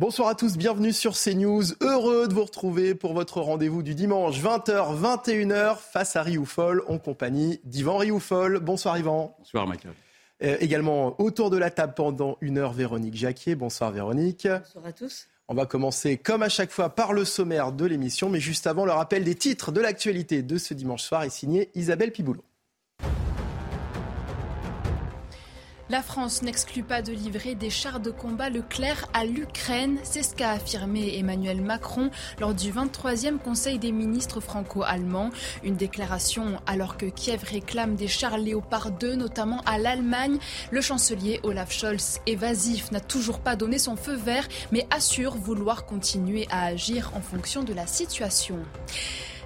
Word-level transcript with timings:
Bonsoir 0.00 0.28
à 0.28 0.36
tous, 0.36 0.56
bienvenue 0.56 0.92
sur 0.92 1.14
CNews. 1.14 1.74
Heureux 1.80 2.28
de 2.28 2.32
vous 2.32 2.44
retrouver 2.44 2.94
pour 2.94 3.14
votre 3.14 3.40
rendez-vous 3.40 3.82
du 3.82 3.96
dimanche 3.96 4.40
20h, 4.40 4.96
21h 4.96 5.78
face 5.78 6.14
à 6.14 6.22
Rioufol 6.22 6.84
en 6.86 6.98
compagnie 6.98 7.58
d'Yvan 7.64 7.96
Rioufol. 7.96 8.60
Bonsoir 8.60 8.96
Yvan. 8.96 9.34
Bonsoir 9.40 9.66
Michael. 9.66 9.94
Euh, 10.44 10.56
également 10.60 11.20
autour 11.20 11.50
de 11.50 11.56
la 11.56 11.72
table 11.72 11.94
pendant 11.96 12.38
une 12.40 12.58
heure, 12.58 12.72
Véronique 12.72 13.16
Jacquier. 13.16 13.56
Bonsoir 13.56 13.90
Véronique. 13.90 14.46
Bonsoir 14.46 14.86
à 14.86 14.92
tous. 14.92 15.26
On 15.48 15.54
va 15.54 15.66
commencer 15.66 16.16
comme 16.16 16.44
à 16.44 16.48
chaque 16.48 16.70
fois 16.70 16.90
par 16.90 17.12
le 17.12 17.24
sommaire 17.24 17.72
de 17.72 17.84
l'émission, 17.84 18.28
mais 18.28 18.38
juste 18.38 18.68
avant, 18.68 18.84
le 18.84 18.92
rappel 18.92 19.24
des 19.24 19.34
titres 19.34 19.72
de 19.72 19.80
l'actualité 19.80 20.42
de 20.44 20.58
ce 20.58 20.74
dimanche 20.74 21.02
soir 21.02 21.24
est 21.24 21.30
signé 21.30 21.70
Isabelle 21.74 22.12
Piboulot. 22.12 22.44
La 25.90 26.02
France 26.02 26.42
n'exclut 26.42 26.82
pas 26.82 27.00
de 27.00 27.12
livrer 27.12 27.54
des 27.54 27.70
chars 27.70 27.98
de 27.98 28.10
combat 28.10 28.50
Leclerc 28.50 29.08
à 29.14 29.24
l'Ukraine. 29.24 29.96
C'est 30.02 30.22
ce 30.22 30.34
qu'a 30.34 30.50
affirmé 30.50 31.16
Emmanuel 31.16 31.62
Macron 31.62 32.10
lors 32.38 32.52
du 32.52 32.70
23e 32.70 33.38
Conseil 33.38 33.78
des 33.78 33.90
ministres 33.90 34.40
franco-allemands. 34.40 35.30
Une 35.64 35.76
déclaration 35.76 36.60
alors 36.66 36.98
que 36.98 37.06
Kiev 37.06 37.42
réclame 37.42 37.94
des 37.94 38.06
chars 38.06 38.36
Léopard 38.36 38.90
2, 38.90 39.14
notamment 39.14 39.62
à 39.64 39.78
l'Allemagne. 39.78 40.38
Le 40.70 40.82
chancelier 40.82 41.40
Olaf 41.42 41.72
Scholz, 41.72 42.20
évasif, 42.26 42.92
n'a 42.92 43.00
toujours 43.00 43.38
pas 43.38 43.56
donné 43.56 43.78
son 43.78 43.96
feu 43.96 44.14
vert, 44.14 44.46
mais 44.70 44.86
assure 44.90 45.36
vouloir 45.36 45.86
continuer 45.86 46.46
à 46.50 46.66
agir 46.66 47.12
en 47.14 47.22
fonction 47.22 47.62
de 47.62 47.72
la 47.72 47.86
situation. 47.86 48.58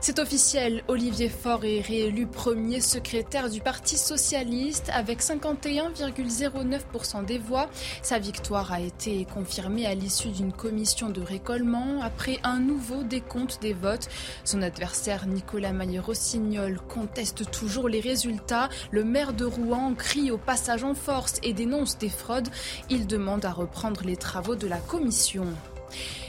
C'est 0.05 0.19
officiel, 0.19 0.83
Olivier 0.89 1.29
Faure 1.29 1.65
est 1.65 1.81
réélu 1.81 2.27
premier 2.27 2.81
secrétaire 2.81 3.49
du 3.49 3.61
Parti 3.61 3.97
socialiste 3.97 4.91
avec 4.93 5.23
51,09% 5.23 7.25
des 7.25 7.39
voix. 7.39 7.71
Sa 8.03 8.19
victoire 8.19 8.73
a 8.73 8.81
été 8.81 9.25
confirmée 9.33 9.87
à 9.87 9.95
l'issue 9.95 10.31
d'une 10.31 10.53
commission 10.53 11.09
de 11.09 11.21
récollement 11.21 12.03
après 12.03 12.41
un 12.43 12.59
nouveau 12.59 13.05
décompte 13.05 13.63
des 13.63 13.75
votes. 13.75 14.09
Son 14.43 14.63
adversaire 14.63 15.29
Nicolas 15.29 15.73
Maillé-Rossignol 15.73 16.81
conteste 16.89 17.49
toujours 17.53 17.89
les 17.89 18.01
résultats. 18.01 18.71
Le 18.91 19.05
maire 19.05 19.33
de 19.33 19.45
Rouen 19.45 19.95
crie 19.95 20.33
au 20.33 20.39
passage 20.39 20.83
en 20.83 20.97
force 20.97 21.39
et 21.45 21.53
dénonce 21.53 21.97
des 21.97 22.09
fraudes. 22.09 22.49
Il 22.91 23.07
demande 23.07 23.45
à 23.45 23.53
reprendre 23.53 24.03
les 24.05 24.17
travaux 24.17 24.57
de 24.57 24.67
la 24.67 24.79
commission. 24.79 25.47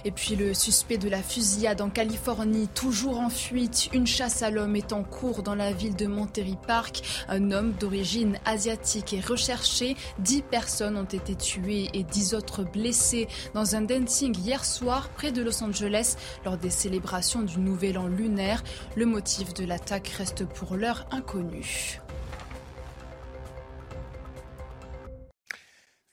Et 0.06 0.12
puis 0.12 0.36
le 0.36 0.54
suspect 0.54 0.98
de 0.98 1.10
la 1.10 1.24
fusillade 1.24 1.82
en 1.82 1.90
Californie, 1.90 2.68
toujours 2.68 3.20
en 3.20 3.30
fuite. 3.30 3.90
Une 3.94 4.08
chasse 4.08 4.42
à 4.42 4.50
l'homme 4.50 4.76
est 4.76 4.94
en 4.94 5.04
cours 5.04 5.44
dans 5.44 5.56
la 5.56 5.72
ville 5.72 5.96
de 5.96 6.08
Monterey 6.08 6.58
Park. 6.68 7.02
Un 7.28 7.52
homme 7.52 7.74
d'origine 7.74 8.38
asiatique 8.46 9.14
est 9.14 9.26
recherché. 9.26 9.96
Dix 10.20 10.42
personnes 10.42 10.98
ont 10.98 11.04
été 11.04 11.36
tuées 11.36 11.90
et 11.94 12.04
dix 12.04 12.34
autres 12.34 12.64
blessées 12.64 13.28
dans 13.54 13.76
un 13.76 13.82
dancing 13.82 14.38
hier 14.38 14.66
soir 14.66 15.10
près 15.10 15.32
de 15.32 15.42
Los 15.42 15.64
Angeles 15.64 16.16
lors 16.46 16.58
des 16.58 16.70
célébrations 16.70 17.42
du 17.42 17.60
Nouvel 17.60 17.98
An 17.98 18.08
lunaire. 18.08 18.64
Le 18.96 19.06
motif 19.06 19.54
de 19.54 19.66
l'attaque 19.66 20.10
reste 20.10 20.46
pour 20.46 20.76
l'heure 20.76 21.06
inconnu. 21.12 22.03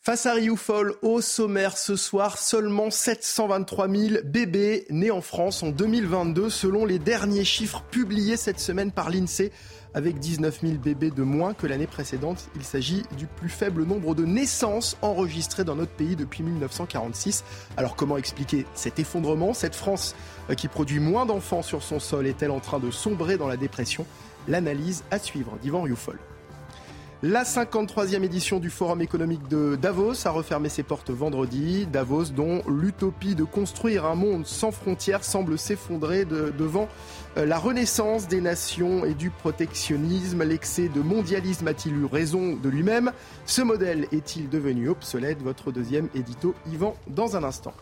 Face 0.03 0.25
à 0.25 0.33
Rioufol, 0.33 0.95
au 1.03 1.20
sommaire 1.20 1.77
ce 1.77 1.95
soir, 1.95 2.39
seulement 2.39 2.91
723 2.91 3.87
000 3.87 4.15
bébés 4.25 4.87
nés 4.89 5.11
en 5.11 5.20
France 5.20 5.62
en 5.62 5.69
2022 5.69 6.48
selon 6.48 6.87
les 6.87 6.98
derniers 6.98 7.45
chiffres 7.45 7.83
publiés 7.91 8.39
cette 8.39 8.61
semaine 8.61 8.93
par 8.93 9.11
l'INSEE. 9.11 9.53
Avec 9.93 10.19
19 10.19 10.62
000 10.62 10.75
bébés 10.78 11.11
de 11.11 11.23
moins 11.23 11.53
que 11.53 11.67
l'année 11.67 11.87
précédente, 11.87 12.48
il 12.56 12.65
s'agit 12.65 13.03
du 13.19 13.27
plus 13.27 13.51
faible 13.51 13.84
nombre 13.84 14.15
de 14.15 14.25
naissances 14.25 14.97
enregistrées 15.03 15.65
dans 15.65 15.77
notre 15.77 15.93
pays 15.93 16.17
depuis 16.17 16.45
1946. 16.45 17.45
Alors 17.77 17.95
comment 17.95 18.17
expliquer 18.17 18.65
cet 18.73 18.98
effondrement? 19.01 19.53
Cette 19.53 19.75
France 19.75 20.17
euh, 20.48 20.55
qui 20.55 20.69
produit 20.69 20.98
moins 20.98 21.27
d'enfants 21.27 21.62
sur 21.62 21.83
son 21.83 22.01
sol 22.01 22.27
est-elle 22.27 22.53
en 22.53 22.61
train 22.61 22.78
de 22.78 22.91
sombrer 22.91 23.37
dans 23.37 23.48
la 23.48 23.59
dépression? 23.59 24.06
L'analyse 24.48 25.05
à 25.10 25.19
suivre 25.19 25.59
d'Yvan 25.60 25.83
Rioufol. 25.83 26.19
La 27.22 27.42
53e 27.42 28.22
édition 28.22 28.60
du 28.60 28.70
Forum 28.70 29.03
économique 29.03 29.47
de 29.47 29.76
Davos 29.76 30.26
a 30.26 30.31
refermé 30.31 30.70
ses 30.70 30.82
portes 30.82 31.10
vendredi. 31.10 31.84
Davos 31.84 32.31
dont 32.34 32.62
l'utopie 32.66 33.34
de 33.34 33.44
construire 33.44 34.06
un 34.06 34.14
monde 34.14 34.47
sans 34.47 34.70
frontières 34.70 35.22
semble 35.22 35.59
s'effondrer 35.59 36.25
devant 36.25 36.88
euh, 37.36 37.44
la 37.44 37.59
renaissance 37.59 38.26
des 38.26 38.41
nations 38.41 39.04
et 39.04 39.12
du 39.12 39.28
protectionnisme. 39.28 40.44
L'excès 40.44 40.88
de 40.88 41.03
mondialisme 41.03 41.69
a-t-il 41.69 41.94
eu 41.94 42.06
raison 42.06 42.56
de 42.56 42.70
lui-même? 42.70 43.12
Ce 43.44 43.60
modèle 43.60 44.06
est-il 44.12 44.48
devenu 44.48 44.88
obsolète? 44.88 45.42
Votre 45.42 45.72
deuxième 45.72 46.09
édito, 46.14 46.54
Yvan, 46.72 46.97
dans 47.06 47.36
un 47.36 47.44
instant. 47.44 47.75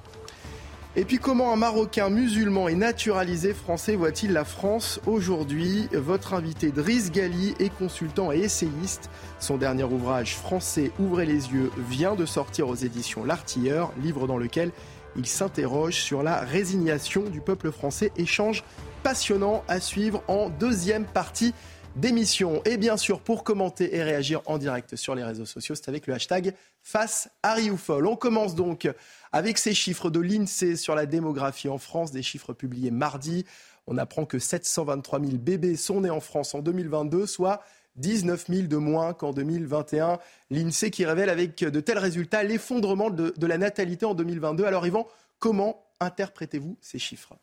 Et 0.98 1.04
puis 1.04 1.18
comment 1.18 1.52
un 1.52 1.56
Marocain 1.56 2.10
musulman 2.10 2.66
et 2.66 2.74
naturalisé 2.74 3.54
français 3.54 3.94
voit-il 3.94 4.32
la 4.32 4.44
France 4.44 4.98
aujourd'hui? 5.06 5.88
Votre 5.92 6.34
invité 6.34 6.72
Driss 6.72 7.12
Gali 7.12 7.54
est 7.60 7.72
consultant 7.72 8.32
et 8.32 8.38
essayiste. 8.38 9.08
Son 9.38 9.58
dernier 9.58 9.84
ouvrage 9.84 10.34
Français 10.34 10.90
Ouvrez 10.98 11.24
les 11.24 11.52
yeux 11.52 11.70
vient 11.88 12.16
de 12.16 12.26
sortir 12.26 12.68
aux 12.68 12.74
éditions 12.74 13.22
L'Artilleur, 13.22 13.92
livre 14.02 14.26
dans 14.26 14.38
lequel 14.38 14.72
il 15.14 15.26
s'interroge 15.26 15.94
sur 15.94 16.24
la 16.24 16.40
résignation 16.40 17.22
du 17.22 17.40
peuple 17.40 17.70
français. 17.70 18.10
Échange 18.16 18.64
passionnant 19.04 19.62
à 19.68 19.78
suivre 19.78 20.24
en 20.26 20.48
deuxième 20.48 21.04
partie 21.04 21.54
d'émission. 21.98 22.62
Et 22.64 22.76
bien 22.76 22.96
sûr, 22.96 23.20
pour 23.20 23.44
commenter 23.44 23.94
et 23.96 24.02
réagir 24.02 24.40
en 24.46 24.58
direct 24.58 24.96
sur 24.96 25.14
les 25.14 25.24
réseaux 25.24 25.46
sociaux, 25.46 25.74
c'est 25.74 25.88
avec 25.88 26.06
le 26.06 26.14
hashtag 26.14 26.54
Face 26.82 27.28
Harry 27.42 27.70
On 27.88 28.16
commence 28.16 28.54
donc 28.54 28.88
avec 29.32 29.58
ces 29.58 29.74
chiffres 29.74 30.10
de 30.10 30.20
l'INSEE 30.20 30.76
sur 30.76 30.94
la 30.94 31.06
démographie 31.06 31.68
en 31.68 31.78
France, 31.78 32.12
des 32.12 32.22
chiffres 32.22 32.52
publiés 32.52 32.90
mardi. 32.90 33.44
On 33.86 33.98
apprend 33.98 34.24
que 34.24 34.38
723 34.38 35.20
000 35.20 35.32
bébés 35.38 35.76
sont 35.76 36.02
nés 36.02 36.10
en 36.10 36.20
France 36.20 36.54
en 36.54 36.60
2022, 36.60 37.26
soit 37.26 37.62
19 37.96 38.46
000 38.48 38.62
de 38.68 38.76
moins 38.76 39.12
qu'en 39.12 39.32
2021. 39.32 40.18
L'INSEE 40.50 40.90
qui 40.90 41.04
révèle 41.04 41.30
avec 41.30 41.58
de 41.58 41.80
tels 41.80 41.98
résultats 41.98 42.42
l'effondrement 42.42 43.10
de, 43.10 43.34
la 43.46 43.58
natalité 43.58 44.06
en 44.06 44.14
2022. 44.14 44.64
Alors 44.64 44.86
Yvan, 44.86 45.06
comment 45.38 45.84
interprétez-vous 46.00 46.76
ces 46.80 46.98
chiffres? 46.98 47.34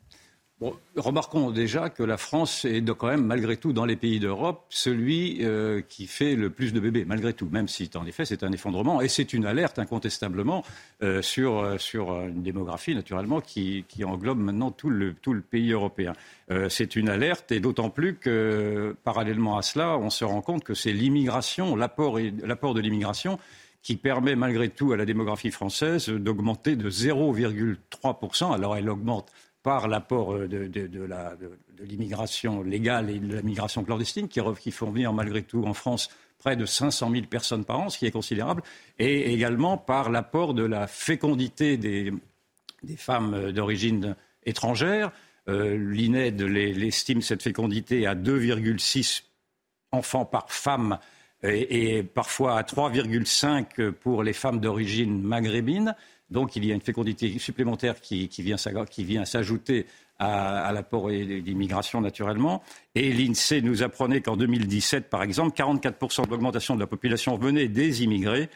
Remarquons 0.96 1.50
déjà 1.50 1.90
que 1.90 2.02
la 2.02 2.16
France 2.16 2.64
est 2.64 2.82
quand 2.96 3.08
même, 3.08 3.24
malgré 3.24 3.58
tout, 3.58 3.72
dans 3.74 3.84
les 3.84 3.96
pays 3.96 4.18
d'Europe, 4.18 4.64
celui 4.70 5.38
euh, 5.42 5.82
qui 5.86 6.06
fait 6.06 6.34
le 6.34 6.48
plus 6.48 6.72
de 6.72 6.80
bébés, 6.80 7.04
malgré 7.04 7.34
tout, 7.34 7.48
même 7.50 7.68
si, 7.68 7.90
en 7.94 8.06
effet, 8.06 8.24
c'est 8.24 8.42
un 8.42 8.52
effondrement. 8.52 9.02
Et 9.02 9.08
c'est 9.08 9.34
une 9.34 9.44
alerte, 9.44 9.78
incontestablement, 9.78 10.64
euh, 11.02 11.20
sur, 11.20 11.60
euh, 11.60 12.28
une 12.28 12.42
démographie, 12.42 12.94
naturellement, 12.94 13.40
qui, 13.40 13.84
qui, 13.88 14.04
englobe 14.04 14.38
maintenant 14.38 14.70
tout 14.70 14.88
le, 14.88 15.12
tout 15.14 15.34
le 15.34 15.42
pays 15.42 15.72
européen. 15.72 16.12
c'est 16.68 16.94
une 16.96 17.08
alerte, 17.08 17.50
et 17.50 17.60
d'autant 17.60 17.90
plus 17.90 18.14
que, 18.14 18.94
parallèlement 19.04 19.58
à 19.58 19.62
cela, 19.62 19.98
on 19.98 20.10
se 20.10 20.24
rend 20.24 20.42
compte 20.42 20.62
que 20.62 20.74
c'est 20.74 20.92
l'immigration, 20.92 21.74
l'apport 21.76 22.14
de 22.18 22.80
l'immigration, 22.80 23.38
qui 23.86 23.94
permet 23.96 24.34
malgré 24.34 24.68
tout 24.68 24.92
à 24.92 24.96
la 24.96 25.04
démographie 25.04 25.52
française 25.52 26.08
d'augmenter 26.08 26.74
de 26.74 26.90
0,3%. 26.90 28.52
Alors 28.52 28.76
elle 28.76 28.90
augmente 28.90 29.30
par 29.66 29.88
l'apport 29.88 30.32
euh, 30.32 30.46
de, 30.46 31.82
l'immigration 31.82 32.62
légale 32.62 33.10
et 33.10 33.18
de 33.18 33.34
la 33.34 33.42
migration 33.42 33.82
clandestine, 33.82 34.28
qui, 34.28 34.70
font 34.70 34.92
venir 34.92 35.12
malgré 35.12 35.42
tout 35.42 35.64
en 35.64 35.74
France 35.74 36.08
près 36.38 36.54
de 36.54 36.64
500 36.64 37.10
000 37.10 37.26
personnes 37.26 37.64
par 37.64 37.80
an, 37.80 37.88
ce 37.88 37.98
qui 37.98 38.06
est 38.06 38.12
considérable, 38.12 38.62
et 39.00 39.34
également 39.34 39.76
par 39.76 40.08
l'apport 40.08 40.54
de 40.54 40.62
la 40.62 40.86
fécondité 40.86 41.76
des, 41.78 42.14
femmes 42.96 43.34
euh, 43.34 43.50
d'origine 43.50 44.14
étrangère. 44.44 45.10
Euh, 45.48 45.76
L'INED 45.76 46.40
l'estime 46.42 47.20
cette 47.20 47.42
fécondité 47.42 48.06
à 48.06 48.14
2,6 48.14 49.24
enfants 49.90 50.26
par 50.26 50.48
femme 50.48 51.00
et 51.42 52.04
parfois 52.04 52.56
à 52.56 52.62
3,5 52.62 53.90
pour 53.90 54.22
les 54.22 54.32
femmes 54.32 54.60
d'origine 54.60 55.22
maghrébine. 55.22 55.96
Donc 56.30 56.56
il 56.56 56.64
y 56.64 56.72
a 56.72 56.74
une 56.74 56.80
fécondité 56.80 57.38
supplémentaire 57.38 58.00
qui, 58.00 58.28
vient, 58.38 58.56
s'ajouter 58.56 59.86
à, 60.18 60.72
l'apport 60.72 61.08
d'immigration 61.08 62.00
naturellement. 62.00 62.62
Et 62.94 63.12
l'INSEE 63.12 63.62
nous 63.62 63.82
apprenait 63.82 64.20
qu'en 64.20 64.36
2017, 64.36 65.08
par 65.08 65.22
exemple, 65.22 65.56
44% 65.56 66.26
de 66.26 66.30
l'augmentation 66.30 66.74
de 66.74 66.80
la 66.80 66.86
population 66.86 67.36
venait 67.36 67.68
des 67.68 68.02
immigrés. 68.02 68.48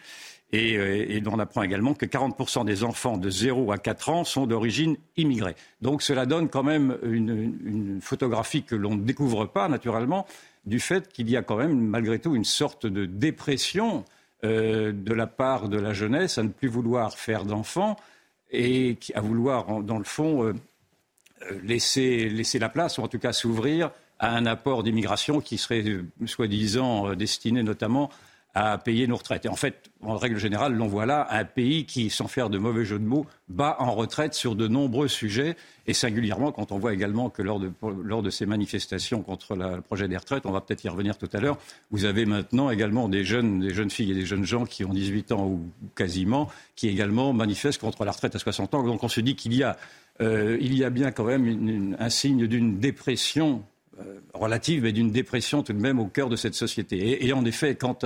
Et, 0.53 0.77
euh, 0.77 1.21
on 1.31 1.39
apprend 1.39 1.63
également 1.63 1.95
que 1.95 2.07
40% 2.07 2.65
des 2.65 2.83
enfants 2.83 3.17
de 3.17 3.31
0 3.31 3.71
à 3.71 3.79
4 3.79 4.09
ans 4.09 4.25
sont 4.25 4.49
d'origine 4.49 4.97
immigrée. 5.17 5.55
Donc 5.81 6.03
cela 6.03 6.27
donne 6.27 6.49
quand 6.49 6.65
même 6.65 6.99
une, 7.05 7.57
une 7.65 8.01
photographie 8.01 8.65
que 8.65 8.75
l'on 8.75 8.97
ne 8.97 9.03
découvre 9.03 9.47
pas 9.47 9.69
naturellement 9.69 10.27
du 10.67 10.81
fait 10.81 11.09
qu'il 11.13 11.31
y 11.31 11.37
a 11.37 11.43
quand 11.43 11.57
même 11.57 11.79
malgré 11.79 12.19
tout 12.19 12.35
une 12.35 12.45
sorte 12.45 12.87
de 12.87 13.07
dépression 13.07 14.05
euh, 14.45 14.93
de 14.93 15.13
la 15.13 15.27
part 15.27 15.69
de 15.69 15.79
la 15.79 15.93
jeunesse 15.93 16.39
à 16.39 16.43
ne 16.43 16.49
plus 16.49 16.69
vouloir 16.69 17.13
faire 17.13 17.45
d'enfants 17.45 17.97
et 18.51 18.97
à 19.15 19.21
vouloir, 19.21 19.83
dans 19.83 19.99
le 19.99 20.05
fond, 20.05 20.45
euh, 20.45 20.55
euh, 21.43 21.61
laisser, 21.63 22.29
laisser 22.31 22.59
la 22.59 22.71
place, 22.71 22.97
ou 22.97 23.03
en 23.03 23.09
tout 23.09 23.19
cas 23.19 23.33
s'ouvrir 23.33 23.91
à 24.19 24.35
un 24.35 24.47
apport 24.47 24.83
d'immigration 24.83 25.41
qui 25.41 25.59
serait 25.59 25.85
soi-disant 26.27 27.15
destiné 27.15 27.63
notamment 27.63 28.11
à 28.55 28.79
payer 28.79 29.07
nos 29.07 29.17
retraites. 29.17 29.45
Et 29.47 29.49
en 29.49 29.57
fait, 29.57 29.91
en 30.03 30.17
règle 30.17 30.39
générale, 30.39 30.75
l'on 30.75 30.89
voit 30.89 31.07
là 31.07 31.29
un 31.31 31.45
pays 31.45 31.87
qui, 31.87 32.11
sans 32.11 32.27
faire 32.27 32.51
de 32.51 32.59
mauvais 32.59 32.85
jeu 32.85 32.99
de 32.99 33.05
mots, 33.05 33.27
bat 33.49 33.77
en 33.79 33.93
retraite 33.95 34.35
sur 34.35 34.57
de 34.57 34.67
nombreux 34.67 35.09
sujets, 35.09 35.57
et 35.87 35.95
singulièrement 35.95 36.51
quand 36.51 36.73
on 36.73 36.79
voit 36.79 36.93
également 36.93 37.31
que 37.31 37.43
lors 37.43 37.61
de, 37.61 37.71
lors 38.03 38.23
de 38.23 38.31
ces 38.31 38.47
manifestations 38.47 39.23
contre 39.23 39.55
le 39.55 39.81
projet 39.81 40.09
des 40.09 40.17
retraites, 40.17 40.47
on 40.47 40.53
va 40.53 40.61
peut-être 40.61 40.85
y 40.85 40.89
revenir 40.89 41.17
tout 41.17 41.29
à 41.33 41.41
l'heure, 41.41 41.59
vous 41.91 42.05
avez 42.05 42.27
maintenant 42.27 42.71
également 42.71 43.09
des 43.09 43.25
jeunes, 43.25 43.61
des 43.61 43.75
jeunes 43.75 43.91
filles 43.91 44.13
et 44.13 44.15
des 44.15 44.27
jeunes 44.27 44.45
gens 44.45 44.65
qui 44.65 44.85
ont 44.85 44.93
18 44.93 45.33
ans 45.33 45.47
ou 45.47 45.71
quasiment, 45.95 46.49
qui 46.75 46.89
également 46.89 47.33
manifestent 47.33 47.81
contre 47.81 48.05
la 48.05 48.13
retraite 48.13 48.35
à 48.35 48.39
60 48.39 48.75
ans. 48.75 48.83
Donc 48.83 49.05
on 49.05 49.09
se 49.09 49.21
dit 49.21 49.37
qu'il 49.37 49.55
y 49.55 49.63
a, 49.63 49.77
euh, 50.21 50.59
y 50.61 50.85
a 50.85 50.91
bien 50.91 51.13
quand 51.13 51.25
même 51.25 51.97
un 51.99 52.11
signe 52.11 52.47
d'une 52.47 52.79
dépression 52.79 53.63
euh, 54.01 54.21
relative, 54.35 54.85
mais 54.85 54.93
d'une 54.93 55.11
dépression 55.11 55.63
tout 55.63 55.73
de 55.73 55.81
même 55.81 55.99
au 55.99 56.07
cœur 56.07 56.29
de 56.29 56.37
cette 56.37 56.55
société. 56.55 57.27
Et, 57.27 57.33
en 57.33 57.45
effet, 57.45 57.75
quand 57.75 58.05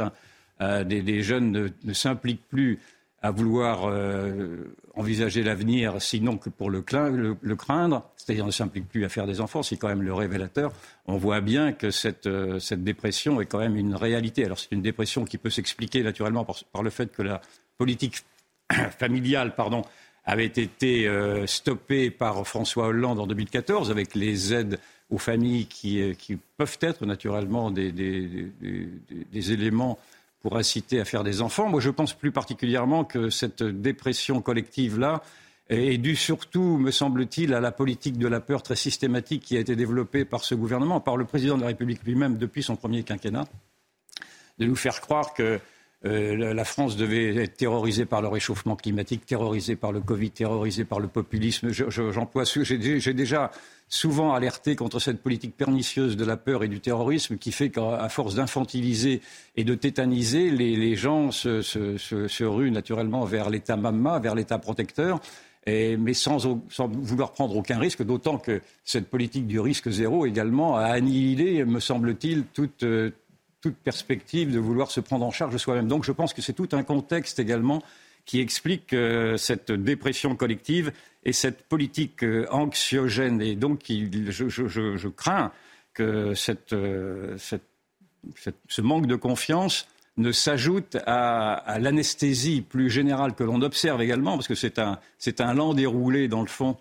euh, 0.60 0.84
des, 0.84 1.22
jeunes 1.22 1.70
ne, 1.82 1.92
s'impliquent 1.92 2.46
plus 2.48 2.78
à 3.22 3.30
vouloir 3.30 3.86
euh, 3.86 4.76
envisager 4.94 5.42
l'avenir, 5.42 6.00
sinon 6.00 6.36
que 6.36 6.48
pour 6.50 6.70
le, 6.70 6.82
craindre, 6.82 8.10
c'est-à-dire 8.16 8.46
ne 8.46 8.50
s'impliquent 8.50 8.88
plus 8.88 9.04
à 9.04 9.08
faire 9.08 9.26
des 9.26 9.40
enfants, 9.40 9.62
c'est 9.62 9.76
quand 9.76 9.88
même 9.88 10.02
le 10.02 10.14
révélateur. 10.14 10.72
On 11.06 11.16
voit 11.16 11.40
bien 11.40 11.72
que 11.72 11.90
cette, 11.90 12.26
euh, 12.26 12.60
dépression 12.76 13.40
est 13.40 13.46
quand 13.46 13.58
même 13.58 13.76
une 13.76 13.96
réalité. 13.96 14.44
Alors 14.44 14.58
c'est 14.58 14.70
une 14.72 14.82
dépression 14.82 15.24
qui 15.24 15.38
peut 15.38 15.50
s'expliquer 15.50 16.02
naturellement 16.02 16.44
par, 16.44 16.82
le 16.82 16.90
fait 16.90 17.10
que 17.10 17.22
la 17.22 17.40
politique 17.76 18.22
familiale, 18.98 19.54
pardon, 19.56 19.82
avait 20.26 20.46
été 20.46 21.06
stoppée 21.44 22.10
par 22.10 22.46
François 22.46 22.86
Hollande 22.86 23.20
en 23.20 23.26
2014 23.26 23.90
avec 23.90 24.14
les 24.14 24.54
aides 24.54 24.78
aux 25.10 25.18
familles 25.18 25.66
qui, 25.66 26.00
peuvent 26.56 26.78
être 26.80 27.04
naturellement 27.04 27.70
des, 27.70 27.92
des 27.92 29.52
éléments 29.52 29.98
pour 30.44 30.58
inciter 30.58 31.00
à 31.00 31.06
faire 31.06 31.24
des 31.24 31.40
enfants. 31.40 31.70
Moi, 31.70 31.80
je 31.80 31.88
pense 31.88 32.12
plus 32.12 32.30
particulièrement 32.30 33.04
que 33.04 33.30
cette 33.30 33.62
dépression 33.62 34.42
collective-là 34.42 35.22
est 35.70 35.96
due 35.96 36.16
surtout, 36.16 36.76
me 36.76 36.90
semble-t-il, 36.90 37.54
à 37.54 37.60
la 37.60 37.72
politique 37.72 38.18
de 38.18 38.28
la 38.28 38.40
peur 38.40 38.62
très 38.62 38.76
systématique 38.76 39.42
qui 39.42 39.56
a 39.56 39.60
été 39.60 39.74
développée 39.74 40.26
par 40.26 40.44
ce 40.44 40.54
gouvernement, 40.54 41.00
par 41.00 41.16
le 41.16 41.24
président 41.24 41.56
de 41.56 41.62
la 41.62 41.68
République 41.68 42.04
lui-même 42.04 42.36
depuis 42.36 42.62
son 42.62 42.76
premier 42.76 43.04
quinquennat, 43.04 43.46
de 44.58 44.66
nous 44.66 44.76
faire 44.76 45.00
croire 45.00 45.32
que 45.32 45.58
euh, 46.04 46.52
la 46.52 46.64
France 46.66 46.98
devait 46.98 47.34
être 47.36 47.56
terrorisée 47.56 48.04
par 48.04 48.20
le 48.20 48.28
réchauffement 48.28 48.76
climatique, 48.76 49.24
terrorisée 49.24 49.76
par 49.76 49.92
le 49.92 50.02
Covid, 50.02 50.30
terrorisée 50.30 50.84
par 50.84 51.00
le 51.00 51.08
populisme. 51.08 51.70
J'emploie, 51.70 52.44
j'ai 52.44 53.14
déjà 53.14 53.50
souvent 53.94 54.34
alerté 54.34 54.74
contre 54.74 54.98
cette 54.98 55.22
politique 55.22 55.56
pernicieuse 55.56 56.16
de 56.16 56.24
la 56.24 56.36
peur 56.36 56.64
et 56.64 56.68
du 56.68 56.80
terrorisme 56.80 57.38
qui 57.38 57.52
fait 57.52 57.70
qu'à 57.70 58.08
force 58.08 58.34
d'infantiliser 58.34 59.20
et 59.56 59.62
de 59.62 59.74
tétaniser, 59.76 60.50
les, 60.50 60.96
gens 60.96 61.30
se, 61.30 62.44
ruent 62.44 62.72
naturellement 62.72 63.24
vers 63.24 63.50
l'État 63.50 63.76
mamma, 63.76 64.18
vers 64.18 64.34
l'État 64.34 64.58
protecteur. 64.58 65.20
mais 65.66 66.12
sans, 66.12 66.38
vouloir 66.78 67.32
prendre 67.32 67.56
aucun 67.56 67.78
risque, 67.78 68.02
d'autant 68.02 68.38
que 68.38 68.60
cette 68.84 69.08
politique 69.08 69.46
du 69.46 69.60
risque 69.60 69.88
zéro 69.90 70.26
également 70.26 70.76
a 70.76 70.86
annihilé, 70.86 71.64
me 71.64 71.78
semble-t-il, 71.78 72.46
toute, 72.52 72.84
toute 73.60 73.76
perspective 73.76 74.52
de 74.52 74.58
vouloir 74.58 74.90
se 74.90 74.98
prendre 74.98 75.24
en 75.24 75.30
charge 75.30 75.56
soi-même. 75.56 75.86
Donc 75.86 76.04
je 76.04 76.12
pense 76.12 76.34
que 76.34 76.42
c'est 76.42 76.52
tout 76.52 76.68
un 76.72 76.82
contexte 76.82 77.38
également 77.38 77.80
qui 78.24 78.40
explique 78.40 78.94
cette 79.36 79.70
dépression 79.70 80.34
collective 80.34 80.92
et 81.24 81.32
cette 81.32 81.62
politique 81.64 82.22
euh, 82.22 82.46
anxiogène. 82.50 83.40
Et 83.40 83.56
donc, 83.56 83.80
je, 83.88 85.08
crains 85.08 85.52
que 85.94 86.34
euh, 86.72 87.36
ce 88.68 88.80
manque 88.82 89.06
de 89.06 89.16
confiance 89.16 89.86
ne 90.16 90.32
s'ajoute 90.32 90.96
à, 91.06 91.78
l'anesthésie 91.80 92.60
plus 92.62 92.88
générale 92.88 93.34
que 93.34 93.42
l'on 93.42 93.62
observe 93.62 94.00
également, 94.00 94.36
parce 94.36 94.46
que 94.46 94.54
c'est 94.54 94.78
un, 94.78 94.98
un 95.38 95.54
lent 95.54 95.74
déroulé, 95.74 96.28
dans 96.28 96.42
le 96.42 96.46
fond, 96.46 96.76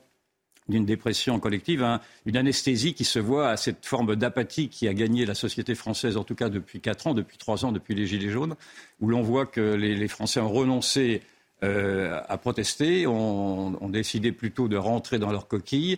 d'une 0.69 0.85
dépression 0.85 1.39
collective, 1.39 1.83
hein, 1.83 1.99
une 2.25 2.37
anesthésie 2.37 2.93
qui 2.93 3.03
se 3.03 3.19
voit 3.19 3.49
à 3.49 3.57
cette 3.57 3.85
forme 3.85 4.15
d'apathie 4.15 4.69
qui 4.69 4.87
a 4.87 4.93
gagné 4.93 5.25
la 5.25 5.33
société 5.33 5.75
française, 5.75 6.15
en 6.15 6.23
tout 6.23 6.35
cas 6.35 6.49
depuis 6.49 6.79
quatre 6.79 7.07
ans, 7.07 7.13
depuis 7.13 7.37
trois 7.37 7.65
ans, 7.65 7.71
depuis 7.71 7.95
les 7.95 8.05
Gilets 8.05 8.29
jaunes, 8.29 8.55
où 9.01 9.09
l'on 9.09 9.23
voit 9.23 9.45
que 9.45 9.73
les 9.73 10.07
Français 10.07 10.39
ont 10.39 10.51
renoncé 10.51 11.21
euh, 11.63 12.19
à 12.27 12.37
protester, 12.37 13.07
ont, 13.07 13.89
décidé 13.89 14.33
plutôt 14.33 14.67
de 14.67 14.75
rentrer 14.75 15.17
dans 15.17 15.31
leur 15.31 15.47
coquille, 15.47 15.97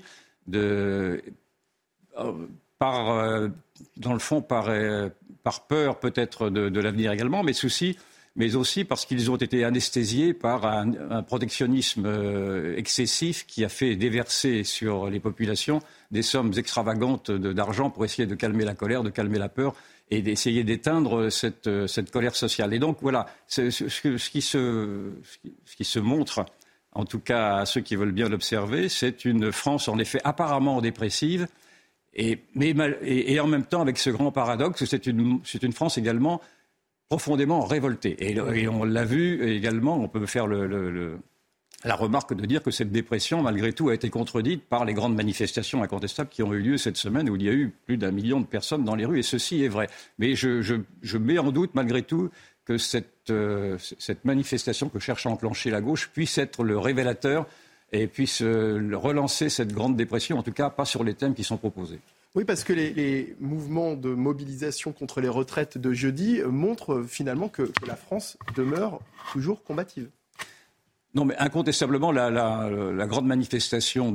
euh, 0.53 1.19
par, 2.77 3.09
euh, 3.09 3.47
dans 3.97 4.13
le 4.13 4.19
fond 4.19 4.41
par, 4.41 4.69
par 5.43 5.65
peur 5.65 5.99
peut-être 5.99 6.49
de, 6.49 6.79
l'avenir 6.79 7.11
également, 7.11 7.41
mais 7.41 7.53
mais 8.37 8.55
aussi 8.55 8.83
parce 8.83 9.05
qu'ils 9.05 9.31
ont 9.31 9.37
été 9.37 9.63
anesthésiés 9.63 10.33
par 10.33 10.65
un 10.65 11.23
protectionnisme 11.23 12.05
excessif 12.75 13.45
qui 13.47 13.63
a 13.63 13.69
fait 13.69 13.95
déverser 13.95 14.65
sur 14.65 15.09
les 15.09 15.21
populations 15.21 15.79
des 16.11 16.21
sommes 16.21 16.51
extravagantes 16.57 17.31
d'argent 17.31 17.89
pour 17.89 18.03
essayer 18.03 18.27
de 18.27 18.35
calmer 18.35 18.65
la 18.65 18.75
colère, 18.75 19.03
de 19.03 19.09
calmer 19.09 19.39
la 19.39 19.49
peur 19.49 19.73
et 20.11 20.21
d'essayer 20.21 20.63
d'éteindre 20.63 21.29
cette, 21.29 21.87
cette, 21.87 22.11
colère 22.11 22.35
sociale. 22.35 22.73
Et 22.73 22.79
donc 22.79 22.97
voilà, 23.01 23.25
ce, 23.47 23.61
qui 24.29 24.41
se, 24.41 25.11
ce, 25.65 25.75
qui, 25.75 25.83
se, 25.83 25.99
montre, 25.99 26.45
en 26.91 27.05
tout 27.05 27.19
cas 27.19 27.57
à 27.57 27.65
ceux 27.65 27.81
qui 27.81 27.95
veulent 27.95 28.11
bien 28.11 28.29
l'observer, 28.29 28.87
c'est 28.89 29.25
une 29.25 29.51
France 29.51 29.87
en 29.87 29.97
effet 29.97 30.19
apparemment 30.23 30.81
dépressive, 30.81 31.47
et, 32.13 32.39
mais, 32.53 32.73
et, 33.01 33.39
en 33.39 33.47
même 33.47 33.65
temps 33.65 33.81
avec 33.81 33.97
ce 33.97 34.09
grand 34.09 34.31
paradoxe, 34.31 34.85
c'est 34.85 35.07
une, 35.07 35.41
une 35.61 35.73
France 35.73 35.97
également 35.97 36.39
profondément 37.09 37.65
révoltée. 37.65 38.15
Et, 38.19 38.39
on 38.69 38.83
l'a 38.83 39.03
vu 39.03 39.43
également, 39.49 39.99
on 39.99 40.07
peut 40.07 40.25
faire 40.25 40.47
le 40.47 41.19
la 41.85 41.95
remarque 41.95 42.33
de 42.33 42.45
dire 42.45 42.63
que 42.63 42.71
cette 42.71 42.91
dépression, 42.91 43.41
malgré 43.41 43.71
tout, 43.71 43.89
a 43.89 43.93
été 43.93 44.09
contredite 44.09 44.63
par 44.63 44.85
les 44.85 44.93
grandes 44.93 45.15
manifestations 45.15 45.83
incontestables 45.83 46.29
qui 46.29 46.41
ont 46.41 46.51
eu 46.53 46.59
lieu 46.59 46.77
cette 46.77 46.97
semaine, 46.97 47.29
où 47.29 47.35
il 47.35 47.43
y 47.43 47.49
a 47.49 47.53
eu 47.53 47.71
plus 47.85 47.97
d'un 47.97 48.11
million 48.11 48.41
de 48.41 48.45
personnes 48.45 48.83
dans 48.83 48.95
les 48.95 49.05
rues, 49.05 49.19
et 49.19 49.23
ceci 49.23 49.63
est 49.63 49.67
vrai. 49.67 49.87
Mais 50.17 50.35
je, 50.35 51.17
mets 51.17 51.37
en 51.37 51.51
doute, 51.51 51.71
malgré 51.75 52.01
tout, 52.01 52.29
que 52.65 52.79
cette, 52.79 53.29
euh, 53.29 53.77
cette, 53.99 54.25
manifestation 54.25 54.89
que 54.89 54.97
cherche 54.97 55.27
à 55.27 55.29
enclencher 55.29 55.69
la 55.69 55.81
gauche 55.81 56.09
puisse 56.11 56.39
être 56.39 56.63
le 56.63 56.79
révélateur 56.79 57.45
et 57.91 58.07
puisse 58.07 58.41
euh, 58.41 58.89
relancer 58.93 59.49
cette 59.49 59.71
grande 59.71 59.95
dépression, 59.95 60.39
en 60.39 60.43
tout 60.43 60.51
cas 60.51 60.71
pas 60.71 60.85
sur 60.85 61.03
les 61.03 61.13
thèmes 61.13 61.35
qui 61.35 61.43
sont 61.43 61.57
proposés. 61.57 61.99
Oui, 62.33 62.43
parce 62.43 62.63
que 62.63 62.73
les, 62.73 63.35
mouvements 63.39 63.93
de 63.93 64.09
mobilisation 64.09 64.91
contre 64.91 65.21
les 65.21 65.29
retraites 65.29 65.77
de 65.77 65.93
jeudi 65.93 66.41
montrent 66.43 67.03
finalement 67.07 67.47
que 67.47 67.71
la 67.87 67.95
France 67.95 68.37
demeure 68.55 68.99
toujours 69.31 69.63
combative. 69.63 70.09
Non, 71.15 71.23
mais 71.23 71.35
incontestablement, 71.37 72.11
la, 72.11 73.07
grande 73.07 73.25
manifestation 73.25 74.13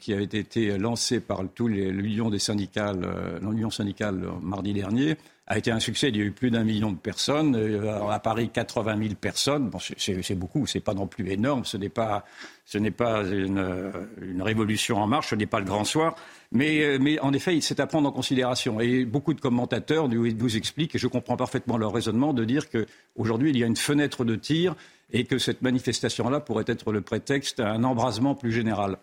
qui 0.00 0.12
avait 0.12 0.24
été 0.24 0.76
lancée 0.76 1.20
par 1.20 1.44
l'Union 1.68 2.30
des 2.30 2.40
syndicales, 2.40 3.04
euh, 3.04 3.38
l'Union 3.40 3.70
syndicale 3.70 4.24
euh, 4.24 4.32
mardi 4.42 4.72
dernier, 4.72 5.16
a 5.46 5.58
été 5.58 5.70
un 5.70 5.80
succès. 5.80 6.08
Il 6.08 6.16
y 6.16 6.20
a 6.20 6.24
eu 6.24 6.32
plus 6.32 6.50
d'un 6.50 6.64
million 6.64 6.92
de 6.92 6.98
personnes. 6.98 7.56
Euh, 7.56 8.08
à 8.08 8.18
Paris, 8.20 8.50
80 8.52 8.98
000 8.98 9.14
personnes. 9.14 9.70
Bon, 9.70 9.78
c'est 9.78 10.34
beaucoup, 10.34 10.66
c'est 10.66 10.80
pas 10.80 10.94
non 10.94 11.06
plus 11.06 11.30
énorme. 11.30 11.64
Ce 11.64 11.76
n'est 11.76 11.88
pas, 11.88 12.24
ce 12.64 12.78
n'est 12.78 12.90
pas 12.90 13.22
une, 13.24 14.40
révolution 14.40 14.98
en 14.98 15.06
marche, 15.06 15.30
ce 15.30 15.34
n'est 15.34 15.46
pas 15.46 15.58
le 15.58 15.66
grand 15.66 15.84
soir. 15.84 16.14
Mais, 16.52 16.98
mais 17.00 17.18
en 17.20 17.32
effet, 17.32 17.60
c'est 17.60 17.80
à 17.80 17.86
prendre 17.86 18.08
en 18.08 18.12
considération. 18.12 18.80
Et 18.80 19.04
beaucoup 19.04 19.34
de 19.34 19.40
commentateurs 19.40 20.08
nous, 20.08 20.30
nous 20.32 20.56
expliquent, 20.56 20.94
et 20.94 20.98
je 20.98 21.08
comprends 21.08 21.36
parfaitement 21.36 21.76
leur 21.76 21.92
raisonnement, 21.92 22.32
de 22.32 22.44
dire 22.44 22.66
qu'aujourd'hui, 22.70 23.50
il 23.50 23.58
y 23.58 23.64
a 23.64 23.66
une 23.66 23.76
fenêtre 23.76 24.24
de 24.24 24.36
tir 24.36 24.76
et 25.12 25.24
que 25.24 25.38
cette 25.38 25.62
manifestation-là 25.62 26.40
pourrait 26.40 26.64
être 26.66 26.92
le 26.92 27.00
prétexte 27.00 27.60
à 27.60 27.70
un 27.70 27.84
embrasement 27.84 28.34
plus 28.34 28.52
général. 28.52 28.98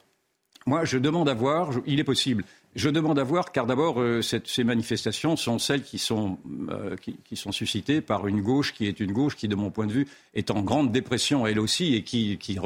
Moi, 0.69 0.85
je 0.85 0.99
demande 0.99 1.27
à 1.27 1.33
voir, 1.33 1.71
il 1.87 1.99
est 1.99 2.03
possible, 2.03 2.43
je 2.75 2.91
demande 2.91 3.17
à 3.17 3.23
voir, 3.23 3.51
car 3.51 3.65
d'abord, 3.65 3.99
euh, 3.99 4.21
ces 4.21 4.63
manifestations 4.63 5.35
sont 5.35 5.57
celles 5.57 5.81
qui 5.81 5.97
sont, 5.97 6.37
euh, 6.69 6.95
qui, 7.25 7.35
sont, 7.35 7.51
suscitées 7.51 8.01
par 8.01 8.27
une 8.27 8.41
gauche 8.41 8.75
qui 8.75 8.85
est 8.85 8.99
une 8.99 9.11
gauche 9.11 9.35
qui, 9.35 9.47
de 9.47 9.55
mon 9.55 9.71
point 9.71 9.87
de 9.87 9.91
vue, 9.91 10.07
est 10.35 10.51
en 10.51 10.61
grande 10.61 10.91
dépression 10.91 11.47
elle 11.47 11.59
aussi 11.59 11.95
et 11.95 12.03
qui, 12.03 12.37
qui, 12.37 12.59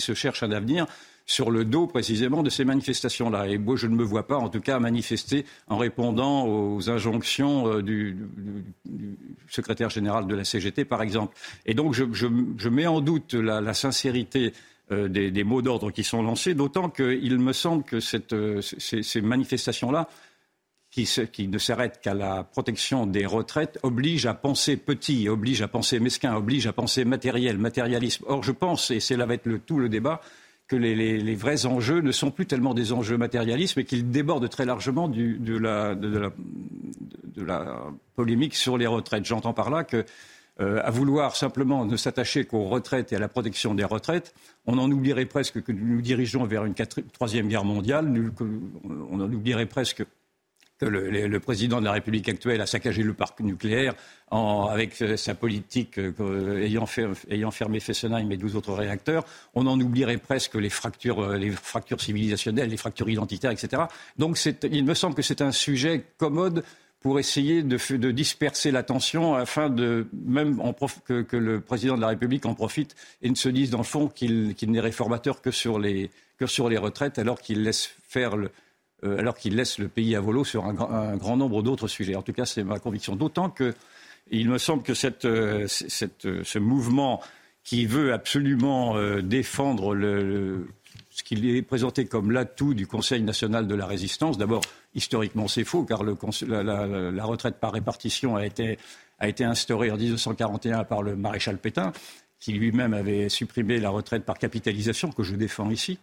se 0.00 0.14
cherche 0.14 0.42
un 0.42 0.52
avenir 0.52 0.86
sur 1.26 1.50
le 1.50 1.66
dos 1.66 1.86
précisément 1.86 2.42
de 2.42 2.48
ces 2.48 2.64
manifestations-là. 2.64 3.46
Et 3.48 3.58
moi, 3.58 3.76
je 3.76 3.88
ne 3.88 3.94
me 3.94 4.04
vois 4.04 4.26
pas, 4.26 4.38
en 4.38 4.48
tout 4.48 4.60
cas, 4.60 4.78
manifester 4.78 5.44
en 5.68 5.76
répondant 5.76 6.46
aux 6.46 6.88
injonctions 6.88 7.68
euh, 7.68 7.82
du, 7.82 8.16
secrétaire 9.50 9.90
général 9.90 10.26
de 10.26 10.34
la 10.34 10.44
CGT, 10.44 10.86
par 10.86 11.02
exemple. 11.02 11.36
Et 11.66 11.74
donc, 11.74 11.92
je, 11.92 12.68
mets 12.68 12.86
en 12.86 13.02
doute 13.02 13.34
la, 13.34 13.74
sincérité 13.74 14.54
euh, 14.92 15.08
des, 15.08 15.44
mots 15.44 15.62
d'ordre 15.62 15.90
qui 15.90 16.02
sont 16.02 16.22
lancés, 16.22 16.54
d'autant 16.54 16.90
qu'il 16.90 17.38
me 17.38 17.52
semble 17.52 17.84
que 17.84 17.98
euh, 18.32 18.60
ces, 18.60 19.20
manifestations-là, 19.20 20.08
qui, 20.90 21.48
ne 21.48 21.58
s'arrêtent 21.58 22.00
qu'à 22.00 22.14
la 22.14 22.42
protection 22.42 23.06
des 23.06 23.24
retraites, 23.24 23.78
obligent 23.84 24.26
à 24.26 24.34
penser 24.34 24.76
petit, 24.76 25.28
obligent 25.28 25.62
à 25.62 25.68
penser 25.68 26.00
mesquin, 26.00 26.34
obligent 26.34 26.66
à 26.66 26.72
penser 26.72 27.04
matériel, 27.04 27.58
matérialisme. 27.58 28.24
Or, 28.26 28.42
je 28.42 28.50
pense, 28.50 28.90
et 28.90 28.98
c'est 28.98 29.16
là 29.16 29.26
va 29.26 29.34
être 29.34 29.46
le, 29.46 29.60
tout 29.60 29.78
le 29.78 29.88
débat, 29.88 30.20
que 30.70 30.76
les, 30.76 31.34
vrais 31.34 31.66
enjeux 31.66 32.00
ne 32.00 32.12
sont 32.12 32.30
plus 32.30 32.46
tellement 32.46 32.74
des 32.74 32.92
enjeux 32.92 33.16
matérialistes, 33.16 33.76
mais 33.76 33.84
qu'ils 33.84 34.08
débordent 34.08 34.48
très 34.48 34.64
largement 34.64 35.08
de, 35.08 35.58
la, 35.58 35.96
polémique 38.14 38.54
sur 38.54 38.78
les 38.78 38.86
retraites. 38.86 39.24
J'entends 39.24 39.52
par 39.52 39.70
là 39.70 39.82
que 39.82 40.04
euh, 40.60 40.80
à 40.84 40.90
vouloir 40.90 41.36
simplement 41.36 41.84
ne 41.84 41.96
s'attacher 41.96 42.44
qu'aux 42.44 42.64
retraites 42.64 43.12
et 43.12 43.16
à 43.16 43.18
la 43.18 43.28
protection 43.28 43.74
des 43.74 43.84
retraites, 43.84 44.34
on 44.66 44.78
en 44.78 44.90
oublierait 44.90 45.26
presque 45.26 45.62
que 45.62 45.72
nous 45.72 45.86
nous 45.86 46.02
dirigeons 46.02 46.44
vers 46.44 46.64
une 46.64 46.74
troisième 47.12 47.48
guerre 47.48 47.64
mondiale, 47.64 48.12
on 48.40 49.20
en 49.20 49.32
oublierait 49.32 49.66
presque 49.66 50.04
que 50.78 50.86
le, 50.86 51.40
président 51.40 51.80
de 51.80 51.84
la 51.84 51.92
République 51.92 52.28
actuelle 52.28 52.60
a 52.60 52.66
saccagé 52.66 53.02
le 53.02 53.12
parc 53.12 53.40
nucléaire 53.40 53.94
avec 54.30 55.00
euh, 55.02 55.16
sa 55.16 55.34
politique 55.34 55.98
euh, 55.98 56.62
ayant, 56.62 57.50
fermé 57.50 57.80
Fessenheim 57.80 58.30
et 58.30 58.36
12 58.36 58.56
autres 58.56 58.72
réacteurs. 58.72 59.24
On 59.54 59.66
en 59.66 59.78
oublierait 59.80 60.16
presque 60.16 60.54
les 60.54 60.70
fractures, 60.70 61.36
les 61.36 61.50
fractures 61.50 62.00
civilisationnelles, 62.00 62.70
les 62.70 62.76
fractures 62.76 63.08
identitaires, 63.08 63.50
etc. 63.50 63.82
Donc 64.18 64.38
il 64.70 64.84
me 64.84 64.94
semble 64.94 65.14
que 65.14 65.22
c'est 65.22 65.42
un 65.42 65.52
sujet 65.52 66.04
commode 66.16 66.64
pour 67.00 67.18
essayer 67.18 67.62
de, 67.62 68.10
disperser 68.10 68.70
l'attention 68.70 69.34
afin 69.34 69.70
de 69.70 70.06
même 70.12 70.60
que, 71.06 71.36
le 71.36 71.60
président 71.60 71.96
de 71.96 72.00
la 72.00 72.08
République 72.08 72.44
en 72.44 72.54
profite 72.54 72.94
et 73.22 73.30
ne 73.30 73.34
se 73.34 73.48
dise 73.48 73.70
dans 73.70 73.78
le 73.78 73.84
fond 73.84 74.08
qu'il 74.08 74.54
n'est 74.66 74.80
réformateur 74.80 75.40
que 75.40 75.50
sur 75.50 75.78
les, 75.78 76.10
que 76.38 76.46
sur 76.46 76.68
les 76.68 76.76
retraites 76.76 77.18
alors 77.18 77.40
qu'il 77.40 77.62
laisse 77.62 77.90
faire 78.06 78.36
le, 78.36 78.50
euh, 79.04 79.18
alors 79.18 79.34
qu'il 79.34 79.56
laisse 79.56 79.78
le 79.78 79.88
pays 79.88 80.14
à 80.14 80.20
volo 80.20 80.44
sur 80.44 80.66
un, 80.66 81.16
grand 81.16 81.36
nombre 81.38 81.62
d'autres 81.62 81.88
sujets. 81.88 82.16
En 82.16 82.22
tout 82.22 82.34
cas, 82.34 82.44
c'est 82.44 82.64
ma 82.64 82.78
conviction. 82.78 83.16
D'autant 83.16 83.48
qu'il 83.48 84.50
me 84.50 84.58
semble 84.58 84.82
que 84.82 84.92
cette, 84.92 85.24
euh, 85.24 85.66
cette, 85.68 86.28
ce 86.42 86.58
mouvement 86.58 87.22
qui 87.64 87.86
veut 87.86 88.12
absolument 88.12 88.96
euh, 88.96 89.22
défendre 89.22 89.94
le, 89.94 90.68
ce 91.20 91.24
qu'il 91.24 91.44
est 91.46 91.60
présenté 91.60 92.06
comme 92.06 92.30
l'atout 92.30 92.72
du 92.72 92.86
Conseil 92.86 93.20
national 93.20 93.66
de 93.66 93.74
la 93.74 93.84
résistance, 93.84 94.38
d'abord, 94.38 94.62
historiquement, 94.94 95.48
c'est 95.48 95.64
faux, 95.64 95.84
car 95.84 96.02
la, 96.02 97.24
retraite 97.24 97.56
par 97.56 97.72
répartition 97.72 98.36
a 98.36 98.46
été, 98.46 98.78
instaurée 99.20 99.90
en 99.90 99.98
1941 99.98 100.84
par 100.84 101.02
le 101.02 101.16
maréchal 101.16 101.58
Pétain, 101.58 101.92
qui 102.38 102.54
lui-même 102.54 102.94
avait 102.94 103.28
supprimé 103.28 103.78
la 103.80 103.90
retraite 103.90 104.24
par 104.24 104.38
capitalisation, 104.38 105.12
que 105.12 105.22
je 105.22 105.34
défends 105.34 105.70
ici. 105.70 105.98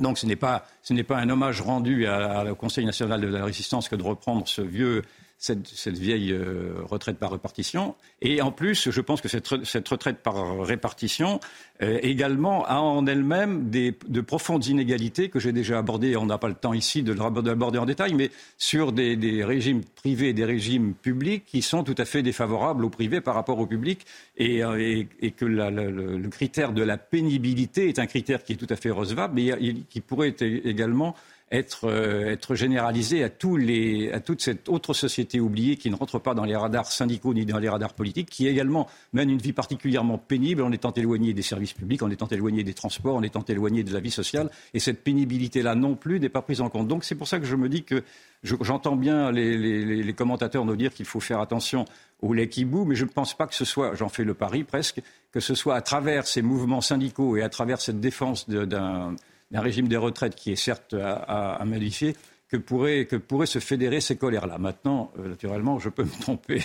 Donc 0.00 0.18
ce 0.18 0.26
n'est 0.26 0.36
pas, 0.36 0.66
un 0.90 1.30
hommage 1.30 1.62
rendu 1.62 2.06
au 2.06 2.54
Conseil 2.54 2.84
national 2.84 3.22
de 3.22 3.28
la 3.28 3.46
résistance 3.46 3.88
que 3.88 3.96
de 3.96 4.02
reprendre 4.02 4.46
ce 4.46 4.60
vieux 4.60 5.02
cette, 5.42 5.98
vieille 5.98 6.30
euh, 6.30 6.74
retraite 6.84 7.18
par 7.18 7.32
répartition. 7.32 7.96
Et 8.20 8.40
en 8.40 8.52
plus, 8.52 8.90
je 8.90 9.00
pense 9.00 9.20
que 9.20 9.28
cette, 9.28 9.48
retraite 9.88 10.18
par 10.18 10.60
répartition 10.60 11.40
euh, 11.82 11.98
également 12.02 12.64
a 12.66 12.76
en 12.76 13.04
elle-même 13.06 13.68
de 13.68 14.20
profondes 14.20 14.64
inégalités 14.66 15.30
que 15.30 15.40
j'ai 15.40 15.50
déjà 15.50 15.78
abordées. 15.78 16.16
On 16.16 16.26
n'a 16.26 16.38
pas 16.38 16.46
le 16.46 16.54
temps 16.54 16.72
ici 16.72 17.02
de 17.02 17.12
l'aborder 17.12 17.78
en 17.78 17.86
détail, 17.86 18.14
mais 18.14 18.30
sur 18.56 18.92
des, 18.92 19.42
régimes 19.42 19.82
privés 19.82 20.28
et 20.28 20.32
des 20.32 20.44
régimes 20.44 20.94
publics 20.94 21.44
qui 21.44 21.60
sont 21.60 21.82
tout 21.82 21.96
à 21.98 22.04
fait 22.04 22.22
défavorables 22.22 22.84
aux 22.84 22.90
privés 22.90 23.20
par 23.20 23.34
rapport 23.34 23.58
au 23.58 23.66
public 23.66 24.06
et, 24.36 24.62
euh, 24.62 25.02
que 25.36 25.44
le, 25.44 26.28
critère 26.28 26.72
de 26.72 26.82
la 26.82 26.98
pénibilité 26.98 27.88
est 27.88 27.98
un 27.98 28.06
critère 28.06 28.44
qui 28.44 28.52
est 28.52 28.56
tout 28.56 28.66
à 28.70 28.76
fait 28.76 28.90
recevable, 28.90 29.34
mais 29.34 29.74
qui 29.90 30.00
pourrait 30.00 30.28
être 30.28 30.42
également 30.42 31.16
être, 31.52 31.84
euh, 31.84 32.32
être 32.32 32.54
généralisé 32.54 33.22
à, 33.22 33.28
tous 33.28 33.56
les, 33.56 34.10
à 34.10 34.20
toute 34.20 34.40
cette 34.40 34.70
autre 34.70 34.94
société 34.94 35.38
oubliée 35.38 35.76
qui 35.76 35.90
ne 35.90 35.96
rentre 35.96 36.18
pas 36.18 36.34
dans 36.34 36.44
les 36.44 36.56
radars 36.56 36.90
syndicaux 36.90 37.34
ni 37.34 37.44
dans 37.44 37.58
les 37.58 37.68
radars 37.68 37.92
politiques, 37.92 38.30
qui 38.30 38.48
également 38.48 38.88
mène 39.12 39.28
une 39.28 39.38
vie 39.38 39.52
particulièrement 39.52 40.16
pénible 40.16 40.62
en 40.62 40.72
étant 40.72 40.92
éloigné 40.92 41.34
des 41.34 41.42
services 41.42 41.74
publics, 41.74 42.02
en 42.02 42.10
étant 42.10 42.26
éloigné 42.26 42.64
des 42.64 42.72
transports, 42.72 43.16
en 43.16 43.22
étant 43.22 43.44
éloigné 43.44 43.84
de 43.84 43.92
la 43.92 44.00
vie 44.00 44.10
sociale. 44.10 44.50
Et 44.72 44.80
cette 44.80 45.04
pénibilité-là 45.04 45.74
non 45.74 45.94
plus 45.94 46.18
n'est 46.18 46.30
pas 46.30 46.42
prise 46.42 46.62
en 46.62 46.70
compte. 46.70 46.88
Donc 46.88 47.04
c'est 47.04 47.14
pour 47.14 47.28
ça 47.28 47.38
que 47.38 47.44
je 47.44 47.56
me 47.56 47.68
dis 47.68 47.84
que 47.84 48.02
j'entends 48.42 48.96
bien 48.96 49.30
les, 49.30 49.58
les, 49.58 50.02
les, 50.02 50.12
commentateurs 50.14 50.64
nous 50.64 50.74
dire 50.74 50.92
qu'il 50.92 51.06
faut 51.06 51.20
faire 51.20 51.40
attention 51.40 51.84
au 52.22 52.32
lait 52.32 52.48
qui 52.48 52.64
bout, 52.64 52.86
mais 52.86 52.94
je 52.94 53.04
ne 53.04 53.10
pense 53.10 53.36
pas 53.36 53.46
que 53.46 53.54
ce 53.54 53.64
soit, 53.64 53.94
j'en 53.94 54.08
fais 54.08 54.24
le 54.24 54.34
pari 54.34 54.64
presque, 54.64 55.02
que 55.32 55.40
ce 55.40 55.54
soit 55.54 55.76
à 55.76 55.82
travers 55.82 56.26
ces 56.26 56.40
mouvements 56.40 56.80
syndicaux 56.80 57.36
et 57.36 57.42
à 57.42 57.48
travers 57.48 57.80
cette 57.80 58.00
défense 58.00 58.48
d'un 58.48 59.14
d'un 59.52 59.60
régime 59.60 59.86
des 59.86 59.96
retraites 59.96 60.34
qui 60.34 60.50
est 60.50 60.56
certes 60.56 60.94
à, 60.94 61.62
modifier, 61.64 62.16
que 62.48 62.56
pourraient 62.56 63.06
que 63.06 63.16
pourrait 63.16 63.46
se 63.46 63.60
fédérer 63.60 64.00
ces 64.00 64.16
colères-là. 64.16 64.58
Maintenant, 64.58 65.12
euh, 65.18 65.28
naturellement, 65.28 65.78
je 65.78 65.88
peux 65.88 66.04
me 66.04 66.20
tromper. 66.20 66.62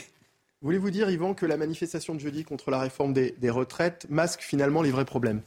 Voulez-vous 0.61 0.89
dire, 0.89 1.09
Yvan, 1.09 1.33
que 1.35 1.45
la 1.45 1.57
manifestation 1.57 2.15
de 2.15 2.19
jeudi 2.19 2.43
contre 2.43 2.71
la 2.71 2.79
réforme 2.79 3.13
des, 3.13 3.49
retraites 3.49 4.07
masque 4.09 4.41
finalement 4.41 4.81
les 4.81 4.89
vrais 4.89 5.05
problèmes? 5.05 5.41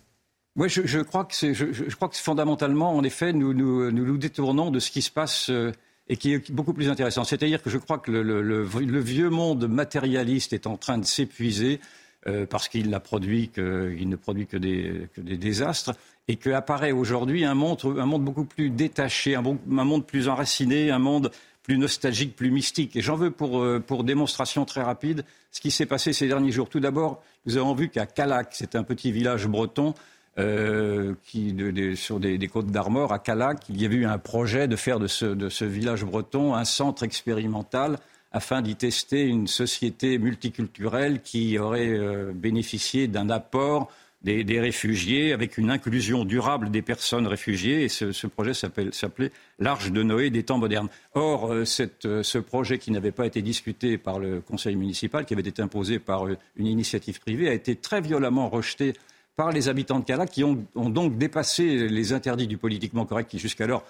Oui, 0.56 0.68
je, 0.68 1.00
crois 1.00 1.25
que 1.25 1.35
je, 1.35 1.94
crois 1.94 2.09
que 2.09 2.16
fondamentalement, 2.16 2.94
en 2.94 3.02
effet, 3.02 3.32
nous 3.32 3.54
nous, 3.54 3.90
nous 3.90 4.18
détournons 4.18 4.70
de 4.70 4.78
ce 4.78 4.90
qui 4.90 5.02
se 5.02 5.11
passe 5.11 5.49
euh, 5.50 5.73
et 6.09 6.16
qui 6.16 6.35
est 6.35 6.50
beaucoup 6.50 6.75
plus 6.75 6.88
intéressant. 6.90 7.25
C'est-à-dire 7.25 7.62
que 7.62 7.70
je 7.70 7.78
crois 7.78 7.99
que 7.99 8.11
le, 8.11 8.23
le, 8.42 9.00
vieux 9.00 9.30
monde 9.30 9.68
matérialiste 9.68 10.52
est 10.52 10.66
en 10.66 10.76
train 10.76 10.99
de 10.99 11.04
s'épuiser 11.04 11.80
euh, 12.26 12.46
parce 12.46 12.68
qu'il 12.68 12.90
produit 13.02 13.50
ne 13.56 14.16
produit 14.16 14.46
que 14.46 14.56
des, 14.56 15.08
que 15.14 15.20
des 15.20 15.36
désastres 15.36 15.92
et 16.28 16.36
qu'apparaît 16.36 16.92
aujourd'hui 16.92 17.44
un 17.44 17.54
monde, 17.54 17.80
un 17.98 18.06
monde 18.06 18.24
beaucoup 18.24 18.44
plus 18.44 18.70
détaché, 18.70 19.34
un, 19.34 19.42
monde 19.42 20.06
plus 20.06 20.28
enraciné, 20.28 20.90
un 20.90 20.98
monde 20.98 21.30
plus 21.62 21.78
nostalgique, 21.78 22.36
plus 22.36 22.50
mystique. 22.50 22.94
Et 22.96 23.00
j'en 23.00 23.16
veux 23.16 23.30
pour, 23.30 23.60
euh, 23.60 23.80
pour, 23.80 24.04
démonstration 24.04 24.64
très 24.64 24.82
rapide 24.82 25.24
ce 25.50 25.60
qui 25.60 25.70
s'est 25.70 25.86
passé 25.86 26.12
ces 26.12 26.28
derniers 26.28 26.52
jours. 26.52 26.68
Tout 26.68 26.80
d'abord, 26.80 27.22
nous 27.46 27.56
avons 27.56 27.74
vu 27.74 27.88
qu'à 27.88 28.06
Calac, 28.06 28.50
c'est 28.52 28.74
un 28.74 28.82
petit 28.82 29.12
village 29.12 29.46
breton, 29.46 29.94
euh, 30.38 31.14
qui, 31.24 31.56
sur 31.96 32.20
des, 32.20 32.38
côtes 32.48 32.68
d'Armor, 32.68 33.12
à 33.12 33.18
Calac, 33.18 33.68
il 33.68 33.80
y 33.80 33.84
avait 33.84 33.96
eu 33.96 34.06
un 34.06 34.18
projet 34.18 34.68
de 34.68 34.76
faire 34.76 35.00
de 35.00 35.08
ce, 35.08 35.26
de 35.26 35.48
ce 35.48 35.64
village 35.64 36.04
breton 36.04 36.54
un 36.54 36.64
centre 36.64 37.02
expérimental 37.02 37.98
afin 38.32 38.62
d'y 38.62 38.76
tester 38.76 39.26
une 39.26 39.46
société 39.46 40.18
multiculturelle 40.18 41.20
qui 41.22 41.58
aurait 41.58 41.88
euh, 41.88 42.32
bénéficié 42.32 43.08
d'un 43.08 43.28
apport 43.28 43.90
des, 44.22 44.60
réfugiés 44.60 45.32
avec 45.32 45.56
une 45.56 45.70
inclusion 45.70 46.26
durable 46.26 46.70
des 46.70 46.82
personnes 46.82 47.26
réfugiées. 47.26 47.84
Et 47.84 47.88
ce, 47.88 48.26
projet 48.26 48.52
s'appelait 48.52 49.32
l'Arche 49.58 49.92
de 49.92 50.02
Noé 50.02 50.28
des 50.28 50.42
temps 50.42 50.58
modernes. 50.58 50.88
Or, 51.14 51.50
euh, 51.50 51.64
euh, 52.04 52.22
ce 52.22 52.38
projet 52.38 52.78
qui 52.78 52.90
n'avait 52.90 53.12
pas 53.12 53.25
été 53.26 53.40
discuté 53.40 53.96
par 53.96 54.18
le 54.18 54.40
conseil 54.40 54.76
municipal, 54.76 55.25
qui 55.25 55.32
avait 55.32 55.42
été 55.42 55.62
imposé 55.62 55.99
par 55.99 56.26
une 56.56 56.66
initiative 56.66 57.18
privée, 57.20 57.49
a 57.49 57.54
été 57.54 57.76
très 57.76 58.02
violemment 58.02 58.50
rejeté 58.50 58.92
par 59.37 59.52
les 59.52 59.68
habitants 59.70 60.00
de 60.00 60.04
Calac 60.04 60.30
qui 60.30 60.44
ont, 60.44 60.66
donc 60.75 61.16
dépassé 61.16 61.88
les 61.88 62.12
interdits 62.12 62.46
du 62.46 62.58
politiquement 62.58 63.06
correct 63.06 63.30
qui 63.30 63.38
jusqu'alors 63.38 63.84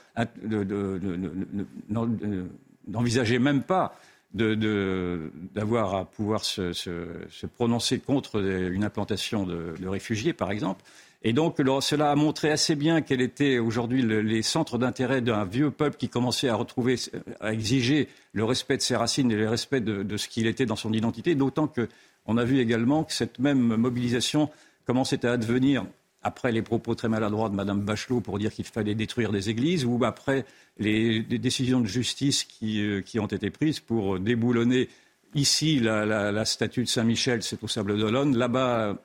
n'envisageaient 2.87 3.40
même 3.40 3.62
pas 3.62 3.99
d'avoir 4.32 5.94
à 5.94 6.04
pouvoir 6.04 6.44
se, 6.44 7.46
prononcer 7.54 7.99
contre 7.99 8.40
une 8.40 8.84
implantation 8.84 9.44
de, 9.44 9.87
réfugiés, 9.87 10.32
par 10.32 10.50
exemple. 10.50 10.84
Et 11.22 11.34
donc, 11.34 11.56
cela 11.80 12.10
a 12.10 12.14
montré 12.14 12.50
assez 12.50 12.75
bien 12.75 13.02
quels 13.02 13.20
étaient 13.20 13.58
aujourd'hui 13.58 14.02
les 14.02 14.42
centres 14.42 14.78
d'intérêt 14.78 15.20
d'un 15.20 15.44
vieux 15.44 15.70
peuple 15.70 15.96
qui 15.96 16.08
commençait 16.08 16.49
à 16.49 16.54
retrouver, 16.54 16.96
à 17.40 17.52
exiger 17.52 18.08
le 18.32 18.44
respect 18.44 18.78
de 18.78 18.82
ses 18.82 18.96
racines 18.96 19.30
et 19.30 19.37
le 19.37 19.49
respect 19.49 19.80
de, 19.80 20.16
ce 20.16 20.28
qu'il 20.28 20.46
était 20.46 20.66
dans 20.66 20.76
son 20.76 20.92
identité. 20.92 21.34
D'autant 21.34 21.66
qu'on 21.66 22.37
a 22.37 22.44
vu 22.44 22.60
également 22.60 23.04
que 23.04 23.12
cette 23.12 23.38
même 23.38 23.76
mobilisation 23.76 24.49
commençait 24.87 25.26
à 25.26 25.32
advenir 25.32 25.84
après 26.22 26.52
les 26.52 26.62
propos 26.62 26.94
très 26.94 27.08
maladroits 27.08 27.48
de 27.48 27.54
Mme 27.54 27.80
Bachelot 27.80 28.20
pour 28.20 28.38
dire 28.38 28.52
qu'il 28.52 28.64
fallait 28.64 28.94
détruire 28.94 29.32
des 29.32 29.50
églises, 29.50 29.84
ou 29.84 30.02
après 30.04 30.44
les, 30.78 31.22
décisions 31.22 31.80
de 31.80 31.86
justice 31.86 32.46
euh, 32.62 33.00
qui, 33.02 33.18
ont 33.18 33.26
été 33.26 33.50
prises 33.50 33.80
pour 33.80 34.18
déboulonner 34.20 34.88
ici 35.34 35.80
la, 35.80 36.44
statue 36.44 36.82
de 36.82 36.88
Saint-Michel, 36.88 37.42
c'est 37.42 37.62
au 37.62 37.68
Sable 37.68 37.98
d'Olonne, 37.98 38.36
là-bas 38.36 38.96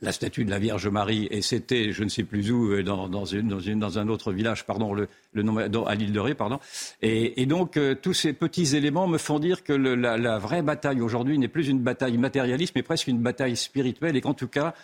la 0.00 0.12
statue 0.12 0.44
de 0.44 0.50
la 0.50 0.58
Vierge 0.58 0.86
Marie, 0.86 1.26
et 1.30 1.42
c'était, 1.42 1.92
je 1.92 2.04
ne 2.04 2.08
sais 2.08 2.22
plus 2.22 2.50
où, 2.52 2.72
euh, 2.72 2.82
dans, 2.82 3.08
dans, 3.08 3.98
un 3.98 4.08
autre 4.08 4.32
village, 4.32 4.64
pardon, 4.64 4.94
le, 4.94 5.08
nom, 5.42 5.56
à 5.86 5.94
l'île 5.94 6.12
de 6.12 6.20
Ré, 6.20 6.34
pardon. 6.34 6.60
Et, 7.02 7.46
donc, 7.46 7.76
euh, 7.76 7.94
tous 8.00 8.14
ces 8.14 8.32
petits 8.32 8.76
éléments 8.76 9.08
me 9.08 9.18
font 9.18 9.38
dire 9.38 9.64
que 9.64 9.72
la, 9.72 10.38
vraie 10.38 10.62
bataille 10.62 11.00
aujourd'hui 11.00 11.38
n'est 11.38 11.48
plus 11.48 11.68
une 11.68 11.80
bataille 11.80 12.16
matérialiste, 12.16 12.74
mais 12.76 12.82
presque 12.82 13.08
une 13.08 13.20
bataille 13.20 13.56
spirituelle, 13.56 14.16
et 14.16 14.20
qu'en 14.20 14.34
tout 14.34 14.48
cas, 14.48 14.74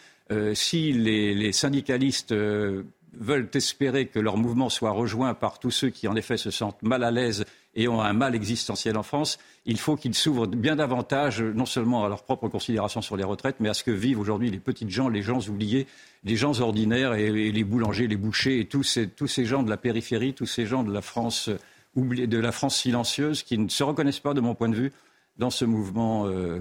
si 0.55 0.93
les, 0.93 1.53
syndicalistes 1.53 2.35
veulent 2.35 3.49
espérer 3.55 4.07
que 4.07 4.19
leur 4.19 4.37
mouvement 4.37 4.69
soit 4.69 4.91
rejoint 4.91 5.35
par 5.35 5.61
tous 5.61 5.71
ceux 5.71 5.91
qui, 5.91 6.09
en 6.09 6.17
effet, 6.17 6.37
se 6.37 6.51
sentent 6.51 6.83
mal 6.83 7.05
à 7.05 7.11
l'aise 7.11 7.45
et 7.77 7.89
ont 7.89 8.01
un 8.01 8.13
mal 8.13 8.35
existentiel 8.35 8.97
en 8.97 9.03
France, 9.03 9.39
il 9.67 9.79
faut 9.79 9.97
qu'ils 9.97 10.15
s'ouvrent 10.15 10.47
bien 10.47 10.77
davantage, 10.77 11.43
non 11.43 11.67
seulement 11.67 12.05
à 12.05 12.09
leur 12.09 12.23
propre 12.23 12.49
considération 12.49 13.03
sur 13.03 13.17
les 13.17 13.25
retraites, 13.25 13.57
mais 13.61 13.69
à 13.69 13.75
ce 13.75 13.85
que 13.85 13.91
vivent 13.91 14.21
aujourd'hui 14.21 14.51
les 14.51 14.59
petites 14.59 14.91
gens, 14.91 15.09
les 15.09 15.23
gens 15.23 15.41
oubliés, 15.49 15.87
les 16.25 16.37
gens 16.37 16.61
ordinaires 16.61 17.15
et, 17.15 17.31
les 17.53 17.65
boulangers, 17.65 18.07
les 18.07 18.17
bouchers 18.17 18.61
et 18.61 18.67
tous 18.67 18.83
ces, 18.83 19.45
gens 19.45 19.63
de 19.63 19.71
la 19.71 19.77
périphérie, 19.77 20.35
tous 20.35 20.47
ces 20.47 20.67
gens 20.67 20.85
de 20.85 20.93
la 20.93 21.03
France 21.03 21.51
oubliée, 21.97 22.27
de 22.27 22.39
la 22.39 22.53
France 22.53 22.77
silencieuse 22.77 23.43
qui 23.43 23.59
ne 23.59 23.69
se 23.69 23.83
reconnaissent 23.83 24.21
pas, 24.21 24.35
de 24.35 24.41
mon 24.41 24.55
point 24.55 24.69
de 24.69 24.77
vue, 24.77 24.93
dans 25.37 25.51
ce 25.51 25.65
mouvement 25.65 26.27
euh, 26.27 26.61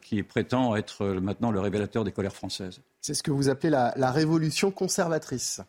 qui 0.00 0.22
prétend 0.22 0.76
être 0.76 1.06
maintenant 1.06 1.50
le 1.50 1.58
révélateur 1.58 2.04
des 2.04 2.12
colères 2.12 2.36
françaises. 2.36 2.80
C'est 3.00 3.14
ce 3.14 3.22
que 3.22 3.32
vous 3.32 3.48
appelez 3.48 3.70
la 3.70 4.10
révolution 4.12 4.70
conservatrice. 4.70 5.60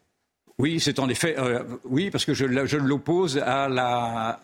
Oui, 0.60 0.80
c'est 0.80 1.00
en 1.00 1.10
effet, 1.10 1.36
euh, 1.40 1.64
oui, 1.84 2.12
parce 2.12 2.26
que 2.26 2.34
je, 2.36 2.46
l'oppose 2.46 3.44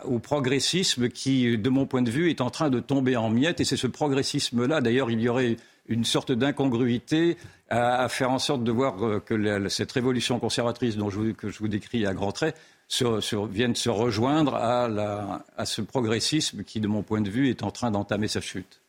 au 0.05 0.19
progressisme 0.19 1.09
qui, 1.09 1.55
de 1.57 1.69
mon 1.69 1.85
point 1.85 2.01
de 2.01 2.09
vue, 2.09 2.31
est 2.31 2.41
en 2.41 2.49
train 2.49 2.71
de 2.71 2.79
tomber 2.79 3.15
en 3.15 3.29
miettes. 3.29 3.59
Et 3.59 3.65
c'est 3.65 3.77
ce 3.77 3.87
progressisme-là, 3.87 4.81
d'ailleurs, 4.81 5.11
il 5.11 5.21
y 5.21 5.29
aurait 5.29 5.57
une 5.87 6.03
sorte 6.03 6.31
d'incongruité 6.31 7.37
à, 7.69 8.09
faire 8.09 8.31
en 8.31 8.39
sorte 8.39 8.63
de 8.63 8.71
voir 8.71 9.03
euh, 9.05 9.19
que 9.19 9.69
cette 9.69 9.91
révolution 9.91 10.39
conservatrice 10.39 10.97
dont 10.97 11.11
je, 11.11 11.31
que 11.31 11.49
je 11.49 11.59
vous 11.59 11.67
décris 11.67 12.07
à 12.07 12.13
grands 12.13 12.31
traits 12.31 12.55
se, 12.87 13.47
vienne 13.47 13.75
se 13.75 13.89
rejoindre 13.89 14.55
à 14.55 15.65
ce 15.65 15.81
progressisme 15.83 16.63
qui, 16.63 16.79
de 16.79 16.87
mon 16.87 17.03
point 17.03 17.21
de 17.21 17.29
vue, 17.29 17.49
est 17.49 17.61
en 17.61 17.69
train 17.69 17.91
d'entamer 17.91 18.27
sa 18.27 18.41
chute. 18.41 18.81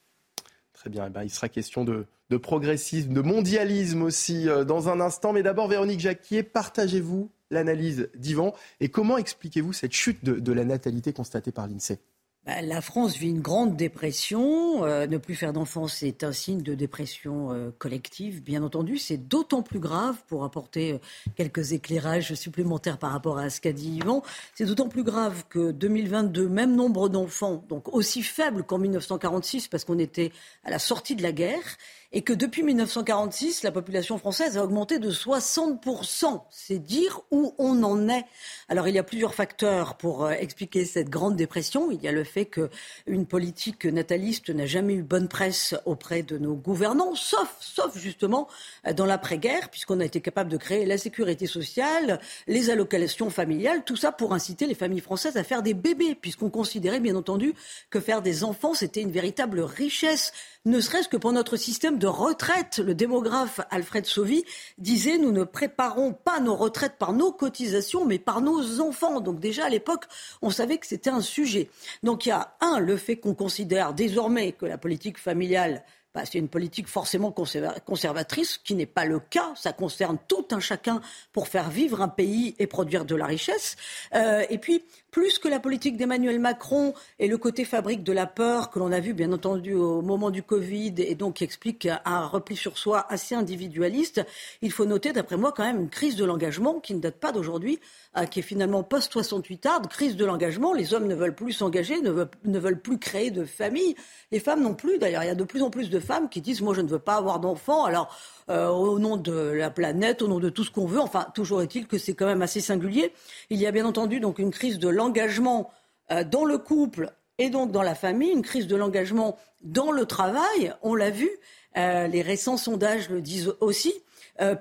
Très 0.81 0.89
bien. 0.89 1.09
Eh 1.09 1.11
ben, 1.11 1.25
il 1.25 1.29
sera 1.29 1.51
question 1.51 1.85
de, 1.85 2.07
progressisme, 2.39 3.13
de 3.13 3.21
mondialisme 3.21 4.01
aussi 4.01 4.49
euh, 4.49 4.65
dans 4.65 4.89
un 4.89 4.99
instant. 4.99 5.35
Mais 5.35 5.43
d'abord, 5.43 5.69
Véronique 5.69 6.01
Jacquier, 6.01 6.43
partagez-vous 6.43 7.31
l'analyse 7.51 8.09
d'Yvan? 8.15 8.55
Et 8.81 8.89
comment 8.89 9.19
expliquez-vous 9.19 9.75
cette 9.75 9.93
chute 9.93 10.25
de 10.25 10.53
la 10.53 10.65
natalité 10.65 11.13
constatée 11.13 11.53
par 11.53 11.67
l'INSEE? 11.67 11.99
Bah, 12.47 12.63
la 12.63 12.81
France 12.81 13.19
vit 13.19 13.29
une 13.29 13.43
grande 13.43 13.77
dépression. 13.77 14.85
Euh, 14.85 15.07
ne 15.07 15.19
plus 15.19 15.35
faire 15.35 15.53
d'enfants, 15.53 15.89
c'est 15.89 16.25
un 16.25 16.33
signe 16.33 16.63
de 16.63 16.75
dépression 16.75 17.53
euh, 17.53 17.71
collective, 17.79 18.43
bien 18.43 18.63
entendu. 18.63 18.97
C'est 18.97 19.19
d'autant 19.19 19.63
plus 19.63 19.79
grave, 19.79 20.17
pour 20.27 20.45
apporter 20.45 20.95
euh, 20.95 20.99
quelques 21.37 21.73
éclairages 21.73 22.33
supplémentaires 22.33 22.97
par 22.97 23.13
rapport 23.13 23.39
à 23.39 23.51
ce 23.51 23.61
qu'a 23.61 23.73
dit 23.73 23.91
Yvan, 23.91 24.23
c'est 24.55 24.65
d'autant 24.65 24.89
plus 24.89 25.05
grave 25.05 25.45
que 25.51 25.71
2022, 25.71 26.49
même 26.49 26.75
nombre 26.75 27.11
d'enfants, 27.11 27.63
donc 27.69 27.93
aussi 27.95 28.23
faible 28.23 28.63
qu'en 28.65 28.79
1946, 28.79 29.69
parce 29.69 29.85
qu'on 29.85 29.99
était 29.99 30.33
à 30.65 30.71
la 30.71 30.79
sortie 30.79 31.17
de 31.17 31.23
la 31.23 31.33
guerre, 31.33 31.77
et 32.13 32.23
que 32.23 32.33
depuis 32.33 32.63
1946, 32.65 33.63
la 33.63 33.71
population 33.71 34.19
française 34.19 34.59
a 34.59 34.65
augmenté 34.65 34.99
de 34.99 35.11
60%. 35.11 36.43
C'est 36.51 36.79
dire 36.79 37.21
où 37.31 37.55
on 37.59 37.83
en 37.85 38.09
est. 38.09 38.25
Alors 38.69 38.89
il 38.89 38.95
y 38.95 38.99
a 38.99 39.05
plusieurs 39.05 39.35
facteurs 39.35 39.97
pour 39.97 40.25
euh, 40.25 40.31
expliquer 40.33 40.85
cette 40.85 41.09
grande 41.09 41.37
dépression. 41.37 41.91
Il 41.93 42.03
y 42.03 42.09
a 42.09 42.13
le 42.13 42.25
fait 42.25 42.47
qu'une 42.47 43.27
politique 43.27 43.85
nataliste 43.85 44.51
n'a 44.51 44.67
jamais 44.67 44.95
eu 44.95 45.03
bonne 45.03 45.29
presse 45.29 45.75
auprès 45.85 46.23
de 46.23 46.37
nos 46.37 46.55
gouvernants, 46.55 47.15
sauf, 47.15 47.57
sauf 47.61 47.97
justement 47.97 48.49
euh, 48.87 48.93
dans 48.93 49.07
l'après-guerre, 49.07 49.69
puisqu'on 49.71 50.01
a 50.01 50.05
été 50.05 50.21
capable 50.21 50.51
de 50.51 50.57
créer 50.57 50.87
la 50.87 50.99
sécurité 50.99 51.47
sociale, 51.47 52.21
les 52.49 52.71
allocations 52.71 53.31
familiales, 53.31 53.85
tout 53.85 53.97
ça 53.97 54.11
pour 54.11 54.35
inciter 54.35 54.67
les 54.67 54.75
familles 54.75 55.01
françaises 55.01 55.37
à 55.37 55.45
faire 55.45 55.63
des 55.63 55.75
bébés, 55.75 56.17
puisqu'on 56.17 56.51
considérait 56.51 57.01
bien 57.01 57.15
entendu 57.15 57.55
que 57.89 58.01
faire 58.01 58.21
des 58.21 58.43
enfants, 58.43 58.75
c'était 58.75 59.01
une 59.01 59.13
véritable 59.13 59.61
richesse 59.61 60.33
ne 60.67 60.81
serait-ce 60.81 61.09
que 61.09 61.17
pour 61.17 61.33
notre 61.33 61.57
système 61.57 61.99
de 61.99 62.07
retraite. 62.07 62.79
Le 62.79 62.95
démographe 62.95 63.61
Alfred 63.71 64.05
Sauvy 64.05 64.45
disait 64.79 65.19
nous 65.19 65.33
ne 65.33 65.45
préparons 65.45 66.13
pas 66.13 66.41
nos 66.41 66.55
retraites 66.55 66.99
par 66.99 67.13
nos 67.13 67.33
cotisations, 67.33 68.05
mais 68.05 68.19
par 68.19 68.41
nos 68.41 68.81
enfants. 68.81 69.21
Donc 69.21 69.41
déjà 69.41 69.67
à 69.67 69.69
l'époque, 69.71 70.05
on 70.43 70.51
savait 70.51 70.79
que 70.79 70.87
c'était 70.87 71.11
un 71.11 71.23
sujet. 71.23 71.71
Donc 72.03 72.27
il 72.27 72.31
y 72.31 72.33
a 72.33 72.57
un, 72.61 72.79
le 72.79 72.97
fait 72.97 73.17
qu'on 73.17 73.35
considère 73.35 73.95
désormais 73.95 74.53
que 74.53 74.67
la 74.67 74.79
politique 74.79 75.19
familiale 75.19 75.83
bah, 76.13 76.23
c'est 76.25 76.39
une 76.39 76.49
politique 76.49 76.89
forcément 76.89 77.31
conservatrice, 77.31 78.59
qui 78.59 78.75
n'est 78.75 78.87
pas 78.87 79.05
le 79.05 79.21
cas. 79.21 79.53
Ça 79.55 79.73
concerne 79.73 80.19
tout 80.27 80.45
un 80.51 80.59
chacun 80.59 81.01
pour 81.33 81.47
faire 81.47 81.71
vivre 81.71 82.01
un 82.01 82.09
pays 82.09 82.57
et 82.59 82.67
produire 82.67 83.05
de 83.05 83.15
la 83.15 83.27
richesse. 83.27 83.77
Euh, 84.15 84.45
et 84.51 84.59
puis, 84.59 84.83
plus 85.11 85.39
que 85.39 85.49
la 85.49 85.61
politique 85.61 85.97
d'Emmanuel 85.97 86.39
Macron 86.39 86.95
et 87.19 87.29
le 87.29 87.39
côté 87.39 87.65
fabrique 87.65 88.03
de 88.05 88.13
la 88.13 88.27
peur 88.27 88.71
que 88.71 88.79
l'on 88.79 88.93
a 88.93 89.01
vu, 89.01 89.13
bien 89.13 89.33
entendu, 89.33 89.75
au 89.75 90.03
moment 90.03 90.31
du 90.31 90.43
Covid, 90.43 90.95
et 90.99 91.15
donc 91.15 91.35
qui 91.35 91.45
explique 91.45 91.89
un 92.05 92.27
repli 92.27 92.57
sur 92.57 92.79
soi 92.79 93.07
assez 93.09 93.35
individualiste, 93.35 94.25
il 94.63 94.73
faut 94.73 94.85
noter, 94.85 95.13
d'après 95.13 95.37
moi, 95.37 95.53
quand 95.53 95.65
même 95.65 95.81
une 95.81 95.91
crise 95.91 96.17
de 96.17 96.25
l'engagement 96.25 96.81
qui 96.81 96.95
ne 96.95 97.01
date 97.01 97.17
pas 97.17 97.33
d'aujourd'hui, 97.33 97.81
euh, 98.17 98.25
qui 98.25 98.41
est 98.41 98.43
finalement 98.43 98.83
post-68 98.83 99.67
ard 99.67 99.83
crise 99.89 100.17
de 100.17 100.25
l'engagement. 100.25 100.73
Les 100.73 100.95
hommes 100.95 101.07
ne 101.07 101.15
veulent 101.15 101.35
plus 101.35 101.53
s'engager, 101.53 102.01
ne, 102.01 102.13
ne 102.45 102.59
veulent 102.59 102.81
plus 102.81 102.99
créer 102.99 103.31
de 103.31 103.45
famille. 103.45 103.95
Les 104.33 104.41
femmes 104.41 104.63
non 104.63 104.75
plus, 104.75 104.99
d'ailleurs. 104.99 105.23
Il 105.23 105.27
y 105.27 105.31
a 105.31 105.35
de 105.35 105.45
plus 105.45 105.63
en 105.63 105.71
plus 105.71 105.91
de 105.91 106.01
femmes 106.01 106.29
qui 106.29 106.41
disent 106.41 106.61
moi 106.61 106.75
je 106.75 106.81
ne 106.81 106.89
veux 106.89 106.99
pas 106.99 107.17
avoir 107.17 107.41
d'enfants. 107.41 107.85
Alors 107.85 108.17
euh, 108.51 108.69
au 108.69 108.99
nom 108.99 109.17
de 109.17 109.33
la 109.33 109.71
planète, 109.71 110.23
au 110.23 110.29
nom 110.29 110.41
de 110.41 110.49
tout 110.49 110.65
ce 110.65 110.73
qu'on 110.73 110.87
veut. 110.87 110.99
Enfin, 110.99 111.27
toujours 111.35 111.63
est-il 111.63 111.87
que 111.87 111.99
c'est 111.99 112.15
quand 112.15 112.27
même 112.27 112.43
assez 112.43 112.61
singulier. 112.61 113.13
Il 113.49 113.59
y 113.59 113.67
a 113.67 113.71
bien 113.71 113.87
entendu 113.87 114.19
donc 114.19 114.41
une 114.41 114.51
crise 114.51 114.81
de 114.81 114.89
l'engagement 114.89 115.00
euh, 115.01 116.25
dans 116.25 116.45
le 116.45 116.59
couple 116.59 117.13
et 117.39 117.51
donc 117.51 117.73
dans 117.73 117.83
la 117.83 117.95
famille, 117.95 118.31
une 118.31 118.43
crise 118.43 118.67
de 118.67 118.77
l'engagement 118.77 119.39
dans 119.63 119.91
le 119.91 120.05
travail. 120.07 120.75
On 120.83 120.95
l'a 120.95 121.11
vu. 121.11 121.31
Euh, 121.77 122.09
les 122.09 122.23
récents 122.23 122.57
sondages 122.57 123.09
le 123.09 123.21
disent 123.21 123.55
aussi. 123.61 123.95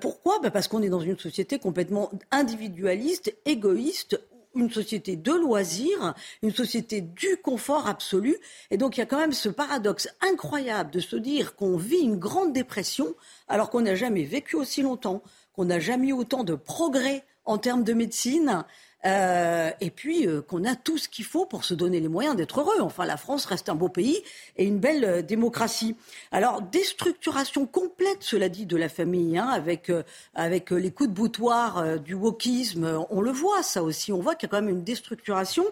pourquoi? 0.00 0.38
Bah, 0.40 0.50
Parce 0.50 0.68
qu'on 0.68 0.82
est 0.82 0.88
dans 0.88 1.00
une 1.00 1.18
société 1.18 1.58
complètement 1.58 2.10
individualiste, 2.30 3.34
égoïste, 3.44 4.20
une 4.54 4.70
société 4.70 5.16
de 5.16 5.32
loisirs, 5.32 6.14
une 6.42 6.52
société 6.52 7.00
du 7.00 7.36
confort 7.42 7.86
absolu. 7.86 8.36
Et 8.70 8.76
donc 8.76 8.96
il 8.96 9.00
y 9.00 9.02
a 9.02 9.06
quand 9.06 9.18
même 9.18 9.32
ce 9.32 9.48
paradoxe 9.48 10.08
incroyable 10.20 10.90
de 10.90 11.00
se 11.00 11.16
dire 11.16 11.54
qu'on 11.54 11.76
vit 11.76 12.00
une 12.00 12.18
grande 12.18 12.52
dépression 12.52 13.14
alors 13.48 13.70
qu'on 13.70 13.82
n'a 13.82 13.94
jamais 13.94 14.24
vécu 14.24 14.56
aussi 14.56 14.82
longtemps, 14.82 15.22
qu'on 15.54 15.66
n'a 15.66 15.80
jamais 15.80 16.08
eu 16.08 16.12
autant 16.12 16.44
de 16.44 16.54
progrès 16.54 17.24
en 17.44 17.58
termes 17.58 17.84
de 17.84 17.92
médecine, 17.92 18.64
euh, 19.06 19.70
et 19.80 19.90
puis 19.90 20.26
euh, 20.26 20.42
qu'on 20.42 20.64
a 20.64 20.74
tout 20.74 20.98
ce 20.98 21.08
qu'il 21.08 21.24
faut 21.24 21.46
pour 21.46 21.64
se 21.64 21.72
donner 21.72 22.00
les 22.00 22.08
moyens 22.08 22.36
d'être 22.36 22.60
heureux. 22.60 22.80
Enfin, 22.80 23.06
la 23.06 23.16
France 23.16 23.46
reste 23.46 23.68
un 23.68 23.74
beau 23.74 23.88
pays 23.88 24.22
et 24.56 24.64
une 24.64 24.78
belle 24.78 25.04
euh, 25.04 25.22
démocratie. 25.22 25.96
Alors, 26.32 26.60
déstructuration 26.60 27.66
complète, 27.66 28.18
cela 28.20 28.48
dit, 28.48 28.66
de 28.66 28.76
la 28.76 28.88
famille, 28.88 29.38
hein, 29.38 29.48
avec, 29.48 29.90
avec 30.34 30.70
les 30.70 30.90
coups 30.90 31.08
de 31.08 31.14
boutoir 31.14 31.98
du 31.98 32.14
wokisme, 32.14 33.04
on 33.10 33.20
le 33.20 33.30
voit, 33.30 33.62
ça 33.62 33.82
aussi. 33.82 34.12
On 34.12 34.20
voit 34.20 34.34
qu'il 34.34 34.48
y 34.48 34.50
a 34.50 34.56
quand 34.56 34.62
même 34.62 34.74
une 34.74 34.84
déstructuration. 34.84 35.64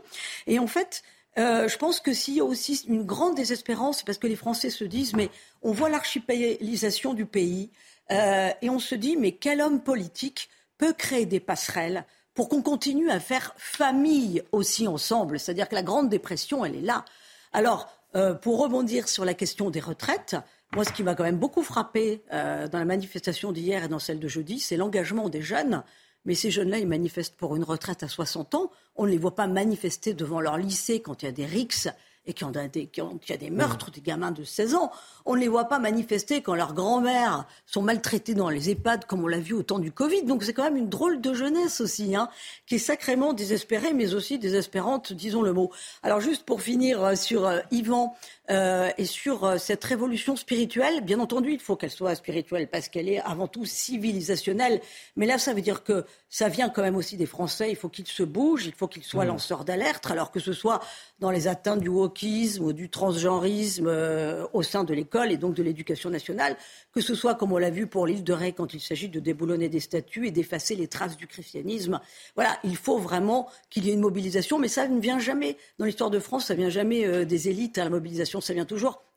Et 0.47 0.59
en 0.59 0.67
fait, 0.67 1.03
je 1.37 1.77
pense 1.77 2.01
que 2.01 2.13
s'il 2.13 2.35
y 2.35 2.41
a 2.41 2.45
aussi 2.45 2.85
une 2.89 3.05
grande 3.05 3.35
désespérance, 3.35 3.99
c'est 3.99 4.07
parce 4.07 4.19
que 4.19 4.27
les 4.27 4.37
Français 4.37 4.71
se 4.71 4.85
disent, 4.85 5.15
mais 5.15 5.31
on 5.63 5.73
voit 5.73 5.89
l'archipélisation 5.89 7.15
du 7.15 7.27
pays, 7.27 7.71
et 8.11 8.71
on 8.71 8.79
se 8.79 8.95
dit, 8.95 9.17
mais 9.17 9.33
quel 9.33 9.61
homme 9.61 9.81
politique 9.81 10.49
peut 10.79 10.93
créer 10.93 11.27
des 11.27 11.41
passerelles 11.41 12.05
pour 12.39 12.49
qu'on 12.49 12.63
continue 12.63 13.11
à 13.11 13.19
faire 13.19 13.53
famille 13.57 14.45
aussi 14.53 14.87
ensemble. 14.87 15.41
C'est-à-dire 15.41 15.69
que 15.69 15.75
la 15.75 15.83
Grande 15.83 16.09
Dépression, 16.09 16.65
elle 16.65 16.77
est 16.77 16.83
là. 16.83 17.05
Alors, 17.53 17.89
euh, 18.15 18.33
pour 18.33 18.61
rebondir 18.61 19.09
sur 19.09 19.25
la 19.25 19.35
question 19.35 19.71
des 19.71 19.81
retraites, 19.81 20.37
moi, 20.73 20.85
ce 20.85 20.93
qui 20.93 21.03
m'a 21.03 21.17
quand 21.17 21.25
même 21.25 21.41
beaucoup 21.41 21.65
frappé 21.65 22.23
euh, 22.33 22.69
dans 22.69 22.79
la 22.79 22.85
manifestation 22.85 23.51
d'hier 23.51 23.83
et 23.83 23.89
dans 23.89 23.99
celle 23.99 24.21
de 24.21 24.29
jeudi, 24.29 24.61
c'est 24.61 24.77
l'engagement 24.77 25.29
des 25.29 25.43
jeunes. 25.43 25.83
Mais 26.27 26.37
ces 26.37 26.53
jeunes-là, 26.53 26.79
ils 26.79 26.87
manifestent 26.87 27.35
pour 27.35 27.57
une 27.57 27.65
retraite 27.65 28.05
à 28.05 28.09
60 28.09 28.55
ans. 28.55 28.71
On 28.95 29.07
ne 29.07 29.11
les 29.11 29.19
voit 29.19 29.35
pas 29.35 29.49
manifester 29.49 30.15
devant 30.15 30.41
leur 30.41 30.59
lycée 30.59 31.01
quand 31.01 31.25
il 31.25 31.27
y 31.27 31.29
a 31.31 31.33
des 31.33 31.45
rixes 31.45 31.89
et 32.29 32.35
qui 32.35 32.45
ont, 32.45 32.51
des, 32.51 32.87
qui 32.87 33.01
ont, 33.01 33.17
qui 33.19 33.33
a 33.33 33.39
des 33.39 33.51
meurtres, 33.51 33.91
des 33.91 34.03
gamins 34.03 34.31
de 34.31 34.45
16 34.45 34.75
ans. 34.75 34.93
On 35.25 35.35
ne 35.35 35.41
les 35.41 35.49
voit 35.49 35.65
pas 35.65 35.79
manifester 35.79 36.43
quand 36.43 36.55
leurs 36.55 36.75
grands-mères 36.75 37.47
sont 37.67 37.81
maltraitées 37.81 38.35
dans 38.35 38.51
les 38.51 38.69
EHPAD, 38.71 39.07
comme 39.07 39.25
on 39.25 39.27
l'a 39.27 39.41
vu 39.41 39.55
au 39.55 39.63
temps 39.63 39.79
du 39.79 39.91
Covid. 39.91 40.25
Donc 40.25 40.45
c'est 40.45 40.53
quand 40.53 40.65
même 40.65 40.77
une 40.77 40.91
drôle 40.91 41.23
de 41.23 41.33
jeunesse 41.33 41.81
aussi, 41.81 42.15
hein, 42.15 42.29
qui 42.67 42.75
est 42.75 42.79
sacrément 42.79 43.33
désespérée, 43.33 43.95
mais 43.95 44.15
aussi 44.15 44.39
désespérante, 44.39 45.15
disons 45.15 45.41
le 45.41 45.55
mot. 45.55 45.73
Alors 46.03 46.21
juste 46.21 46.45
pour 46.45 46.61
finir 46.61 47.03
euh, 47.03 47.15
sur 47.15 47.47
euh, 47.47 47.61
Yvan 47.71 48.15
euh, 48.51 48.91
et 48.97 49.05
sur 49.05 49.45
euh, 49.45 49.59
cette 49.59 49.85
révolution 49.85 50.35
spirituelle, 50.35 51.03
bien 51.03 51.21
entendu, 51.21 51.53
il 51.53 51.61
faut 51.61 51.77
qu'elle 51.77 51.91
soit 51.91 52.15
spirituelle 52.15 52.69
parce 52.69 52.89
qu'elle 52.89 53.09
est 53.09 53.21
avant 53.21 53.47
tout 53.47 53.65
civilisationnelle. 53.65 54.81
Mais 55.17 55.27
là, 55.27 55.39
ça 55.39 55.53
veut 55.53 55.61
dire 55.61 55.85
que 55.85 56.05
ça 56.31 56.49
vient 56.49 56.69
quand 56.71 56.83
même 56.83 56.97
aussi 56.97 57.17
des 57.17 57.27
Français. 57.27 57.71
Il 57.71 57.77
faut 57.77 57.89
qu'ils 57.89 58.07
se 58.07 58.23
bougent, 58.23 58.67
il 58.67 58.73
faut 58.73 58.89
qu'ils 58.89 59.03
soient 59.03 59.25
mmh. 59.25 59.29
lanceurs 59.29 59.65
d'alerte, 59.65 60.11
alors 60.11 60.31
que 60.31 60.41
ce 60.41 60.53
soit 60.53 60.81
dans 61.21 61.31
les 61.31 61.49
atteintes 61.49 61.81
du 61.81 61.89
wokisme 61.89 62.65
ou 62.65 62.73
du 62.73 62.89
transgenrisme 62.89 63.87
euh, 63.87 64.47
au 64.53 64.63
sein 64.63 64.85
de 64.85 64.95
l'école 64.95 65.33
et 65.33 65.37
donc 65.37 65.55
de 65.55 65.63
l'éducation 65.63 66.11
nationale, 66.11 66.57
que 66.93 67.01
ce 67.01 67.15
soit 67.15 67.35
comme 67.35 67.53
on 67.53 67.59
l'a 67.59 67.71
vu 67.71 67.87
pour 67.87 68.07
l'île 68.07 68.25
de 68.25 68.33
Ré 68.33 68.53
quand 68.53 68.73
il 68.73 68.81
s'agit 68.81 69.09
de 69.09 69.21
déboulonner 69.21 69.69
des 69.69 69.81
statues 69.81 70.27
et 70.27 70.31
d'effacer 70.31 70.75
les 70.75 70.89
traces 70.89 71.17
du 71.17 71.27
christianisme. 71.27 72.01
Voilà, 72.35 72.59
il 72.65 72.77
faut 72.77 72.99
vraiment 72.99 73.49
qu'il 73.69 73.85
y 73.85 73.91
ait 73.91 73.95
une 73.95 74.01
mobilisation, 74.01 74.59
mais 74.59 74.69
ça 74.69 74.89
ne 74.89 75.01
vient 75.01 75.19
jamais 75.19 75.57
dans 75.79 75.85
l'histoire 75.85 76.11
de 76.11 76.19
France, 76.19 76.47
ça 76.47 76.55
vient 76.55 76.71
jamais 76.71 77.07
euh, 77.07 77.25
des 77.25 77.49
élites. 77.49 77.79
à 77.79 77.85
la 77.85 77.91
mobilisation, 77.91 78.38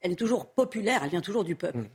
elle 0.02 0.12
est 0.12 0.16
toujours 0.16 0.54
populaire, 0.54 1.02
elle 1.04 1.10
vient 1.10 1.22
toujours 1.22 1.44
du 1.44 1.56
peuple. 1.56 1.80
Mmh. 1.80 1.88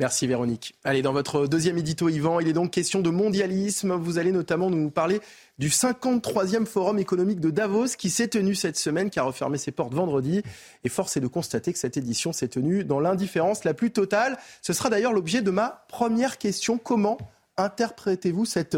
Merci 0.00 0.26
Véronique. 0.26 0.74
Allez, 0.82 1.02
dans 1.02 1.12
votre 1.12 1.46
deuxième 1.46 1.78
édito, 1.78 2.08
Yvan, 2.08 2.40
il 2.40 2.48
est 2.48 2.52
donc 2.52 2.72
question 2.72 3.00
de 3.00 3.10
mondialisme. 3.10 3.92
Vous 3.94 4.18
allez 4.18 4.32
notamment 4.32 4.68
nous 4.68 4.90
parler 4.90 5.20
du 5.58 5.68
53e 5.68 6.66
Forum 6.66 6.98
économique 6.98 7.38
de 7.38 7.50
Davos 7.50 7.94
qui 7.96 8.10
s'est 8.10 8.26
tenu 8.26 8.56
cette 8.56 8.76
semaine, 8.76 9.08
qui 9.08 9.20
a 9.20 9.22
refermé 9.22 9.56
ses 9.56 9.70
portes 9.70 9.94
vendredi. 9.94 10.42
Et 10.82 10.88
force 10.88 11.16
est 11.16 11.20
de 11.20 11.28
constater 11.28 11.72
que 11.72 11.78
cette 11.78 11.96
édition 11.96 12.32
s'est 12.32 12.48
tenue 12.48 12.82
dans 12.82 12.98
l'indifférence 12.98 13.62
la 13.62 13.72
plus 13.72 13.92
totale. 13.92 14.36
Ce 14.62 14.72
sera 14.72 14.90
d'ailleurs 14.90 15.12
l'objet 15.12 15.42
de 15.42 15.52
ma 15.52 15.84
première 15.88 16.38
question. 16.38 16.76
Comment 16.76 17.16
interprétez-vous 17.56 18.46
cette 18.46 18.76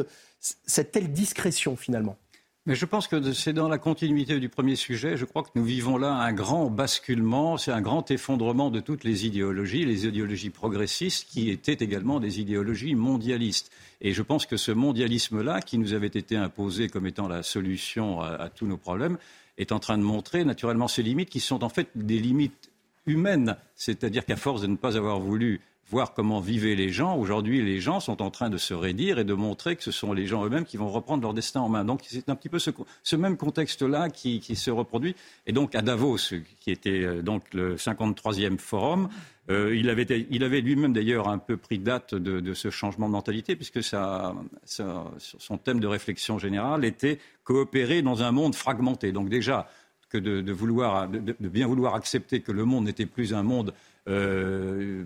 telle 0.93 1.13
discrétion 1.13 1.77
finalement? 1.77 2.19
Mais 2.67 2.75
je 2.75 2.85
pense 2.85 3.07
que 3.07 3.33
c'est 3.33 3.53
dans 3.53 3.69
la 3.69 3.79
continuité 3.79 4.41
du 4.41 4.49
premier 4.49 4.75
sujet. 4.75 5.17
Je 5.17 5.25
crois 5.25 5.45
que 5.45 5.51
nous 5.55 5.65
vivons 5.65 5.97
là 5.97 6.13
un 6.15 6.33
grand 6.33 6.69
basculement, 6.69 7.57
c'est 7.57 7.71
un 7.71 7.81
grand 7.81 8.11
effondrement 8.11 8.71
de 8.71 8.81
toutes 8.81 9.05
les 9.05 9.25
idéologies, 9.25 9.85
les 9.85 10.05
idéologies 10.05 10.51
progressistes 10.51 11.29
qui 11.31 11.51
étaient 11.51 11.85
également 11.85 12.19
des 12.19 12.41
idéologies 12.41 12.97
mondialistes. 12.97 13.71
Et 14.01 14.13
je 14.13 14.23
pense 14.23 14.47
que 14.47 14.57
ce 14.57 14.73
mondialisme-là, 14.73 15.61
qui 15.63 15.79
nous 15.79 15.93
avait 15.93 16.09
été 16.09 16.37
imposé 16.37 16.89
comme 16.89 17.07
étant 17.07 17.29
la 17.29 17.45
solution 17.45 18.21
à, 18.21 18.49
tous 18.49 18.67
nos 18.67 18.77
problèmes, 18.77 19.17
est 19.59 19.71
en 19.71 19.79
train 19.79 19.97
de 19.97 20.03
montrer 20.03 20.45
naturellement 20.45 20.89
ses 20.89 21.05
limites 21.05 21.31
qui 21.31 21.41
sont 21.41 21.63
en 21.63 21.69
fait 21.69 21.89
des 21.95 22.19
limites 22.19 22.71
humaines. 23.07 23.57
C'est-à-dire 23.77 24.27
qu'à 24.27 24.37
force 24.37 24.61
de 24.63 24.67
ne 24.67 24.77
pas 24.77 24.97
avoir 24.97 25.21
voulu 25.21 25.61
voir 25.89 26.15
comment 26.15 26.41
vivaient 26.41 26.75
les 26.75 26.91
gens. 26.91 27.17
Aujourd'hui, 27.17 27.63
les 27.63 27.81
gens 27.81 28.01
sont 28.01 28.21
en 28.21 28.31
train 28.31 28.51
de 28.51 28.59
se 28.59 28.75
raidir 28.75 29.19
et 29.19 29.25
de 29.25 29.35
montrer 29.35 29.77
que 29.77 29.85
ce 29.85 29.93
sont 29.93 30.13
les 30.13 30.27
gens 30.27 30.45
eux-mêmes 30.45 30.65
qui 30.65 30.77
vont 30.77 30.91
reprendre 30.91 31.23
leur 31.23 31.35
destin 31.35 31.61
en 31.61 31.69
main. 31.69 31.85
Donc 31.85 32.01
c'est 32.07 32.29
un 32.29 32.35
petit 32.35 32.49
peu 32.49 32.59
ce, 32.59 33.17
même 33.17 33.37
contexte-là 33.37 34.11
qui, 34.11 34.41
se 34.57 34.71
reproduit. 34.71 35.15
Et 35.47 35.53
donc 35.53 35.75
à 35.75 35.83
Davos, 35.83 36.19
qui 36.61 36.71
était 36.71 37.03
euh, 37.03 37.23
donc 37.23 37.43
le 37.55 37.77
53e 37.77 38.59
forum, 38.59 39.09
euh, 39.49 39.77
il 39.77 39.89
avait, 39.91 40.07
il 40.31 40.43
avait 40.43 40.61
lui-même 40.61 40.93
d'ailleurs 40.93 41.29
un 41.29 41.39
peu 41.39 41.57
pris 41.57 41.79
date 41.79 42.15
de, 42.15 42.55
ce 42.55 42.71
changement 42.71 43.07
de 43.07 43.13
mentalité, 43.13 43.55
puisque 43.55 43.83
son 43.83 45.59
thème 45.63 45.79
de 45.79 45.87
réflexion 45.87 46.39
générale 46.39 46.85
était 46.85 47.19
coopérer 47.45 48.03
dans 48.03 48.25
un 48.25 48.33
monde 48.33 48.57
fragmenté. 48.57 49.13
Donc 49.13 49.29
déjà, 49.29 49.69
que 50.09 50.19
de, 50.19 50.53
vouloir, 50.53 51.09
de, 51.09 51.49
bien 51.49 51.67
vouloir 51.67 51.95
accepter 51.95 52.41
que 52.41 52.53
le 52.53 52.65
monde 52.65 52.85
n'était 52.85 53.07
plus 53.07 53.35
un 53.35 53.43
monde 53.43 53.75
euh, 54.09 55.05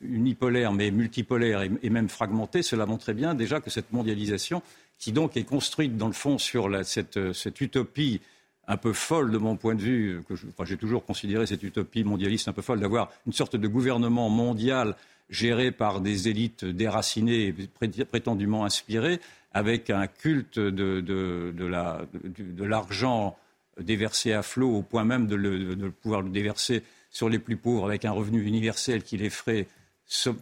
unipolaire, 0.00 0.72
mais 0.72 0.90
multipolaire 0.90 1.62
et, 1.62 1.90
même 1.90 2.08
fragmenté, 2.08 2.62
cela 2.62 2.86
montrait 2.86 3.14
bien 3.14 3.34
déjà 3.34 3.60
que 3.60 3.70
cette 3.70 3.92
mondialisation, 3.92 4.62
qui 4.98 5.12
donc 5.12 5.36
est 5.36 5.44
construite 5.44 5.96
dans 5.96 6.06
le 6.06 6.12
fond 6.12 6.38
sur 6.38 6.70
cette, 6.84 7.18
utopie 7.60 8.20
un 8.68 8.76
peu 8.76 8.92
folle 8.92 9.32
de 9.32 9.38
mon 9.38 9.56
point 9.56 9.74
de 9.74 9.82
vue, 9.82 10.22
que 10.28 10.64
j'ai 10.64 10.76
toujours 10.76 11.04
considéré 11.04 11.46
cette 11.46 11.64
utopie 11.64 12.04
mondialiste 12.04 12.46
un 12.46 12.52
peu 12.52 12.62
folle, 12.62 12.78
d'avoir 12.78 13.10
une 13.26 13.32
sorte 13.32 13.56
de 13.56 13.66
gouvernement 13.66 14.28
mondial 14.28 14.94
géré 15.28 15.72
par 15.72 16.00
des 16.00 16.28
élites 16.28 16.64
déracinées 16.64 17.48
et 17.48 18.04
prétendument 18.04 18.64
inspirées, 18.64 19.20
avec 19.52 19.90
un 19.90 20.06
culte 20.06 20.60
de, 20.60 21.00
de 21.00 22.64
l'argent 22.64 23.36
déversé 23.82 24.32
à 24.32 24.42
flot 24.42 24.70
au 24.70 24.82
point 24.82 25.04
même 25.04 25.26
de, 25.26 25.88
pouvoir 25.88 26.22
le 26.22 26.30
déverser 26.30 26.82
sur 27.10 27.28
les 27.28 27.38
plus 27.38 27.56
pauvres 27.56 27.86
avec 27.86 28.04
un 28.04 28.12
revenu 28.12 28.42
universel 28.42 29.02
qui 29.02 29.16
les 29.16 29.30
ferait 29.30 29.66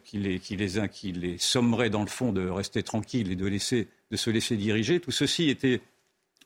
qui 0.05 0.19
les, 0.19 0.39
qui, 0.39 0.57
les, 0.57 0.89
qui 0.91 1.13
les 1.13 1.37
sommerait 1.39 1.91
dans 1.91 2.01
le 2.01 2.09
fond 2.09 2.33
de 2.33 2.49
rester 2.49 2.83
tranquilles 2.83 3.31
et 3.31 3.37
de, 3.37 3.47
laisser, 3.47 3.89
de 4.11 4.17
se 4.17 4.31
laisser 4.31 4.57
diriger. 4.57 4.99
Tout 4.99 5.11
ceci 5.11 5.51
était 5.51 5.83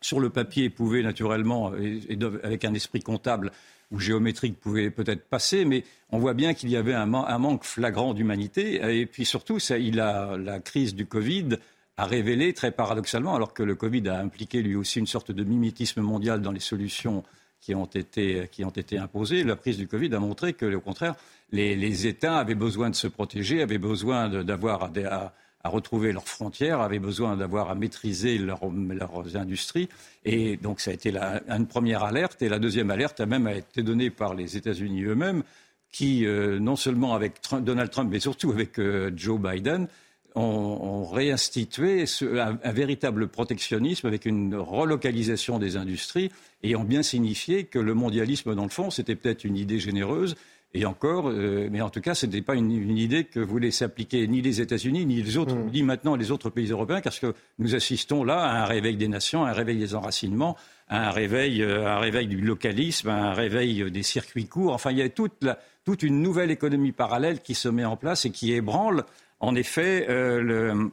sur 0.01 0.19
le 0.19 0.29
papier 0.29 0.71
pouvait 0.71 1.03
naturellement, 1.03 1.73
et, 1.77 2.01
avec 2.43 2.65
un 2.65 2.75
esprit 2.75 3.01
comptable 3.01 3.53
ou 3.93 4.01
géométrique, 4.01 4.59
pouvait 4.59 4.91
peut-être 4.91 5.25
passer, 5.25 5.65
mais 5.65 5.85
on 6.11 6.19
voit 6.19 6.35
bien 6.35 6.55
qu'il 6.55 6.71
y 6.71 6.77
avait 6.77 6.95
un, 6.95 7.13
un 7.15 7.39
manque 7.39 7.63
flagrant 7.63 8.15
d'humanité. 8.15 8.81
Et 9.01 9.07
puis 9.07 9.25
surtout, 9.25 9.61
ça, 9.61 9.79
il 9.79 10.01
a, 10.01 10.37
la 10.37 10.59
crise 10.59 10.95
du 10.95 11.07
Covid 11.07 11.59
a 12.03 12.05
révélé 12.05 12.53
très 12.53 12.73
paradoxalement, 12.73 13.37
alors 13.37 13.55
que 13.55 13.63
le 13.63 13.77
Covid 13.77 14.09
a 14.09 14.19
impliqué 14.19 14.61
lui 14.61 14.75
aussi 14.75 14.99
une 14.99 15.07
sorte 15.07 15.31
de 15.31 15.45
mimétisme 15.45 16.01
mondial 16.01 16.43
dans 16.43 16.51
les 16.51 16.61
solutions 16.61 17.23
qui 17.61 17.77
ont 17.77 17.87
été, 17.87 18.49
qui 18.51 18.65
ont 18.65 18.71
été 18.71 18.99
imposées, 18.99 19.45
la 19.45 19.55
crise 19.55 19.77
du 19.77 19.87
Covid 19.87 20.13
a 20.13 20.19
montré 20.19 20.53
que, 20.53 20.67
au 20.75 20.81
contraire, 20.81 21.15
les, 21.53 22.07
États 22.09 22.39
avaient 22.39 22.57
besoin 22.57 22.91
de 22.91 22.97
se 22.97 23.07
protéger, 23.07 23.63
avaient 23.63 23.79
besoin 23.79 24.43
d'avoir 24.43 24.83
à, 24.83 25.33
à, 25.63 25.69
retrouver 25.69 26.11
leurs 26.13 26.27
frontières, 26.27 26.81
avaient 26.81 26.99
besoin 26.99 27.37
d'avoir 27.37 27.71
à 27.71 27.77
maîtriser 27.77 28.37
leurs 28.37 29.37
industries. 29.37 29.89
Et 30.25 30.57
donc, 30.57 30.81
ça 30.81 30.91
a 30.91 30.95
été 30.95 31.13
la, 31.13 31.41
une 31.57 31.69
première 31.69 32.03
alerte. 32.03 32.43
Et 32.43 32.49
la 32.49 32.59
deuxième 32.59 32.91
alerte 32.91 33.21
a 33.21 33.27
même 33.27 33.47
été 33.47 33.85
donnée 33.85 34.11
par 34.11 34.35
les 34.35 34.57
États-Unis 34.57 35.05
eux-mêmes, 35.05 35.45
qui, 35.93 36.27
euh, 36.27 36.59
non 36.59 36.75
seulement 36.75 37.15
avec 37.15 37.35
Donald 37.61 37.91
Trump, 37.91 38.09
mais 38.11 38.19
surtout 38.19 38.51
avec 38.51 38.81
euh, 38.81 39.13
Joe 39.15 39.39
Biden, 39.39 39.87
ont, 40.35 41.05
réinstitué 41.05 42.05
un, 42.39 42.73
véritable 42.73 43.29
protectionnisme 43.29 44.07
avec 44.07 44.25
une 44.25 44.55
relocalisation 44.55 45.59
des 45.59 45.77
industries 45.77 46.31
et 46.63 46.77
ont 46.77 46.85
bien 46.85 47.03
signifié 47.03 47.65
que 47.65 47.79
le 47.79 47.95
mondialisme, 47.95 48.55
dans 48.55 48.65
le 48.65 48.71
fond, 48.71 48.91
c'était 48.91 49.17
peut-être 49.17 49.45
une 49.45 49.57
idée 49.57 49.79
généreuse. 49.79 50.37
Et 50.75 50.87
encore, 50.87 51.29
euh, 51.29 51.69
mais 51.71 51.83
en 51.83 51.91
tout 51.91 52.01
cas, 52.01 52.15
ce 52.15 52.25
n'était 52.25 52.41
pas 52.41 52.55
une, 52.55 52.97
idée 52.97 53.25
que 53.25 53.41
voulaient 53.41 53.71
s'appliquer 53.71 54.27
ni 54.27 54.41
les 54.41 54.63
États-Unis, 54.63 55.05
ni 55.05 55.23
les 55.23 55.37
autres, 55.37 55.55
mmh. 55.55 55.71
ni 55.71 55.83
maintenant 55.83 56.17
les 56.17 56.31
autres 56.31 56.49
pays 56.49 56.71
européens, 56.71 57.03
parce 57.03 57.19
que 57.19 57.35
nous 57.59 57.75
assistons 57.75 58.25
là 58.25 58.39
à 58.39 58.63
un 58.63 58.65
réveil 58.65 58.97
des 58.97 59.09
nations, 59.09 59.45
à 59.45 59.51
un 59.51 59.53
réveil 59.53 59.77
des 59.77 59.95
enracinements, 59.95 60.57
à 60.89 61.09
un 61.09 61.11
réveil, 61.11 61.63
euh, 61.63 61.87
un 61.87 61.99
réveil 61.99 62.27
du 62.27 62.41
localisme, 62.41 63.11
à 63.11 63.33
un 63.33 63.35
réveil 63.35 63.91
des 63.91 64.03
circuits 64.03 64.47
courts. 64.47 64.73
Enfin, 64.73 64.93
il 64.93 64.99
y 64.99 65.03
a 65.03 65.09
toute, 65.11 65.35
la, 65.43 65.59
toute 65.85 66.03
une 66.03 66.23
nouvelle 66.23 66.51
économie 66.51 66.93
parallèle 66.93 67.41
qui 67.41 67.55
se 67.55 67.69
met 67.69 67.85
en 67.85 67.99
place 67.99 68.25
et 68.25 68.31
qui 68.31 68.55
ébranle 68.55 69.05
en 69.43 69.57
effet, 69.57 70.07
euh, 70.09 70.89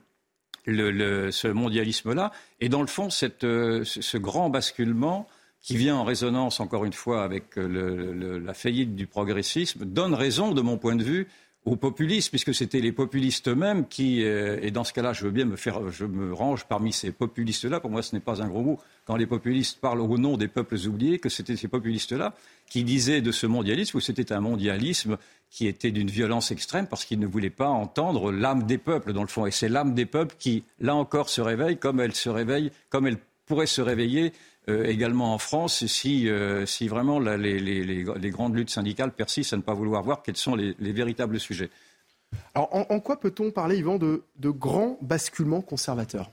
ce 0.68 1.48
mondialisme-là. 1.48 2.32
Et 2.60 2.68
dans 2.68 2.82
le 2.82 2.88
fond, 2.88 3.08
euh, 3.44 3.84
ce 3.86 4.18
grand 4.18 4.50
basculement 4.50 5.28
qui 5.62 5.78
vient 5.78 5.96
en 5.96 6.04
résonance, 6.04 6.60
encore 6.60 6.84
une 6.84 6.94
fois, 6.94 7.24
avec 7.24 7.58
euh, 7.58 8.42
la 8.44 8.54
faillite 8.54 8.96
du 8.96 9.08
progressisme, 9.08 9.86
donne 9.86 10.14
raison, 10.14 10.52
de 10.52 10.62
mon 10.62 10.78
point 10.78 10.96
de 10.96 11.04
vue, 11.04 11.28
aux 11.66 11.76
populistes, 11.76 12.30
puisque 12.30 12.56
c'était 12.56 12.80
les 12.80 12.94
populistes 12.94 13.50
eux-mêmes 13.50 13.86
qui, 13.86 14.22
et 14.22 14.72
dans 14.72 14.86
ce 14.86 14.94
cas-là, 14.94 15.12
je 15.12 15.26
veux 15.26 15.32
bien 15.32 15.44
me 15.44 15.58
faire, 15.58 15.92
je 15.92 16.06
me 16.06 16.34
range 16.34 16.66
parmi 16.66 16.94
ces 16.94 17.12
populistes-là. 17.12 17.82
Pour 17.82 17.92
moi, 17.92 18.02
ce 18.02 18.16
n'est 18.16 18.22
pas 18.22 18.42
un 18.42 18.48
gros 18.48 18.62
mot 18.62 18.80
quand 19.06 19.18
les 19.18 19.28
populistes 19.28 19.80
parlent 19.82 20.00
au 20.00 20.18
nom 20.18 20.38
des 20.38 20.48
peuples 20.48 20.78
oubliés, 20.88 21.20
que 21.20 21.28
c'était 21.28 21.58
ces 21.58 21.68
populistes-là 21.68 22.34
qui 22.70 22.86
disaient 22.86 23.22
de 23.22 23.32
ce 23.34 23.46
mondialisme 23.46 24.00
que 24.00 24.04
c'était 24.04 24.32
un 24.32 24.40
mondialisme 24.40 25.18
qui 25.50 25.68
était 25.68 25.92
d'une 25.92 26.10
violence 26.10 26.52
extrême 26.52 26.88
parce 26.88 27.06
qu'ils 27.06 27.20
ne 27.20 27.28
voulaient 27.28 27.50
pas 27.50 27.70
entendre 27.70 28.32
l'âme 28.32 28.64
des 28.64 28.78
peuples, 28.78 29.14
dans 29.14 29.22
le 29.22 29.28
fond. 29.28 29.46
Et 29.46 29.52
c'est 29.52 29.70
l'âme 29.70 29.94
des 29.94 30.06
peuples 30.06 30.36
qui, 30.38 30.64
là 30.80 30.96
encore, 30.96 31.30
se 31.30 31.42
réveille 31.42 31.78
comme 31.78 32.00
elle 32.00 32.14
se 32.14 32.30
réveille, 32.30 32.72
comme 32.90 33.08
elle 33.08 33.18
pourrait 33.46 33.66
se 33.66 33.82
réveiller 33.82 34.34
euh, 34.70 34.86
également 34.86 35.34
en 35.34 35.40
France 35.40 35.86
si, 35.88 36.30
euh, 36.30 36.66
si 36.66 36.88
vraiment 36.88 37.20
les, 37.20 38.04
grandes 38.30 38.56
luttes 38.56 38.70
syndicales 38.70 39.12
persistent 39.12 39.54
à 39.54 39.58
ne 39.58 39.62
pas 39.64 39.74
vouloir 39.74 40.04
voir 40.04 40.22
quels 40.22 40.38
sont 40.38 40.56
les, 40.56 40.74
véritables 40.80 41.40
sujets. 41.40 41.70
Alors, 42.54 42.70
en, 42.72 43.00
quoi 43.00 43.20
peut-on 43.20 43.50
parler, 43.50 43.78
Yvan, 43.78 43.98
de, 43.98 44.24
de 44.38 44.50
grands 44.52 45.00
basculements 45.02 45.62
conservateurs? 45.62 46.30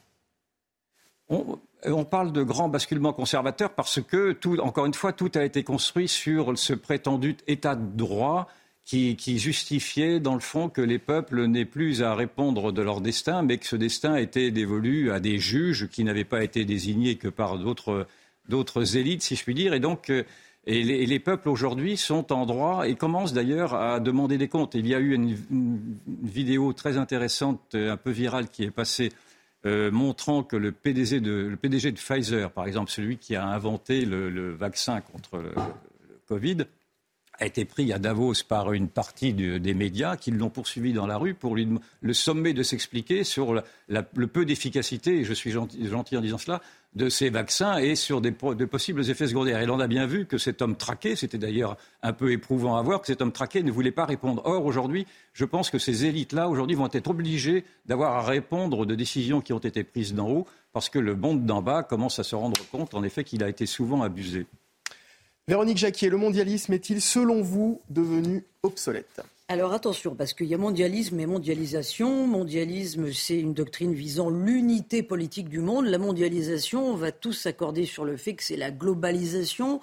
On, 1.29 2.05
parle 2.05 2.33
de 2.33 2.43
grands 2.43 2.69
basculements 2.69 3.13
conservateurs 3.13 3.71
parce 3.71 4.03
que, 4.03 4.33
tout, 4.33 4.59
encore 4.61 4.87
une 4.87 4.95
fois, 4.95 5.13
tout 5.13 5.31
a 5.35 5.43
été 5.43 5.65
construit 5.65 6.07
sur 6.07 6.57
ce 6.59 6.75
prétendu 6.75 7.37
état 7.47 7.75
de 7.75 7.97
droit 7.97 8.49
qui, 8.87 9.39
justifiait, 9.39 10.21
dans 10.21 10.35
le 10.35 10.41
fond, 10.41 10.69
que 10.69 10.81
les 10.81 11.01
peuples 11.01 11.47
n'aient 11.47 11.65
plus 11.65 12.03
à 12.03 12.15
répondre 12.15 12.71
de 12.71 12.83
leur 12.83 13.01
destin, 13.01 13.43
mais 13.43 13.59
que 13.59 13.67
ce 13.67 13.75
destin 13.75 14.15
était 14.15 14.53
dévolu 14.53 15.11
à 15.11 15.19
des 15.19 15.39
juges 15.39 15.89
qui 15.89 16.05
n'avaient 16.05 16.25
pas 16.25 16.45
été 16.45 16.65
désignés 16.65 17.17
que 17.17 17.27
par 17.27 17.59
d'autres 17.59 18.97
élites, 18.97 19.23
si 19.23 19.35
je 19.35 19.43
puis 19.43 19.55
dire. 19.55 19.75
Et 19.75 19.81
donc, 19.81 20.09
euh, 20.11 20.23
et 20.69 20.83
les, 20.83 21.19
peuples 21.21 21.49
aujourd'hui 21.49 21.97
sont 21.97 22.33
en 22.33 22.45
droit 22.45 22.89
et 22.89 22.97
commencent 22.97 23.33
d'ailleurs 23.33 23.75
à 23.75 24.01
demander 24.01 24.39
des 24.39 24.49
comptes. 24.49 24.75
Il 24.75 24.87
y 24.87 24.95
a 24.95 25.01
eu 25.01 25.15
une, 25.15 25.37
vidéo 26.23 26.73
très 26.73 26.97
intéressante, 26.97 27.61
euh, 27.75 27.93
un 27.93 27.97
peu 27.97 28.11
virale, 28.11 28.49
qui 28.49 28.65
est 28.65 28.73
passée, 28.73 29.13
euh, 29.65 29.91
montrant 29.93 30.43
que 30.43 30.57
le 30.57 30.71
PDG, 30.71 31.21
de, 31.21 31.33
le 31.33 31.57
PDG 31.57 31.91
de 31.91 31.99
Pfizer, 31.99 32.53
par 32.53 32.67
exemple, 32.67 32.91
celui 32.91 33.17
qui 33.17 33.35
a 33.35 33.47
inventé 33.47 34.05
le, 34.05 34.55
vaccin 34.55 35.01
contre 35.01 35.39
le 35.39 35.53
Covid, 36.29 36.67
a 37.39 37.47
été 37.47 37.65
pris 37.65 37.93
à 37.93 37.99
Davos 37.99 38.35
par 38.49 38.73
une 38.73 38.89
partie 38.89 39.33
des 39.33 39.75
médias 39.75 40.17
qui 40.17 40.31
l'ont 40.31 40.51
poursuivi 40.51 40.93
dans 40.93 41.07
la 41.07 41.17
rue 41.19 41.35
pour 41.35 41.55
lui, 41.55 41.69
le 42.01 42.13
sommet 42.13 42.53
de 42.53 42.63
s'expliquer 42.63 43.25
sur 43.25 43.63
le 43.89 44.27
peu 44.27 44.45
d'efficacité, 44.45 45.19
et 45.19 45.25
je 45.25 45.35
suis 45.35 45.51
gentil, 45.51 46.17
en 46.17 46.21
disant 46.21 46.39
cela, 46.39 46.61
de 46.95 47.11
ces 47.11 47.29
vaccins 47.29 47.77
et 47.77 47.95
sur 47.95 48.23
des, 48.23 48.31
de 48.31 48.65
possibles 48.65 49.09
effets 49.11 49.29
secondaires. 49.29 49.61
Et 49.61 49.67
l'on 49.67 49.81
a 49.81 49.87
bien 49.87 50.07
vu 50.07 50.25
que 50.25 50.39
cet 50.39 50.63
homme 50.63 50.77
traqué, 50.77 51.15
c'était 51.15 51.37
d'ailleurs 51.37 51.77
un 52.03 52.15
peu 52.15 52.33
éprouvant 52.33 52.77
à 52.77 52.83
voir, 52.83 53.03
que 53.03 53.07
cet 53.07 53.21
homme 53.21 53.33
traqué 53.33 53.63
ne 53.63 53.71
voulait 53.71 53.91
pas 53.91 54.07
répondre. 54.07 54.41
Or, 54.47 54.65
aujourd'hui, 54.65 55.07
je 55.35 55.45
pense 55.45 55.69
que 55.69 55.79
ces 55.79 56.07
élites-là, 56.07 56.49
aujourd'hui, 56.49 56.75
vont 56.75 56.89
être 56.91 57.11
obligées 57.11 57.65
d'avoir 57.85 58.17
à 58.17 58.23
répondre 58.23 58.87
de 58.87 58.95
décisions 58.95 59.43
qui 59.43 59.53
ont 59.53 59.59
été 59.59 59.85
prises 59.85 60.15
d'en 60.15 60.31
haut, 60.31 60.47
parce 60.73 60.89
que 60.89 60.99
le 60.99 61.15
monde 61.15 61.45
d'en 61.45 61.61
bas 61.61 61.83
commence 61.83 62.19
à 62.19 62.25
se 62.25 62.35
rendre 62.35 62.61
compte, 62.71 62.95
en 62.95 63.03
effet, 63.03 63.25
qu'il 63.25 63.45
a 63.45 63.49
été 63.49 63.67
souvent 63.67 64.03
abusé. 64.03 64.47
Véronique 65.49 65.79
Jacquier, 65.79 66.09
le 66.09 66.17
mondialisme 66.17 66.73
est-il, 66.73 67.01
selon 67.01 67.41
vous, 67.41 67.81
devenu 67.89 68.43
obsolète? 68.65 69.21
Alors 69.47 69.73
attention, 69.73 70.17
parce 70.17 70.35
qu'il 70.35 70.49
y 70.49 70.55
a 70.55 70.59
mondialisme 70.59 71.21
et 71.21 71.27
mondialisation. 71.27 72.27
Mondialisme, 72.27 73.13
c'est 73.13 73.39
une 73.39 73.55
doctrine 73.55 73.95
visant 73.95 74.29
l'unité 74.29 75.05
politique 75.05 75.49
du 75.49 75.61
monde. 75.61 75.87
La 75.87 75.99
mondialisation, 75.99 76.85
on 76.85 76.97
va 76.97 77.13
tous 77.13 77.33
s'accorder 77.33 77.85
sur 77.85 78.05
le 78.05 78.17
fait 78.17 78.35
que 78.35 78.43
c'est 78.43 78.57
la 78.57 78.73
globalisation, 78.73 79.81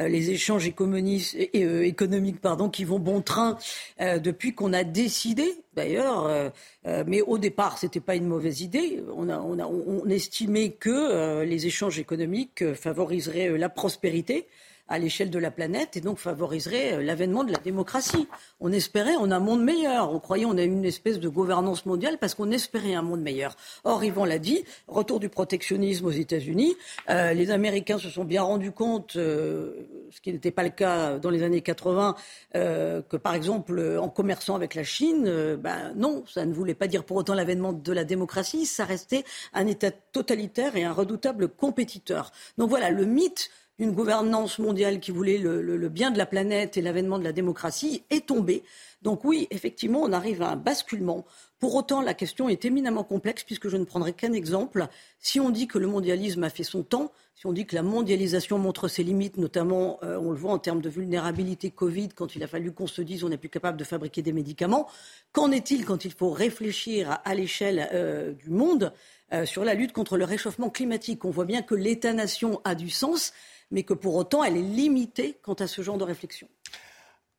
euh, 0.00 0.08
les 0.08 0.32
échanges 0.32 0.66
euh, 0.66 1.80
économiques 1.82 2.40
qui 2.74 2.84
vont 2.84 2.98
bon 2.98 3.22
train 3.22 3.56
euh, 4.02 4.18
depuis 4.18 4.54
qu'on 4.54 4.74
a 4.74 4.84
décidé, 4.84 5.50
d'ailleurs, 5.74 6.52
mais 6.84 7.22
au 7.22 7.38
départ, 7.38 7.78
ce 7.78 7.86
n'était 7.86 8.00
pas 8.00 8.16
une 8.16 8.26
mauvaise 8.26 8.60
idée. 8.60 9.02
On 9.16 10.08
estimait 10.10 10.72
que 10.72 11.42
les 11.42 11.66
échanges 11.66 11.98
économiques 11.98 12.74
favoriseraient 12.74 13.56
la 13.56 13.70
prospérité 13.70 14.46
à 14.88 14.98
l'échelle 14.98 15.30
de 15.30 15.38
la 15.38 15.50
planète 15.50 15.96
et 15.96 16.00
donc 16.00 16.18
favoriserait 16.18 16.94
euh, 16.94 17.02
l'avènement 17.02 17.44
de 17.44 17.52
la 17.52 17.58
démocratie. 17.58 18.28
On 18.60 18.72
espérait 18.72 19.14
on 19.18 19.30
a 19.30 19.36
un 19.36 19.40
monde 19.40 19.62
meilleur. 19.62 20.12
On 20.12 20.20
croyait 20.20 20.44
on 20.44 20.56
a 20.56 20.62
une 20.62 20.84
espèce 20.84 21.18
de 21.18 21.28
gouvernance 21.28 21.86
mondiale 21.86 22.18
parce 22.18 22.34
qu'on 22.34 22.50
espérait 22.50 22.94
un 22.94 23.02
monde 23.02 23.20
meilleur. 23.20 23.56
Or, 23.84 24.04
Yvan 24.04 24.24
l'a 24.24 24.38
dit, 24.38 24.64
retour 24.86 25.20
du 25.20 25.28
protectionnisme 25.28 26.06
aux 26.06 26.10
États-Unis. 26.10 26.76
Euh, 27.10 27.32
les 27.32 27.50
Américains 27.50 27.98
se 27.98 28.08
sont 28.08 28.24
bien 28.24 28.42
rendus 28.42 28.72
compte, 28.72 29.16
euh, 29.16 29.72
ce 30.10 30.20
qui 30.20 30.32
n'était 30.32 30.50
pas 30.50 30.62
le 30.62 30.70
cas 30.70 31.18
dans 31.18 31.30
les 31.30 31.42
années 31.42 31.62
80, 31.62 32.14
que 32.54 33.16
par 33.16 33.34
exemple 33.34 33.98
en 34.00 34.08
commerçant 34.08 34.54
avec 34.54 34.74
la 34.74 34.84
Chine, 34.84 35.56
ben 35.58 35.92
non, 35.94 36.24
ça 36.26 36.46
ne 36.46 36.54
voulait 36.54 36.74
pas 36.74 36.86
dire 36.86 37.04
pour 37.04 37.16
autant 37.16 37.34
l'avènement 37.34 37.72
de 37.72 37.92
la 37.92 38.04
démocratie. 38.04 38.66
Ça 38.66 38.84
restait 38.84 39.24
un 39.52 39.66
État 39.66 39.90
totalitaire 39.90 40.76
et 40.76 40.84
un 40.84 40.92
redoutable 40.92 41.48
compétiteur. 41.48 42.32
Donc 42.56 42.70
voilà, 42.70 42.90
le 42.90 43.04
mythe 43.04 43.50
d'une 43.78 43.92
gouvernance 43.92 44.58
mondiale 44.58 45.00
qui 45.00 45.10
voulait 45.10 45.38
le, 45.38 45.88
bien 45.88 46.10
de 46.10 46.18
la 46.18 46.26
planète 46.26 46.76
et 46.76 46.82
l'avènement 46.82 47.18
de 47.18 47.24
la 47.24 47.32
démocratie 47.32 48.04
est 48.10 48.26
tombé. 48.26 48.62
Donc 49.02 49.24
oui, 49.24 49.46
effectivement, 49.50 50.00
on 50.02 50.12
arrive 50.12 50.42
à 50.42 50.50
un 50.50 50.56
basculement. 50.56 51.24
Pour 51.58 51.74
autant, 51.74 52.00
la 52.00 52.14
question 52.14 52.48
est 52.48 52.64
éminemment 52.64 53.04
complexe 53.04 53.44
puisque 53.44 53.68
je 53.68 53.76
ne 53.76 53.84
prendrai 53.84 54.12
qu'un 54.12 54.32
exemple. 54.32 54.86
Si 55.18 55.40
on 55.40 55.50
dit 55.50 55.66
que 55.66 55.78
le 55.78 55.86
mondialisme 55.86 56.42
a 56.44 56.50
fait 56.50 56.64
son 56.64 56.82
temps, 56.82 57.12
si 57.34 57.46
on 57.46 57.52
dit 57.52 57.66
que 57.66 57.74
la 57.74 57.82
mondialisation 57.82 58.58
montre 58.58 58.88
ses 58.88 59.04
limites, 59.04 59.36
notamment, 59.36 59.98
euh, 60.02 60.18
on 60.18 60.30
le 60.30 60.38
voit 60.38 60.52
en 60.52 60.58
termes 60.58 60.80
de 60.80 60.88
vulnérabilité 60.88 61.70
Covid, 61.70 62.08
quand 62.08 62.34
il 62.34 62.42
a 62.42 62.46
fallu 62.46 62.72
qu'on 62.72 62.86
se 62.86 63.02
dise 63.02 63.24
on 63.24 63.28
n'est 63.28 63.36
plus 63.36 63.50
capable 63.50 63.76
de 63.76 63.84
fabriquer 63.84 64.22
des 64.22 64.32
médicaments, 64.32 64.88
qu'en 65.32 65.50
est-il 65.50 65.84
quand 65.84 66.06
il 66.06 66.12
faut 66.12 66.30
réfléchir 66.30 67.20
à, 67.24 67.34
l'échelle 67.34 67.90
euh, 67.92 68.32
du 68.32 68.48
monde 68.48 68.92
euh, 69.34 69.44
sur 69.44 69.64
la 69.64 69.74
lutte 69.74 69.92
contre 69.92 70.16
le 70.16 70.24
réchauffement 70.24 70.70
climatique? 70.70 71.26
On 71.26 71.30
voit 71.30 71.44
bien 71.44 71.60
que 71.60 71.74
l'État-nation 71.74 72.62
a 72.64 72.74
du 72.74 72.88
sens 72.88 73.34
mais 73.70 73.82
que 73.82 73.94
pour 73.94 74.14
autant, 74.16 74.44
elle 74.44 74.56
est 74.56 74.62
limitée 74.62 75.38
quant 75.42 75.54
à 75.54 75.66
ce 75.66 75.82
genre 75.82 75.98
de 75.98 76.04
réflexion. 76.04 76.48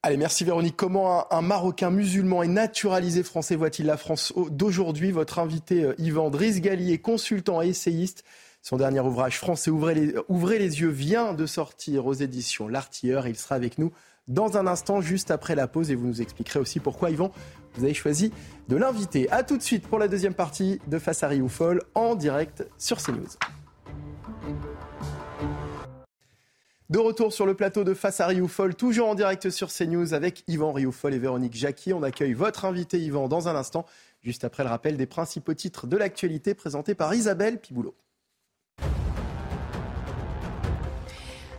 Allez, 0.03 0.17
merci 0.17 0.43
Véronique. 0.43 0.75
Comment 0.77 1.31
un, 1.33 1.41
Marocain 1.41 1.89
musulman 1.89 2.43
et 2.43 2.47
naturalisé 2.47 3.23
français 3.23 3.55
voit-il 3.55 3.87
la 3.87 3.97
France 3.97 4.31
d'aujourd'hui? 4.51 5.11
Votre 5.11 5.39
invité 5.39 5.83
euh, 5.83 5.95
Yvan 5.97 6.29
Driss-Gali 6.29 6.93
est 6.93 6.99
consultant 6.99 7.61
et 7.61 7.69
essayiste. 7.69 8.23
Son 8.61 8.77
dernier 8.77 8.99
ouvrage 8.99 9.37
Français 9.37 9.71
ouvrez 9.71 9.95
les, 9.95 10.15
ouvrez 10.29 10.59
les 10.59 10.81
yeux 10.81 10.89
vient 10.89 11.33
de 11.33 11.45
sortir 11.45 12.05
aux 12.05 12.13
éditions 12.13 12.67
L'Artilleur. 12.67 13.27
Il 13.27 13.35
sera 13.35 13.55
avec 13.55 13.77
nous 13.79 13.91
dans 14.27 14.57
un 14.57 14.67
instant, 14.67 15.01
juste 15.01 15.31
après 15.31 15.55
la 15.55 15.67
pause, 15.67 15.89
et 15.89 15.95
vous 15.95 16.07
nous 16.07 16.21
expliquerez 16.21 16.59
aussi 16.59 16.79
pourquoi, 16.79 17.09
Yvan, 17.11 17.31
vous 17.75 17.83
avez 17.83 17.93
choisi 17.93 18.31
de 18.67 18.75
l'inviter. 18.75 19.29
A 19.31 19.43
tout 19.43 19.57
de 19.57 19.63
suite 19.63 19.87
pour 19.87 19.99
la 19.99 20.07
deuxième 20.07 20.33
partie 20.33 20.79
de 20.87 20.99
Face 20.99 21.23
à 21.23 21.27
Rioufol 21.27 21.81
en 21.95 22.15
direct 22.15 22.65
sur 22.77 23.01
CNews. 23.01 23.37
De 26.89 26.99
retour 26.99 27.33
sur 27.33 27.45
le 27.45 27.53
plateau 27.53 27.83
de 27.83 27.93
Face 27.93 28.21
à 28.21 28.27
Rioufol, 28.27 28.73
toujours 28.73 29.09
en 29.09 29.15
direct 29.15 29.49
sur 29.49 29.67
CNews 29.67 30.13
avec 30.13 30.45
Yvan 30.47 30.71
Rioufol 30.71 31.13
et 31.13 31.19
Véronique 31.19 31.53
Jacqui. 31.53 31.91
On 31.91 32.01
accueille 32.01 32.31
votre 32.31 32.63
invité 32.63 32.97
Yvan 32.97 33.27
dans 33.27 33.49
un 33.49 33.57
instant, 33.57 33.85
juste 34.21 34.45
après 34.45 34.63
le 34.63 34.69
rappel 34.69 34.95
des 34.95 35.05
principaux 35.05 35.53
titres 35.53 35.85
de 35.85 35.97
l'actualité 35.97 36.53
présentés 36.53 36.95
par 36.95 37.13
Isabelle 37.13 37.59
Piboulot. 37.59 37.93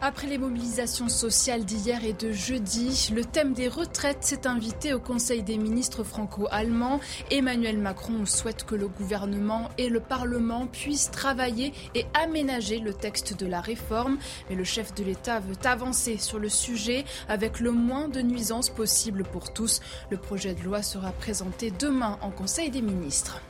Après 0.00 0.28
les 0.28 0.38
mobilisations 0.38 1.08
sociales 1.08 1.64
d'hier 1.64 2.04
et 2.04 2.12
de 2.12 2.30
jeudi, 2.30 3.10
le 3.12 3.24
thème 3.24 3.52
des 3.52 3.66
retraites 3.66 4.22
s'est 4.22 4.46
invité 4.46 4.94
au 4.94 5.00
Conseil 5.00 5.42
des 5.42 5.58
ministres 5.58 6.04
franco-allemands. 6.04 7.00
Emmanuel 7.32 7.78
Macron 7.78 8.24
souhaite 8.24 8.64
que 8.64 8.76
le 8.76 8.86
gouvernement 8.86 9.70
et 9.76 9.88
le 9.88 9.98
Parlement 9.98 10.68
puissent 10.68 11.10
travailler 11.10 11.72
et 11.96 12.06
aménager 12.14 12.78
le 12.78 12.94
texte 12.94 13.36
de 13.36 13.46
la 13.46 13.60
réforme. 13.60 14.18
Mais 14.48 14.54
le 14.54 14.62
chef 14.62 14.94
de 14.94 15.02
l'État 15.02 15.40
veut 15.40 15.58
avancer 15.64 16.16
sur 16.16 16.38
le 16.38 16.48
sujet 16.48 17.04
avec 17.28 17.58
le 17.58 17.72
moins 17.72 18.06
de 18.06 18.22
nuisances 18.22 18.70
possible 18.70 19.24
pour 19.24 19.52
tous. 19.52 19.80
Le 20.10 20.16
projet 20.16 20.54
de 20.54 20.62
loi 20.62 20.80
sera 20.84 21.10
présenté 21.10 21.72
demain 21.72 22.18
en 22.22 22.30
Conseil 22.30 22.70
des 22.70 22.82
ministres. 22.82 23.40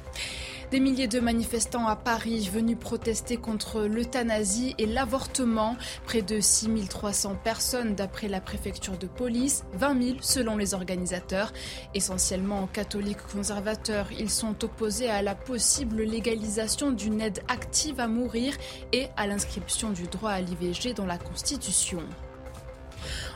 Des 0.71 0.81
milliers 0.81 1.09
de 1.09 1.19
manifestants 1.19 1.87
à 1.87 1.97
Paris 1.97 2.51
venus 2.53 2.77
protester 2.79 3.39
contre 3.39 3.85
l'euthanasie 3.85 4.75
et 4.77 4.85
l'avortement. 4.85 5.77
Près 6.05 6.21
de 6.21 6.41
6300 6.41 7.37
personnes 7.43 7.95
d'après 7.95 8.29
la 8.29 8.43
préfecture 8.43 8.99
de 8.99 9.07
police, 9.07 9.65
20 9.73 10.03
000 10.03 10.17
selon 10.21 10.59
les 10.59 10.75
organisateurs. 10.75 11.55
Essentiellement 11.95 12.67
catholiques 12.67 13.27
conservateurs, 13.33 14.09
ils 14.13 14.29
sont 14.29 14.63
opposés 14.63 15.09
à 15.09 15.23
la 15.23 15.35
possible 15.35 16.03
légalisation 16.03 16.91
d'une 16.91 17.23
aide 17.23 17.43
active 17.49 17.99
à 17.99 18.07
mourir 18.07 18.55
et 18.93 19.07
à 19.17 19.27
l'inscription 19.27 19.89
du 19.89 20.03
droit 20.03 20.33
à 20.33 20.43
l'IVG 20.43 20.93
dans 20.93 21.07
la 21.07 21.17
Constitution. 21.17 22.03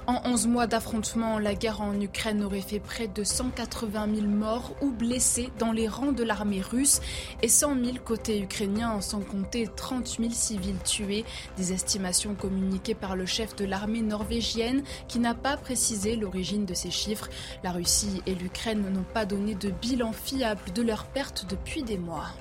En 0.09 0.21
11 0.25 0.49
mois 0.49 0.67
d'affrontement, 0.67 1.39
la 1.39 1.55
guerre 1.55 1.81
en 1.81 1.99
Ukraine 2.01 2.43
aurait 2.43 2.61
fait 2.61 2.81
près 2.81 3.07
de 3.07 3.23
180 3.23 4.09
000 4.17 4.27
morts 4.27 4.75
ou 4.81 4.91
blessés 4.91 5.51
dans 5.61 5.71
les 5.71 5.87
rangs 5.87 6.11
de 6.11 6.25
l'armée 6.25 6.61
russe 6.61 7.01
et 7.41 7.47
100 7.49 7.77
000 7.85 7.97
côté 8.05 8.41
ukrainien, 8.41 9.01
sans 9.01 9.21
compter 9.21 9.69
30 9.77 10.17
000 10.19 10.31
civils 10.31 10.83
tués. 10.85 11.25
Des 11.57 11.73
estimations 11.73 12.35
communiquées 12.35 12.97
par 12.97 13.15
le 13.15 13.27
chef 13.27 13.55
de 13.55 13.65
l'armée 13.65 14.03
norvégienne 14.03 14.83
qui 15.07 15.21
n'a 15.21 15.35
pas 15.35 15.57
précisé 15.57 16.17
l'origine 16.17 16.67
de 16.67 16.75
ces 16.75 16.91
chiffres. 16.91 17.29
La 17.63 17.71
Russie 17.71 18.23
et 18.27 18.35
l'Ukraine 18.35 18.93
n'ont 18.93 19.07
pas 19.15 19.25
donné 19.25 19.55
de 19.55 19.71
bilan 19.71 20.13
fiable 20.13 20.73
de 20.75 20.83
leurs 20.83 21.07
pertes 21.07 21.47
depuis 21.49 21.85
des 21.85 21.99
mois. 21.99 22.33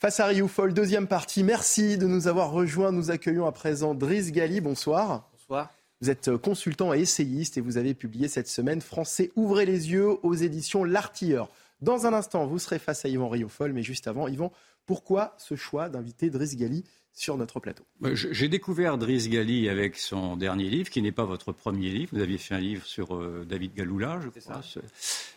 Face 0.00 0.18
à 0.18 0.24
Rioufol, 0.24 0.72
deuxième 0.72 1.06
partie. 1.06 1.44
Merci 1.44 1.98
de 1.98 2.06
nous 2.06 2.26
avoir 2.26 2.52
rejoints. 2.52 2.90
Nous 2.90 3.10
accueillons 3.10 3.44
à 3.44 3.52
présent 3.52 3.94
Driss 3.94 4.32
Gali. 4.32 4.62
Bonsoir. 4.62 5.28
Bonsoir. 5.34 5.74
Vous 6.00 6.08
êtes 6.08 6.28
euh, 6.28 6.38
consultant 6.38 6.94
et 6.94 7.00
essayiste 7.00 7.58
et 7.58 7.60
vous 7.60 7.76
avez 7.76 7.92
publié 7.92 8.26
cette 8.26 8.48
semaine 8.48 8.80
Français 8.80 9.30
ouvrez 9.36 9.66
les 9.66 9.90
yeux 9.92 10.08
aux 10.22 10.32
éditions 10.32 10.84
L'Artilleur. 10.84 11.50
Dans 11.82 12.06
un 12.06 12.14
instant, 12.14 12.46
vous 12.46 12.58
serez 12.58 12.78
face 12.78 13.04
à 13.04 13.10
Yvan 13.10 13.28
Rioufol, 13.28 13.74
mais 13.74 13.82
juste 13.82 14.08
avant, 14.08 14.26
Yvan, 14.26 14.52
pourquoi 14.86 15.34
ce 15.36 15.54
choix 15.54 15.90
d'inviter 15.90 16.30
Driss 16.30 16.56
Gali 16.56 16.86
sur 17.12 17.36
notre 17.36 17.60
plateau. 17.60 17.84
J'ai 18.14 18.48
découvert 18.48 18.96
Driss 18.96 19.28
Gali 19.28 19.68
avec 19.68 19.96
son 19.96 20.36
dernier 20.36 20.70
livre, 20.70 20.88
qui 20.90 21.02
n'est 21.02 21.12
pas 21.12 21.24
votre 21.24 21.52
premier 21.52 21.90
livre. 21.90 22.10
Vous 22.12 22.22
aviez 22.22 22.38
fait 22.38 22.54
un 22.54 22.60
livre 22.60 22.86
sur 22.86 23.14
euh, 23.14 23.44
David 23.48 23.74
Galoula, 23.74 24.20
je 24.22 24.40
crois. 24.40 24.60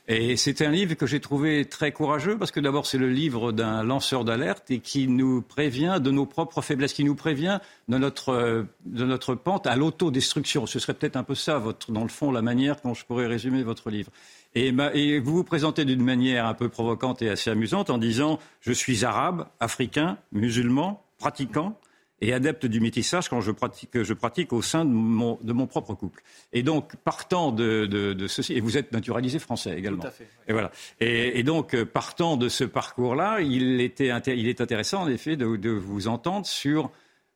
Et 0.08 0.38
c'est 0.38 0.62
un 0.62 0.70
livre 0.70 0.94
que 0.96 1.06
j'ai 1.06 1.20
trouvé 1.20 1.66
très 1.66 1.92
courageux, 1.92 2.38
parce 2.38 2.52
que 2.52 2.60
d'abord, 2.60 2.86
c'est 2.86 2.98
le 2.98 3.10
livre 3.10 3.52
d'un 3.52 3.84
lanceur 3.84 4.24
d'alerte 4.24 4.70
et 4.72 4.80
qui 4.80 5.08
nous 5.08 5.42
prévient 5.42 6.00
de 6.02 6.12
nos 6.12 6.26
propres 6.26 6.62
faiblesses, 6.62 6.94
qui 6.94 7.04
nous 7.04 7.16
prévient 7.16 7.60
de 7.90 7.98
notre, 7.98 8.30
euh, 8.30 8.64
de 8.86 9.06
notre 9.06 9.36
pente 9.36 9.68
à 9.68 9.76
l'autodestruction. 9.76 10.66
Ce 10.66 10.80
serait 10.80 10.94
peut-être 10.94 11.18
un 11.18 11.24
peu 11.24 11.36
ça, 11.36 11.58
votre, 11.58 11.92
dans 11.92 12.04
le 12.04 12.10
fond, 12.10 12.32
la 12.32 12.42
manière 12.42 12.78
dont 12.84 12.94
je 12.94 13.06
pourrais 13.06 13.28
résumer 13.28 13.64
votre 13.64 13.90
livre. 13.90 14.12
Et, 14.56 14.74
et, 14.94 15.20
vous 15.20 15.36
vous 15.36 15.44
présentez 15.44 15.84
d'une 15.84 16.04
manière 16.04 16.46
un 16.46 16.54
peu 16.54 16.70
provocante 16.70 17.22
et 17.22 17.30
assez 17.30 17.50
amusante 17.50 17.90
en 17.90 17.98
disant 17.98 18.40
Je 18.62 18.72
suis 18.72 19.04
arabe, 19.04 19.48
africain, 19.60 20.18
musulman, 20.32 21.03
pratiquant 21.24 21.80
et 22.20 22.34
adepte 22.34 22.66
du 22.66 22.80
métissage 22.80 23.30
quand 23.30 23.42
je 23.42 23.52
pratique, 23.52 24.04
je 24.04 24.14
pratique 24.14 24.52
au 24.52 24.62
sein 24.62 24.84
de 24.84 24.92
mon, 24.92 25.40
de 25.42 25.54
mon 25.54 25.68
propre 25.68 25.94
couple. 25.94 26.22
Et 26.52 26.62
donc, 26.62 26.96
partant 26.98 27.52
de, 27.52 27.86
de, 27.86 28.28
ceci, 28.28 28.54
et 28.54 28.62
vous 28.62 28.78
êtes 28.78 28.92
naturalisé 28.92 29.40
français 29.40 29.78
également. 29.78 30.02
Tout 30.02 30.08
à 30.08 30.12
fait. 30.12 30.28
Et 30.48 30.54
voilà. 30.54 30.72
Et, 31.00 31.44
donc, 31.44 31.82
partant 31.84 32.38
de 32.38 32.50
ce 32.50 32.66
parcours-là, 32.66 33.42
il, 33.42 33.82
était, 33.82 34.12
il 34.28 34.48
est 34.48 34.62
intéressant 34.62 35.02
en 35.02 35.08
effet 35.08 35.36
de, 35.38 35.56
de 35.56 35.70
vous 35.70 36.08
entendre 36.08 36.46
sur 36.46 36.92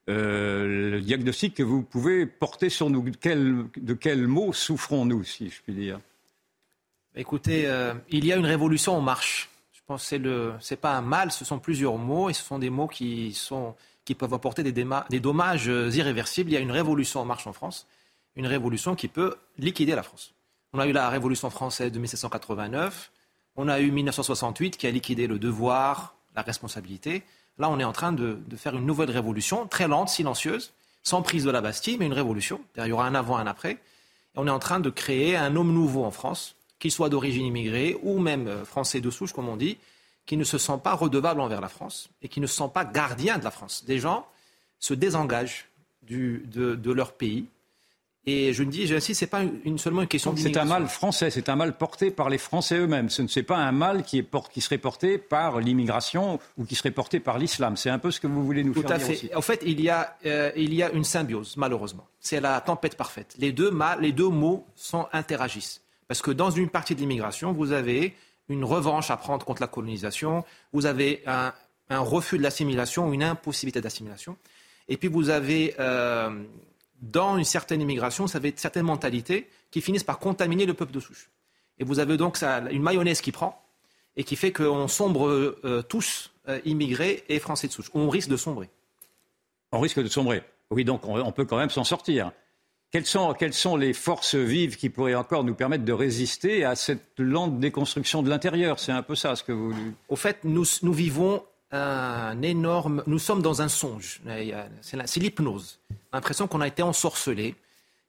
euh, 0.10 0.92
le 0.92 1.02
diagnostic 1.02 1.56
que 1.56 1.64
vous 1.64 1.82
pouvez 1.82 2.26
porter 2.26 2.70
sur 2.70 2.90
nous. 2.90 3.04
Quel, 3.20 3.66
de 3.76 3.94
quels 3.94 4.28
mots 4.28 4.54
souffrons-nous, 4.54 5.24
si 5.24 5.50
je 5.50 5.62
puis 5.62 5.74
dire? 5.74 6.00
Écoutez, 7.16 7.68
euh, 7.68 7.94
il 8.10 8.26
y 8.26 8.32
a 8.32 8.38
une 8.38 8.46
révolution 8.46 8.96
en 8.96 9.02
marche 9.02 9.50
pense 9.88 10.10
que 10.10 10.54
ce 10.60 10.74
n'est 10.74 10.78
pas 10.78 10.94
un 10.94 11.02
mal, 11.02 11.32
ce 11.32 11.46
sont 11.46 11.60
plusieurs 11.60 11.98
mots 11.98 12.30
et 12.30 12.34
ce 12.34 12.44
sont 12.44 12.60
des 12.60 12.70
mots 12.70 12.88
qui, 12.88 13.36
peuvent 14.18 14.34
apporter 14.34 14.64
des, 14.64 15.20
dommages 15.20 15.68
irréversibles. 15.68 16.50
Il 16.50 16.54
y 16.54 16.58
a 16.58 16.60
une 16.60 16.72
révolution 16.72 17.22
en 17.22 17.26
marche 17.26 17.48
en 17.48 17.54
France, 17.54 17.88
une 18.36 18.48
révolution 18.48 18.96
qui 18.96 19.08
peut 19.08 19.36
liquider 19.58 19.96
la 19.96 20.04
France. 20.04 20.34
On 20.74 20.80
a 20.80 20.88
eu 20.88 20.92
la 20.92 21.10
révolution 21.10 21.50
française 21.50 21.92
de 21.92 22.00
1789, 22.00 23.12
on 23.56 23.70
a 23.70 23.80
eu 23.80 23.90
1968 23.90 24.78
qui 24.78 24.86
a 24.86 24.92
liquidé 24.92 25.26
le 25.26 25.40
devoir, 25.40 26.16
la 26.36 26.42
responsabilité. 26.42 27.24
Là, 27.58 27.70
on 27.70 27.80
est 27.80 27.84
en 27.84 27.94
train 27.94 28.12
de, 28.12 28.40
faire 28.56 28.76
une 28.76 28.86
nouvelle 28.86 29.10
révolution, 29.10 29.68
très 29.68 29.88
lente, 29.88 30.10
silencieuse, 30.10 30.74
sans 31.02 31.22
prise 31.22 31.46
de 31.46 31.50
la 31.50 31.62
Bastille, 31.62 31.98
mais 31.98 32.06
une 32.06 32.14
révolution. 32.14 32.62
Il 32.76 32.86
y 32.86 32.92
aura 32.92 33.08
un 33.08 33.16
avant, 33.16 33.38
un 33.38 33.48
après. 33.48 33.78
On 34.36 34.46
est 34.46 34.52
en 34.52 34.60
train 34.60 34.82
de 34.82 34.90
créer 34.90 35.38
un 35.38 35.56
homme 35.56 35.74
nouveau 35.74 36.04
en 36.04 36.12
France, 36.12 36.57
qu'il 36.80 36.92
soit 36.92 37.10
d'origine 37.10 37.46
immigrée 37.46 37.98
ou 38.04 38.20
même 38.20 38.48
euh, 38.48 38.66
français 38.66 39.02
de 39.02 39.10
souche, 39.10 39.34
comme 39.34 39.50
on 39.50 39.58
dit, 39.58 39.78
qui 40.26 40.38
ne 40.38 40.44
se 40.44 40.58
sent 40.58 40.80
pas 40.84 40.94
redevable 40.94 41.42
envers 41.42 41.62
la 41.62 41.70
France 41.70 42.10
et 42.22 42.28
qui 42.28 42.42
ne 42.42 42.48
se 42.48 42.56
sent 42.56 42.70
pas 42.74 42.86
gardien 42.86 43.38
de 43.38 43.44
la 43.44 43.52
France. 43.52 43.84
Des 43.86 44.00
gens 44.00 44.28
se 44.80 44.94
désengagent 44.94 45.70
de, 46.10 46.92
leur 46.92 47.14
pays 47.14 47.46
Et 48.26 48.54
je 48.54 48.64
dis, 48.64 48.88
j'insiste, 48.88 49.20
c'est 49.20 49.28
pas 49.28 49.42
une, 49.66 49.78
seulement 49.78 50.02
une 50.02 50.08
question 50.08 50.36
C'est 50.36 50.58
un 50.58 50.66
mal 50.66 50.88
français, 50.88 51.30
c'est 51.30 51.50
un 51.50 51.56
mal 51.56 51.78
porté 51.78 52.12
par 52.12 52.30
les 52.30 52.38
Français 52.38 52.78
eux-mêmes. 52.78 53.10
Ce 53.10 53.22
n'est 53.22 53.44
pas 53.44 53.58
un 53.58 53.72
mal 53.72 54.04
qui, 54.04 54.20
est 54.20 54.28
qui 54.52 54.62
serait 54.62 54.78
porté 54.78 55.18
par 55.18 55.60
l'immigration 55.60 56.40
ou 56.58 56.66
qui 56.66 56.76
serait 56.76 56.92
porté 56.92 57.20
par 57.20 57.40
l'islam. 57.40 57.78
C'est 57.78 57.90
un 57.90 58.00
peu 58.00 58.12
ce 58.12 58.20
que 58.20 58.28
vous 58.28 58.46
voulez 58.46 58.64
nous 58.64 58.74
Tout 58.74 58.82
faire 58.82 58.92
à 58.92 59.00
fait. 59.00 59.34
En 59.36 59.42
fait, 59.42 59.62
il 59.66 59.82
y, 59.82 59.90
a, 59.90 60.18
euh, 60.26 60.52
il 60.56 60.74
y 60.74 60.84
a 60.84 60.92
une 60.92 61.04
symbiose, 61.04 61.56
malheureusement. 61.58 62.08
C'est 62.20 62.42
la 62.42 62.60
tempête 62.62 62.96
parfaite. 62.96 63.36
Les 63.38 63.52
deux, 63.52 63.72
mal, 63.72 64.02
les 64.02 64.12
deux 64.12 64.30
mots 64.30 64.66
sont, 64.76 65.08
interagissent. 65.14 65.82
Parce 66.08 66.22
que 66.22 66.32
dans 66.32 66.50
une 66.50 66.70
partie 66.70 66.96
de 66.96 67.00
l'immigration, 67.00 67.52
vous 67.52 67.72
avez 67.72 68.16
une 68.50 68.64
revanche 68.64 69.12
à 69.12 69.18
prendre 69.18 69.46
contre 69.46 69.62
la 69.62 69.68
colonisation, 69.68 70.46
vous 70.72 70.86
avez 70.86 71.24
un, 71.26 71.54
refus 71.90 72.38
de 72.38 72.44
l'assimilation, 72.44 73.12
une 73.12 73.24
impossibilité 73.24 73.82
d'assimilation. 73.82 74.38
Et 74.88 74.98
puis 74.98 75.10
vous 75.10 75.30
avez 75.30 75.76
euh, 75.80 76.44
dans 77.02 77.38
une 77.38 77.44
certaine 77.44 77.82
immigration, 77.82 78.26
vous 78.26 78.38
avez 78.38 78.54
certaines 78.56 78.86
mentalités 78.86 79.50
qui 79.70 79.82
finissent 79.82 80.04
par 80.04 80.20
contaminer 80.20 80.66
le 80.66 80.74
peuple 80.74 80.94
de 80.94 81.00
souche. 81.00 81.30
Et 81.80 81.84
vous 81.84 82.00
avez 82.00 82.18
donc 82.18 82.42
une 82.42 82.82
mayonnaise 82.82 83.22
qui 83.22 83.32
prend 83.32 83.62
et 84.16 84.24
qui 84.24 84.36
fait 84.36 84.52
qu'on 84.52 84.88
sombre 84.88 85.28
euh, 85.28 85.84
tous, 85.88 86.32
euh, 86.50 86.60
immigrés 86.66 87.24
et 87.30 87.40
français 87.40 87.68
de 87.68 87.74
souche. 87.74 87.92
On 87.94 88.10
risque 88.10 88.30
de 88.30 88.38
sombrer. 88.38 88.70
On 89.72 89.80
risque 89.80 90.02
de 90.02 90.08
sombrer. 90.08 90.44
Oui, 90.72 90.84
donc 90.84 91.06
on, 91.06 91.32
peut 91.32 91.46
quand 91.46 91.58
même 91.58 91.70
s'en 91.70 91.84
sortir. 91.84 92.32
Quelles 92.92 93.06
sont, 93.06 93.34
quelles 93.34 93.54
sont, 93.54 93.76
les 93.76 93.94
forces 93.94 94.36
vives 94.36 94.78
qui 94.78 94.90
pourraient 94.90 95.16
encore 95.16 95.44
nous 95.44 95.56
permettre 95.56 95.84
de 95.84 95.92
résister 95.92 96.64
à 96.64 96.76
cette 96.76 97.20
lente 97.20 97.60
déconstruction 97.60 98.24
de 98.24 98.30
l'intérieur? 98.30 98.80
C'est 98.80 98.94
un 98.94 99.04
peu 99.04 99.16
ça 99.16 99.36
ce 99.36 99.44
que 99.44 99.52
vous. 99.52 99.74
Au 100.08 100.16
fait, 100.16 100.40
nous, 100.44 100.64
nous 100.84 100.94
vivons 100.94 101.44
un 101.72 102.42
énorme. 102.42 103.04
Nous 103.06 103.20
sommes 103.20 103.42
dans 103.42 103.62
un 103.62 103.68
songe. 103.68 104.22
C'est 104.82 105.20
l'hypnose. 105.20 105.80
L'impression 106.14 106.48
qu'on 106.48 106.62
a 106.62 106.68
été 106.68 106.82
ensorcelé. 106.82 107.56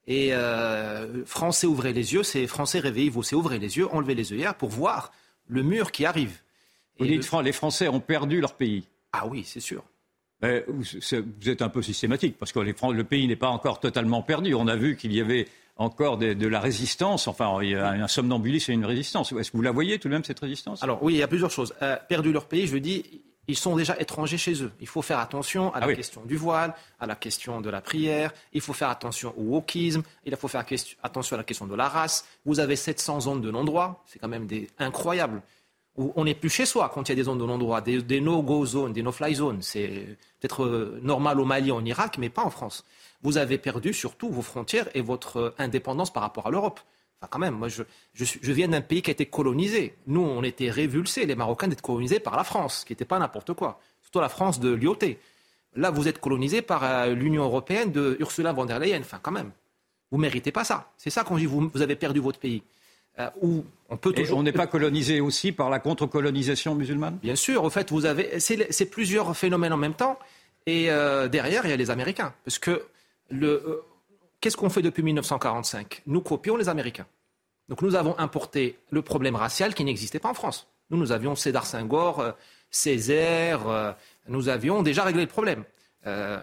Et 0.07 0.33
euh, 0.33 1.25
Français, 1.27 1.67
ouvrez 1.67 1.93
les 1.93 2.15
yeux. 2.15 2.23
C'est 2.23 2.47
Français, 2.47 2.79
réveillez-vous. 2.79 3.23
C'est 3.23 3.37
ouvrez 3.37 3.59
les 3.59 3.77
yeux, 3.77 3.89
enlevez 3.93 4.15
les 4.15 4.33
œillères 4.33 4.55
pour 4.55 4.71
voir 4.71 5.13
le 5.49 5.63
mur 5.63 5.93
qui 5.93 6.07
arrive. 6.07 6.39
Vous 6.99 7.07
dites, 7.07 7.31
les 7.43 7.53
Français 7.53 7.89
ont 7.89 8.01
perdu 8.01 8.41
leur 8.41 8.55
pays. 8.55 8.85
Ah 9.13 9.27
oui, 9.27 9.45
c'est 9.45 9.61
sûr. 9.61 9.85
Vous 10.43 11.49
êtes 11.49 11.63
un 11.63 11.69
peu 11.69 11.83
systématique, 11.83 12.37
parce 12.39 12.53
que 12.53 12.61
le 12.61 13.05
pays 13.05 13.27
n'est 13.27 13.37
pas 13.37 13.49
encore 13.49 13.81
totalement 13.81 14.23
perdu. 14.23 14.55
On 14.55 14.69
a 14.69 14.77
vu 14.77 14.97
qu'il 14.97 15.13
y 15.13 15.21
avait 15.21 15.47
encore 15.79 16.19
de, 16.19 16.47
la 16.47 16.61
résistance, 16.61 17.29
enfin, 17.29 17.59
il 17.63 17.71
y 17.71 17.75
a 17.77 17.91
un 17.91 18.09
somnambulisme 18.09 18.73
et 18.73 18.75
une 18.75 18.85
résistance. 18.85 19.33
Est-ce 19.33 19.53
que 19.53 19.57
vous 19.57 19.63
la 19.63 19.71
voyez 19.71 19.99
tout 19.99 20.09
de 20.09 20.13
même, 20.13 20.25
cette 20.25 20.41
résistance? 20.41 20.83
Alors 20.83 21.03
oui, 21.03 21.15
il 21.15 21.19
y 21.19 21.23
a 21.23 21.29
plusieurs 21.29 21.51
choses. 21.51 21.73
Euh, 21.83 21.97
perdu 22.09 22.33
leur 22.33 22.47
pays, 22.47 22.67
je 22.67 22.77
dis, 22.77 23.23
ils 23.47 23.57
sont 23.57 23.77
déjà 23.77 23.99
étrangers 23.99 24.37
chez 24.37 24.63
eux. 24.63 24.73
Il 24.81 24.89
faut 24.89 25.03
faire 25.03 25.21
attention 25.21 25.73
à 25.73 25.81
la 25.81 25.87
ah 25.87 25.95
question 25.95 26.25
du 26.25 26.37
voile, 26.37 26.75
à 27.01 27.07
la 27.07 27.15
question 27.15 27.61
de 27.61 27.71
la 27.71 27.81
prière, 27.81 28.33
il 28.53 28.61
faut 28.61 28.75
faire 28.75 28.91
attention 28.91 29.33
au 29.39 29.43
wokisme, 29.43 30.03
il 30.27 30.37
faut 30.37 30.49
faire 30.49 30.65
attention 31.03 31.35
à 31.35 31.39
la 31.39 31.45
question 31.45 31.67
de 31.67 31.75
la 31.75 31.89
race. 31.89 32.27
Vous 32.45 32.61
avez 32.61 32.77
700 32.77 33.21
zones 33.21 33.41
de 33.41 33.51
non-droit, 33.51 34.05
c'est 34.07 34.19
quand 34.19 34.29
même 34.29 34.47
des... 34.47 34.69
incroyable. 34.79 35.43
On 35.99 36.25
n'est 36.25 36.35
plus 36.35 36.49
chez 36.49 36.65
soi 36.65 36.91
quand 36.95 37.09
il 37.09 37.09
y 37.09 37.13
a 37.13 37.17
des 37.17 37.25
zones 37.25 37.39
de 37.39 37.45
non-droit, 37.45 37.81
des, 37.81 38.21
no-go 38.21 38.65
zones, 38.65 38.93
des 38.93 39.03
no-fly 39.03 39.35
zones. 39.35 39.63
C'est 39.63 40.17
peut-être 40.39 40.65
euh, 40.65 41.01
normal 41.03 41.41
au 41.41 41.45
Mali, 41.45 41.73
en 41.73 41.85
Irak, 41.85 42.19
mais 42.19 42.29
pas 42.29 42.45
en 42.45 42.51
France. 42.51 42.85
Vous 43.23 43.37
avez 43.37 43.59
perdu 43.59 43.93
surtout 43.93 44.31
vos 44.31 44.43
frontières 44.43 44.89
et 44.95 45.01
votre 45.01 45.37
euh, 45.39 45.55
indépendance 45.59 46.13
par 46.13 46.23
rapport 46.23 46.47
à 46.47 46.51
l'Europe. 46.51 46.79
Enfin, 47.21 47.29
quand 47.29 47.41
même, 47.41 47.57
moi, 47.57 47.67
je, 47.67 47.83
viens 48.53 48.69
d'un 48.69 48.81
pays 48.81 49.03
qui 49.03 49.11
a 49.11 49.13
été 49.13 49.27
colonisé. 49.27 49.97
Nous, 50.07 50.21
on 50.21 50.45
était 50.45 50.71
révulsés, 50.71 51.27
les 51.27 51.35
Marocains, 51.35 51.67
d'être 51.67 51.83
colonisés 51.83 52.21
par 52.21 52.37
la 52.37 52.45
France, 52.45 52.85
qui 52.85 52.93
n'était 52.93 53.05
pas 53.05 53.19
n'importe 53.19 53.55
quoi. 53.55 53.81
Surtout 54.03 54.21
la 54.21 54.29
France 54.29 54.61
de 54.61 54.71
Lyoté. 54.71 55.19
Là, 55.75 55.91
vous 55.91 56.07
êtes 56.07 56.21
colonisé 56.21 56.63
par 56.63 56.85
euh, 56.85 57.13
l'Union 57.13 57.43
européenne 57.43 57.91
de 57.91 58.17
Ursula 58.21 58.53
von 58.53 58.67
der 58.67 58.79
Leyen. 58.79 59.01
Enfin, 59.01 59.19
quand 59.21 59.33
même. 59.33 59.51
Vous 60.13 60.19
méritez 60.19 60.53
pas 60.53 60.63
ça. 60.63 60.93
C'est 60.97 61.11
ça 61.11 61.25
qu'on 61.25 61.37
dit, 61.39 61.47
vous 61.47 61.83
avez 61.83 61.97
perdu 61.97 62.21
votre 62.21 62.39
pays. 62.39 62.63
Euh, 63.19 63.31
on 63.89 63.97
peut 63.97 64.13
toujours... 64.13 64.39
on 64.39 64.43
n'est 64.43 64.53
pas 64.53 64.67
colonisé 64.67 65.21
aussi 65.21 65.53
par 65.53 65.71
la 65.71 65.81
contre-colonisation 65.81 66.75
musulmane? 66.75 67.19
Bien 67.23 67.37
sûr. 67.37 67.65
Au 67.65 67.71
fait, 67.71 67.91
vous 67.91 68.07
avez... 68.07 68.39
C'est 68.41 68.91
plusieurs 68.91 69.37
phénomènes 69.37 69.73
en 69.73 69.79
même 69.79 69.95
temps. 69.95 70.19
Et 70.67 70.91
euh, 70.91 71.29
derrière, 71.29 71.65
il 71.65 71.71
y 71.71 71.73
a 71.73 71.77
les 71.77 71.91
Américains. 71.91 72.35
Parce 72.45 72.59
que 72.59 72.85
le 73.31 73.83
qu'est-ce 74.41 74.57
qu'on 74.57 74.71
fait 74.71 74.83
depuis 74.83 75.03
1945 75.03 76.03
Nous 76.07 76.21
copions 76.21 76.57
les 76.57 76.69
Américains. 76.69 77.07
Donc 77.69 77.83
nous 77.83 77.95
avons 77.95 78.19
importé 78.19 78.79
le 78.91 79.03
problème 79.03 79.37
racial 79.37 79.75
qui 79.75 79.85
n'existait 79.85 80.19
pas 80.19 80.31
en 80.31 80.35
France. 80.35 80.69
Nous, 80.91 80.97
nous 80.97 81.13
avions 81.13 81.35
Cédar 81.35 81.67
Senghor, 81.67 82.21
euh, 82.21 82.33
Césaire, 82.71 83.69
euh, 83.69 83.93
nous 84.29 84.49
avions 84.49 84.83
déjà 84.83 85.05
réglé 85.05 85.23
le 85.23 85.29
problème. 85.29 85.65
Euh, 86.07 86.39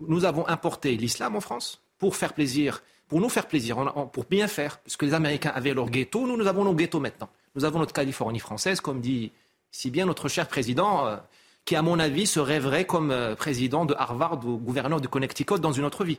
nous 0.00 0.24
avons 0.24 0.46
importé 0.48 0.96
l'islam 0.96 1.36
en 1.36 1.40
France 1.40 1.82
pour 1.98 2.16
faire 2.16 2.34
plaisir, 2.34 2.82
pour 3.10 3.20
nous 3.20 3.28
faire 3.28 3.46
plaisir, 3.46 3.76
pour 4.12 4.24
bien 4.24 4.46
faire, 4.46 4.78
parce 4.78 4.96
que 4.96 5.04
les 5.04 5.12
Américains 5.12 5.52
avaient 5.54 5.74
leur 5.74 5.90
ghetto, 5.90 6.26
nous, 6.26 6.38
nous 6.38 6.46
avons 6.46 6.64
nos 6.64 6.74
ghettos 6.74 7.00
maintenant. 7.00 7.28
Nous 7.54 7.64
avons 7.66 7.80
notre 7.80 7.92
Californie 7.92 8.38
française, 8.38 8.80
comme 8.80 9.02
dit 9.02 9.32
si 9.70 9.90
bien 9.90 10.06
notre 10.06 10.28
cher 10.28 10.48
président, 10.48 11.18
qui, 11.64 11.76
à 11.76 11.82
mon 11.82 11.98
avis, 11.98 12.26
se 12.26 12.40
rêverait 12.40 12.86
comme 12.86 13.14
président 13.36 13.84
de 13.84 13.94
Harvard 13.98 14.46
ou 14.46 14.56
gouverneur 14.56 15.00
de 15.00 15.06
Connecticut 15.08 15.58
dans 15.58 15.72
une 15.72 15.84
autre 15.84 16.04
vie. 16.04 16.18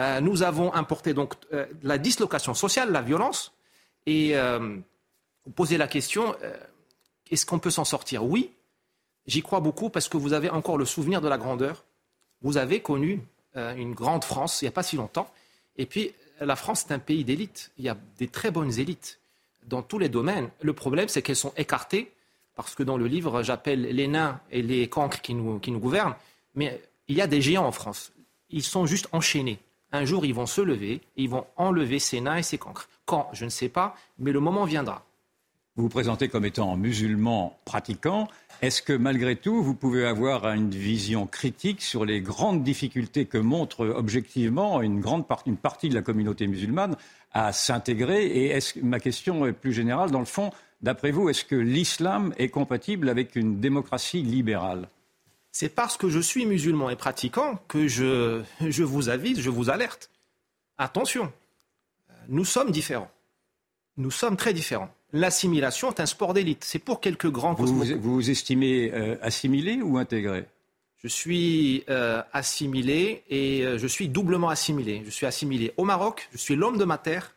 Euh, 0.00 0.20
nous 0.20 0.42
avons 0.42 0.72
importé 0.74 1.12
donc 1.12 1.34
euh, 1.52 1.66
la 1.82 1.98
dislocation 1.98 2.54
sociale, 2.54 2.92
la 2.92 3.02
violence, 3.02 3.52
et 4.06 4.36
euh, 4.36 4.76
poser 5.54 5.76
la 5.76 5.88
question 5.88 6.34
est-ce 7.30 7.44
qu'on 7.44 7.58
peut 7.58 7.70
s'en 7.70 7.84
sortir? 7.84 8.24
Oui, 8.24 8.52
j'y 9.26 9.42
crois 9.42 9.60
beaucoup 9.60 9.90
parce 9.90 10.08
que 10.08 10.16
vous 10.16 10.32
avez 10.32 10.48
encore 10.48 10.78
le 10.78 10.86
souvenir 10.86 11.20
de 11.20 11.28
la 11.28 11.36
grandeur. 11.36 11.84
Vous 12.40 12.56
avez 12.56 12.80
connu 12.80 13.20
une 13.54 13.92
grande 13.92 14.24
France 14.24 14.62
il 14.62 14.64
n'y 14.64 14.68
a 14.68 14.72
pas 14.72 14.82
si 14.82 14.96
longtemps, 14.96 15.30
et 15.78 15.86
puis 15.86 16.12
la 16.40 16.56
France 16.56 16.86
est 16.88 16.92
un 16.92 16.98
pays 16.98 17.24
d'élite. 17.24 17.70
Il 17.78 17.84
y 17.84 17.88
a 17.88 17.96
des 18.18 18.28
très 18.28 18.50
bonnes 18.50 18.78
élites 18.78 19.18
dans 19.66 19.82
tous 19.82 19.98
les 19.98 20.08
domaines. 20.08 20.50
Le 20.60 20.72
problème, 20.72 21.08
c'est 21.08 21.22
qu'elles 21.22 21.36
sont 21.36 21.52
écartées 21.56 22.12
parce 22.54 22.74
que 22.74 22.82
dans 22.82 22.96
le 22.96 23.06
livre, 23.06 23.42
j'appelle 23.42 23.82
les 23.82 24.08
nains 24.08 24.40
et 24.50 24.62
les 24.62 24.88
cancres 24.88 25.20
qui 25.20 25.34
nous, 25.34 25.60
qui 25.60 25.70
nous 25.70 25.78
gouvernent, 25.78 26.16
mais 26.56 26.82
il 27.06 27.16
y 27.16 27.22
a 27.22 27.28
des 27.28 27.40
géants 27.40 27.66
en 27.66 27.72
France. 27.72 28.12
Ils 28.50 28.64
sont 28.64 28.84
juste 28.84 29.08
enchaînés. 29.12 29.60
Un 29.92 30.04
jour, 30.04 30.26
ils 30.26 30.34
vont 30.34 30.46
se 30.46 30.60
lever 30.60 30.94
et 30.94 31.22
ils 31.22 31.28
vont 31.28 31.46
enlever 31.56 32.00
ces 32.00 32.20
nains 32.20 32.38
et 32.38 32.42
ces 32.42 32.58
cancres. 32.58 32.88
Quand? 33.06 33.30
Je 33.32 33.44
ne 33.44 33.50
sais 33.50 33.68
pas, 33.68 33.96
mais 34.18 34.32
le 34.32 34.40
moment 34.40 34.64
viendra. 34.64 35.04
Vous 35.78 35.84
vous 35.84 35.90
présentez 35.90 36.26
comme 36.26 36.44
étant 36.44 36.76
musulman 36.76 37.56
pratiquant. 37.64 38.26
Est-ce 38.62 38.82
que 38.82 38.92
malgré 38.92 39.36
tout, 39.36 39.62
vous 39.62 39.74
pouvez 39.74 40.06
avoir 40.06 40.48
une 40.48 40.70
vision 40.70 41.28
critique 41.28 41.82
sur 41.82 42.04
les 42.04 42.20
grandes 42.20 42.64
difficultés 42.64 43.26
que 43.26 43.38
montre 43.38 43.86
objectivement 43.86 44.82
une, 44.82 44.98
grande 44.98 45.28
partie, 45.28 45.88
de 45.88 45.94
la 45.94 46.02
communauté 46.02 46.48
musulmane 46.48 46.96
à 47.32 47.52
s'intégrer? 47.52 48.26
Et 48.26 48.58
ma 48.82 48.98
question 48.98 49.46
est 49.46 49.52
plus 49.52 49.72
générale, 49.72 50.10
dans 50.10 50.18
le 50.18 50.24
fond, 50.24 50.50
d'après 50.82 51.12
vous, 51.12 51.28
est-ce 51.28 51.44
que 51.44 51.54
l'islam 51.54 52.34
est 52.38 52.48
compatible 52.48 53.08
avec 53.08 53.36
une 53.36 53.60
démocratie 53.60 54.22
libérale? 54.22 54.88
C'est 55.52 55.68
parce 55.68 55.96
que 55.96 56.08
je 56.08 56.18
suis 56.18 56.44
musulman 56.44 56.90
et 56.90 56.96
pratiquant 56.96 57.62
que 57.68 57.86
je, 57.86 58.42
je 58.60 58.82
vous 58.82 59.10
avise, 59.10 59.38
je 59.40 59.50
vous 59.50 59.70
alerte. 59.70 60.10
Attention, 60.76 61.32
nous 62.28 62.44
sommes 62.44 62.72
différents. 62.72 63.12
Nous 63.96 64.10
sommes 64.10 64.36
très 64.36 64.52
différents. 64.52 64.90
L'assimilation 65.12 65.90
est 65.90 66.00
un 66.00 66.06
sport 66.06 66.34
d'élite. 66.34 66.64
C'est 66.64 66.78
pour 66.78 67.00
quelques 67.00 67.30
grands 67.30 67.54
Vous 67.54 67.66
vous, 67.66 68.00
vous 68.00 68.30
estimez 68.30 68.90
euh, 68.92 69.16
assimilé 69.22 69.80
ou 69.82 69.98
intégré? 69.98 70.44
Je 71.02 71.08
suis 71.08 71.84
euh, 71.88 72.22
assimilé 72.32 73.22
et 73.30 73.64
euh, 73.64 73.78
je 73.78 73.86
suis 73.86 74.08
doublement 74.08 74.48
assimilé. 74.48 75.02
Je 75.04 75.10
suis 75.10 75.26
assimilé 75.26 75.72
au 75.76 75.84
Maroc, 75.84 76.28
je 76.32 76.38
suis 76.38 76.56
l'homme 76.56 76.76
de 76.76 76.84
ma 76.84 76.98
terre 76.98 77.34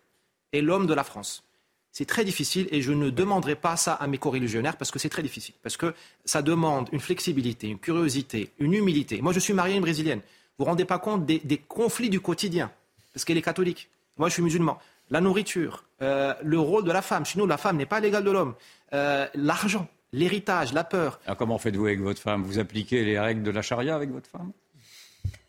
et 0.52 0.62
l'homme 0.62 0.88
de 0.88 0.94
la 0.96 1.04
France. 1.04 1.44
C'est 1.92 2.06
très 2.06 2.26
difficile 2.26 2.68
et 2.72 2.82
je 2.82 2.92
ne 2.92 3.10
demanderai 3.10 3.56
pas 3.56 3.76
ça 3.76 3.94
à 3.94 4.08
mes 4.08 4.18
co-religionnaires 4.18 4.78
parce 4.78 4.90
que 4.90 4.98
c'est 4.98 5.10
très 5.10 5.22
difficile. 5.22 5.54
Parce 5.62 5.78
que 5.78 5.94
ça 6.26 6.42
demande 6.42 6.90
une 6.92 7.00
flexibilité, 7.00 7.68
une 7.68 7.80
curiosité, 7.80 8.52
une 8.60 8.74
humilité. 8.74 9.22
Moi, 9.22 9.34
je 9.34 9.40
suis 9.40 9.54
marié 9.54 9.74
à 9.74 9.78
une 9.78 9.84
brésilienne. 9.84 10.20
Vous 10.20 10.64
ne 10.64 10.66
vous 10.66 10.66
rendez 10.66 10.86
pas 10.86 11.00
compte 11.00 11.26
des, 11.26 11.58
conflits 11.68 12.10
du 12.10 12.20
quotidien 12.20 12.72
parce 13.14 13.26
qu'elle 13.26 13.38
est 13.38 13.44
catholique. 13.44 13.90
Moi, 14.18 14.30
je 14.30 14.34
suis 14.34 14.44
musulman. 14.44 14.80
La 15.10 15.22
nourriture, 15.22 15.84
euh, 16.02 16.34
le 16.44 16.60
rôle 16.60 16.84
de 16.84 16.92
la 16.92 17.02
femme. 17.02 17.26
Chez 17.26 17.40
nous, 17.40 17.48
la 17.48 17.58
femme 17.58 17.78
n'est 17.78 17.86
pas 17.86 18.00
l'égale 18.00 18.24
de 18.24 18.32
l'homme. 18.32 18.56
Euh, 18.94 19.28
l'argent, 19.36 19.88
l'héritage, 20.12 20.74
la 20.74 20.84
peur. 20.84 21.20
Alors, 21.26 21.38
comment 21.38 21.58
faites-vous 21.58 21.86
avec 21.86 22.02
votre 22.02 22.22
femme? 22.22 22.44
Vous 22.44 22.60
appliquez 22.60 23.04
les 23.04 23.20
règles 23.20 23.44
de 23.44 23.52
la 23.52 23.62
charia 23.62 23.96
avec 23.96 24.10
votre 24.10 24.30
femme? 24.30 24.52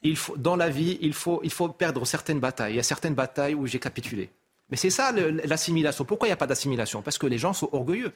Il 0.02 0.16
faut, 0.16 0.36
Dans 0.36 0.56
la 0.56 0.68
vie, 0.68 0.98
il 1.00 1.14
faut, 1.14 1.40
il 1.42 1.52
faut 1.52 1.68
perdre 1.68 2.04
certaines 2.04 2.40
batailles. 2.40 2.74
Il 2.74 2.76
y 2.76 2.80
a 2.80 2.84
certaines 2.84 3.14
batailles 3.14 3.54
où 3.54 3.66
j'ai 3.66 3.78
capitulé. 3.78 4.30
Mais 4.70 4.76
c'est 4.76 4.90
ça 4.90 5.12
l'assimilation. 5.12 6.04
Pourquoi 6.04 6.28
il 6.28 6.30
n'y 6.30 6.34
a 6.34 6.36
pas 6.36 6.46
d'assimilation? 6.46 7.02
Parce 7.02 7.18
que 7.18 7.26
les 7.26 7.38
gens 7.38 7.52
sont 7.52 7.68
orgueilleux. 7.72 8.12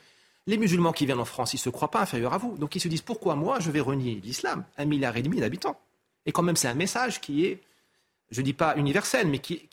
Les 0.46 0.58
musulmans 0.58 0.92
qui 0.92 1.06
viennent 1.06 1.20
en 1.20 1.24
France, 1.24 1.52
ils 1.52 1.56
ne 1.56 1.60
se 1.60 1.70
croient 1.70 1.90
pas 1.90 2.00
inférieurs 2.00 2.32
à 2.32 2.38
vous. 2.38 2.56
Donc 2.56 2.76
ils 2.76 2.80
se 2.80 2.88
disent 2.88 3.02
pourquoi 3.02 3.34
moi 3.34 3.58
je 3.60 3.70
vais 3.70 3.80
renier 3.80 4.20
l'islam? 4.22 4.64
Un 4.78 4.84
milliard 4.84 5.16
et 5.16 5.22
demi 5.22 5.40
d'habitants. 5.40 5.78
Et 6.24 6.32
quand 6.32 6.42
même, 6.42 6.56
c'est 6.56 6.68
un 6.68 6.74
message 6.74 7.20
qui 7.20 7.44
est, 7.46 7.60
je 8.30 8.40
ne 8.40 8.44
dis 8.44 8.52
pas 8.52 8.76
universel, 8.76 9.26
mais 9.28 9.38
qui, 9.38 9.68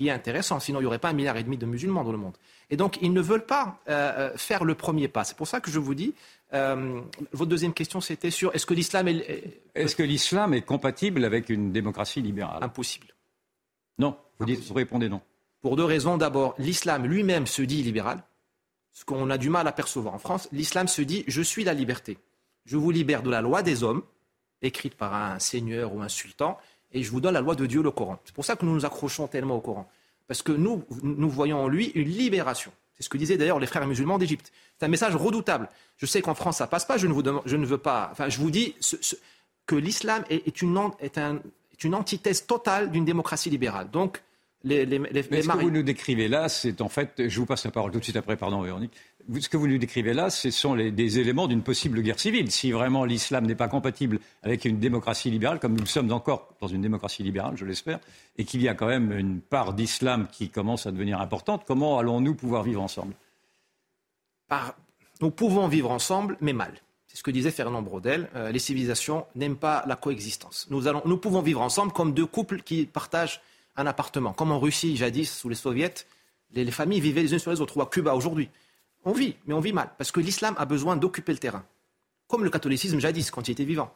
est 0.00 0.10
intéressant. 0.10 0.60
Sinon, 0.60 0.80
il 0.80 0.82
n'y 0.82 0.86
aurait 0.86 0.98
pas 0.98 1.10
un 1.10 1.12
milliard 1.12 1.36
et 1.36 1.42
demi 1.42 1.56
de 1.56 1.66
musulmans 1.66 2.04
dans 2.04 2.12
le 2.12 2.18
monde. 2.18 2.36
Et 2.70 2.76
donc, 2.76 2.98
ils 3.02 3.12
ne 3.12 3.20
veulent 3.20 3.46
pas 3.46 3.78
euh, 3.88 4.12
euh, 4.18 4.36
faire 4.36 4.64
le 4.64 4.74
premier 4.74 5.08
pas. 5.08 5.24
C'est 5.24 5.36
pour 5.36 5.46
ça 5.46 5.60
que 5.60 5.70
je 5.70 5.78
vous 5.78 5.94
dis, 5.94 6.14
euh, 6.54 7.00
votre 7.32 7.50
deuxième 7.50 7.74
question, 7.74 8.00
c'était 8.00 8.30
sur 8.30 8.54
est-ce 8.54 8.66
que 8.66 8.74
l'islam 8.74 9.08
est... 9.08 9.60
Est-ce 9.74 9.96
que 9.96 10.02
l'islam 10.02 10.54
est 10.54 10.62
compatible 10.62 11.24
avec 11.24 11.48
une 11.48 11.72
démocratie 11.72 12.22
libérale? 12.22 12.62
Impossible. 12.62 13.08
Non, 13.98 14.16
vous, 14.38 14.46
dites, 14.46 14.64
vous 14.64 14.74
répondez 14.74 15.08
non. 15.08 15.20
Pour 15.60 15.76
deux 15.76 15.84
raisons. 15.84 16.16
D'abord, 16.16 16.54
l'islam 16.58 17.06
lui-même 17.06 17.46
se 17.46 17.62
dit 17.62 17.82
libéral, 17.82 18.22
ce 18.92 19.04
qu'on 19.04 19.30
a 19.30 19.38
du 19.38 19.50
mal 19.50 19.66
à 19.66 19.72
percevoir 19.72 20.14
en 20.14 20.18
France. 20.18 20.48
L'islam 20.52 20.88
se 20.88 21.02
dit 21.02 21.24
je 21.26 21.42
suis 21.42 21.64
la 21.64 21.74
liberté. 21.74 22.18
Je 22.64 22.76
vous 22.76 22.90
libère 22.90 23.22
de 23.22 23.30
la 23.30 23.40
loi 23.40 23.62
des 23.62 23.82
hommes, 23.82 24.02
écrite 24.60 24.94
par 24.94 25.14
un 25.14 25.38
seigneur 25.38 25.94
ou 25.94 26.02
un 26.02 26.08
sultan, 26.08 26.58
et 26.92 27.02
je 27.02 27.10
vous 27.10 27.20
donne 27.20 27.34
la 27.34 27.40
loi 27.40 27.54
de 27.54 27.66
Dieu, 27.66 27.82
le 27.82 27.90
Coran. 27.90 28.18
C'est 28.24 28.34
pour 28.34 28.44
ça 28.44 28.56
que 28.56 28.64
nous 28.64 28.74
nous 28.74 28.84
accrochons 28.84 29.26
tellement 29.26 29.56
au 29.56 29.60
Coran. 29.60 29.88
Parce 30.28 30.42
que 30.42 30.52
nous, 30.52 30.84
nous 31.02 31.28
voyons 31.28 31.64
en 31.64 31.68
lui 31.68 31.92
une 31.94 32.08
libération. 32.08 32.72
C'est 32.96 33.02
ce 33.02 33.08
que 33.08 33.18
disaient 33.18 33.36
d'ailleurs 33.36 33.58
les 33.58 33.66
frères 33.66 33.86
musulmans 33.86 34.18
d'Égypte. 34.18 34.52
C'est 34.78 34.86
un 34.86 34.88
message 34.88 35.16
redoutable. 35.16 35.68
Je 35.98 36.06
sais 36.06 36.22
qu'en 36.22 36.34
France, 36.34 36.58
ça 36.58 36.66
passe 36.66 36.84
pas. 36.84 36.96
Je 36.96 37.06
ne, 37.06 37.12
vous 37.12 37.22
je 37.44 37.56
ne 37.56 37.66
veux 37.66 37.78
pas. 37.78 38.08
Enfin, 38.12 38.28
je 38.28 38.38
vous 38.38 38.50
dis 38.50 38.74
que 39.66 39.74
l'islam 39.74 40.24
est, 40.30 40.62
une, 40.62 40.78
est, 41.00 41.18
un, 41.18 41.36
est 41.72 41.84
une 41.84 41.94
antithèse 41.94 42.46
totale 42.46 42.90
d'une 42.90 43.04
démocratie 43.04 43.50
libérale. 43.50 43.90
Donc, 43.90 44.22
les, 44.64 44.86
les, 44.86 44.98
les, 44.98 45.22
ce 45.22 45.28
que 45.28 45.58
vous 45.58 45.70
nous 45.70 45.82
décrivez 45.82 46.28
là, 46.28 46.48
c'est 46.48 46.80
en 46.80 46.88
fait, 46.88 47.28
je 47.28 47.40
vous 47.40 47.46
passe 47.46 47.64
la 47.64 47.72
parole 47.72 47.90
tout 47.90 47.98
de 47.98 48.04
suite 48.04 48.16
après, 48.16 48.36
pardon 48.36 48.62
Véronique, 48.62 48.92
ce 49.40 49.48
que 49.48 49.56
vous 49.56 49.66
nous 49.66 49.78
décrivez 49.78 50.14
là, 50.14 50.30
ce 50.30 50.50
sont 50.50 50.76
des 50.76 51.18
éléments 51.18 51.46
d'une 51.46 51.62
possible 51.62 52.02
guerre 52.02 52.18
civile. 52.18 52.50
Si 52.50 52.72
vraiment 52.72 53.04
l'islam 53.04 53.46
n'est 53.46 53.54
pas 53.54 53.68
compatible 53.68 54.18
avec 54.42 54.64
une 54.64 54.78
démocratie 54.78 55.30
libérale, 55.30 55.60
comme 55.60 55.78
nous 55.78 55.86
sommes 55.86 56.12
encore 56.12 56.54
dans 56.60 56.68
une 56.68 56.82
démocratie 56.82 57.22
libérale, 57.22 57.56
je 57.56 57.64
l'espère, 57.64 58.00
et 58.36 58.44
qu'il 58.44 58.62
y 58.62 58.68
a 58.68 58.74
quand 58.74 58.86
même 58.86 59.12
une 59.12 59.40
part 59.40 59.74
d'islam 59.74 60.26
qui 60.30 60.48
commence 60.48 60.86
à 60.86 60.92
devenir 60.92 61.20
importante, 61.20 61.64
comment 61.66 61.98
allons-nous 61.98 62.34
pouvoir 62.34 62.62
vivre 62.62 62.82
ensemble? 62.82 63.14
Nous 65.20 65.30
pouvons 65.30 65.68
vivre 65.68 65.90
ensemble, 65.90 66.36
mais 66.40 66.52
mal. 66.52 66.74
C'est 67.06 67.16
ce 67.18 67.22
que 67.22 67.30
disait 67.30 67.50
Fernand 67.50 67.82
Braudel. 67.82 68.28
Euh, 68.34 68.50
les 68.50 68.58
civilisations 68.58 69.26
n'aiment 69.34 69.56
pas 69.56 69.84
la 69.86 69.96
coexistence. 69.96 70.66
Nous, 70.70 71.16
pouvons 71.18 71.42
vivre 71.42 71.60
ensemble 71.60 71.92
comme 71.92 72.14
deux 72.14 72.26
couples 72.26 72.62
qui 72.62 72.86
partagent 72.86 73.42
un 73.76 73.86
appartement. 73.86 74.32
Comme 74.32 74.50
en 74.50 74.58
Russie, 74.58 74.96
jadis, 74.96 75.30
sous 75.30 75.48
les 75.48 75.54
soviets, 75.54 75.94
les, 76.54 76.70
familles 76.70 77.00
vivaient 77.00 77.22
les 77.22 77.32
unes 77.34 77.38
sur 77.38 77.50
les 77.50 77.60
autres. 77.60 77.76
Ou 77.76 77.82
à 77.82 77.86
Cuba 77.86 78.14
aujourd'hui. 78.14 78.48
On 79.04 79.12
vit, 79.12 79.36
mais 79.46 79.54
on 79.54 79.60
vit 79.60 79.72
mal. 79.72 79.90
Parce 79.98 80.12
que 80.12 80.20
l'islam 80.20 80.54
a 80.58 80.64
besoin 80.64 80.96
d'occuper 80.96 81.32
le 81.32 81.38
terrain. 81.38 81.64
Comme 82.28 82.44
le 82.44 82.50
catholicisme 82.50 82.98
jadis, 82.98 83.30
quand 83.30 83.48
il 83.48 83.52
était 83.52 83.64
vivant. 83.64 83.92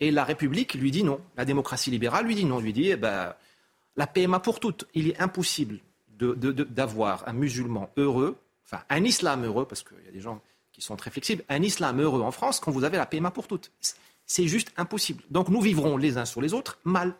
Et 0.00 0.10
la 0.10 0.24
République 0.24 0.74
lui 0.74 0.90
dit 0.90 1.04
non. 1.04 1.20
La 1.36 1.44
démocratie 1.44 1.90
libérale 1.90 2.26
lui 2.26 2.34
dit 2.34 2.44
non. 2.44 2.60
Lui 2.60 2.72
dit, 2.72 2.90
eh 2.90 2.96
ben, 2.96 3.34
la 3.96 4.06
PMA 4.06 4.40
pour 4.40 4.60
toutes. 4.60 4.86
Il 4.94 5.08
est 5.08 5.20
impossible 5.20 5.78
d'avoir 6.18 7.28
un 7.28 7.32
musulman 7.32 7.90
heureux, 7.96 8.36
enfin 8.64 8.82
un 8.88 9.04
islam 9.04 9.44
heureux, 9.44 9.66
parce 9.66 9.82
qu'il 9.82 10.02
y 10.04 10.08
a 10.08 10.12
des 10.12 10.20
gens 10.20 10.40
qui 10.72 10.80
sont 10.80 10.96
très 10.96 11.10
flexibles, 11.10 11.44
un 11.48 11.62
islam 11.62 12.00
heureux 12.00 12.22
en 12.22 12.30
France 12.30 12.60
quand 12.60 12.70
vous 12.70 12.84
avez 12.84 12.96
la 12.96 13.06
PMA 13.06 13.30
pour 13.30 13.46
toutes. 13.46 13.70
C'est 14.26 14.48
juste 14.48 14.72
impossible. 14.76 15.22
Donc 15.30 15.48
nous 15.48 15.60
vivrons 15.60 15.96
les 15.96 16.18
uns 16.18 16.24
sur 16.24 16.40
les 16.40 16.52
autres 16.52 16.78
mal. 16.84 17.14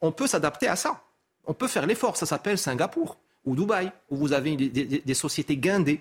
On 0.00 0.12
peut 0.12 0.26
s'adapter 0.26 0.68
à 0.68 0.76
ça. 0.76 1.02
On 1.46 1.54
peut 1.54 1.68
faire 1.68 1.86
l'effort. 1.86 2.16
Ça 2.16 2.26
s'appelle 2.26 2.58
Singapour 2.58 3.18
ou 3.44 3.54
Dubaï, 3.54 3.92
où 4.10 4.16
vous 4.16 4.32
avez 4.32 4.56
des, 4.56 5.14
sociétés 5.14 5.56
guindées, 5.56 6.00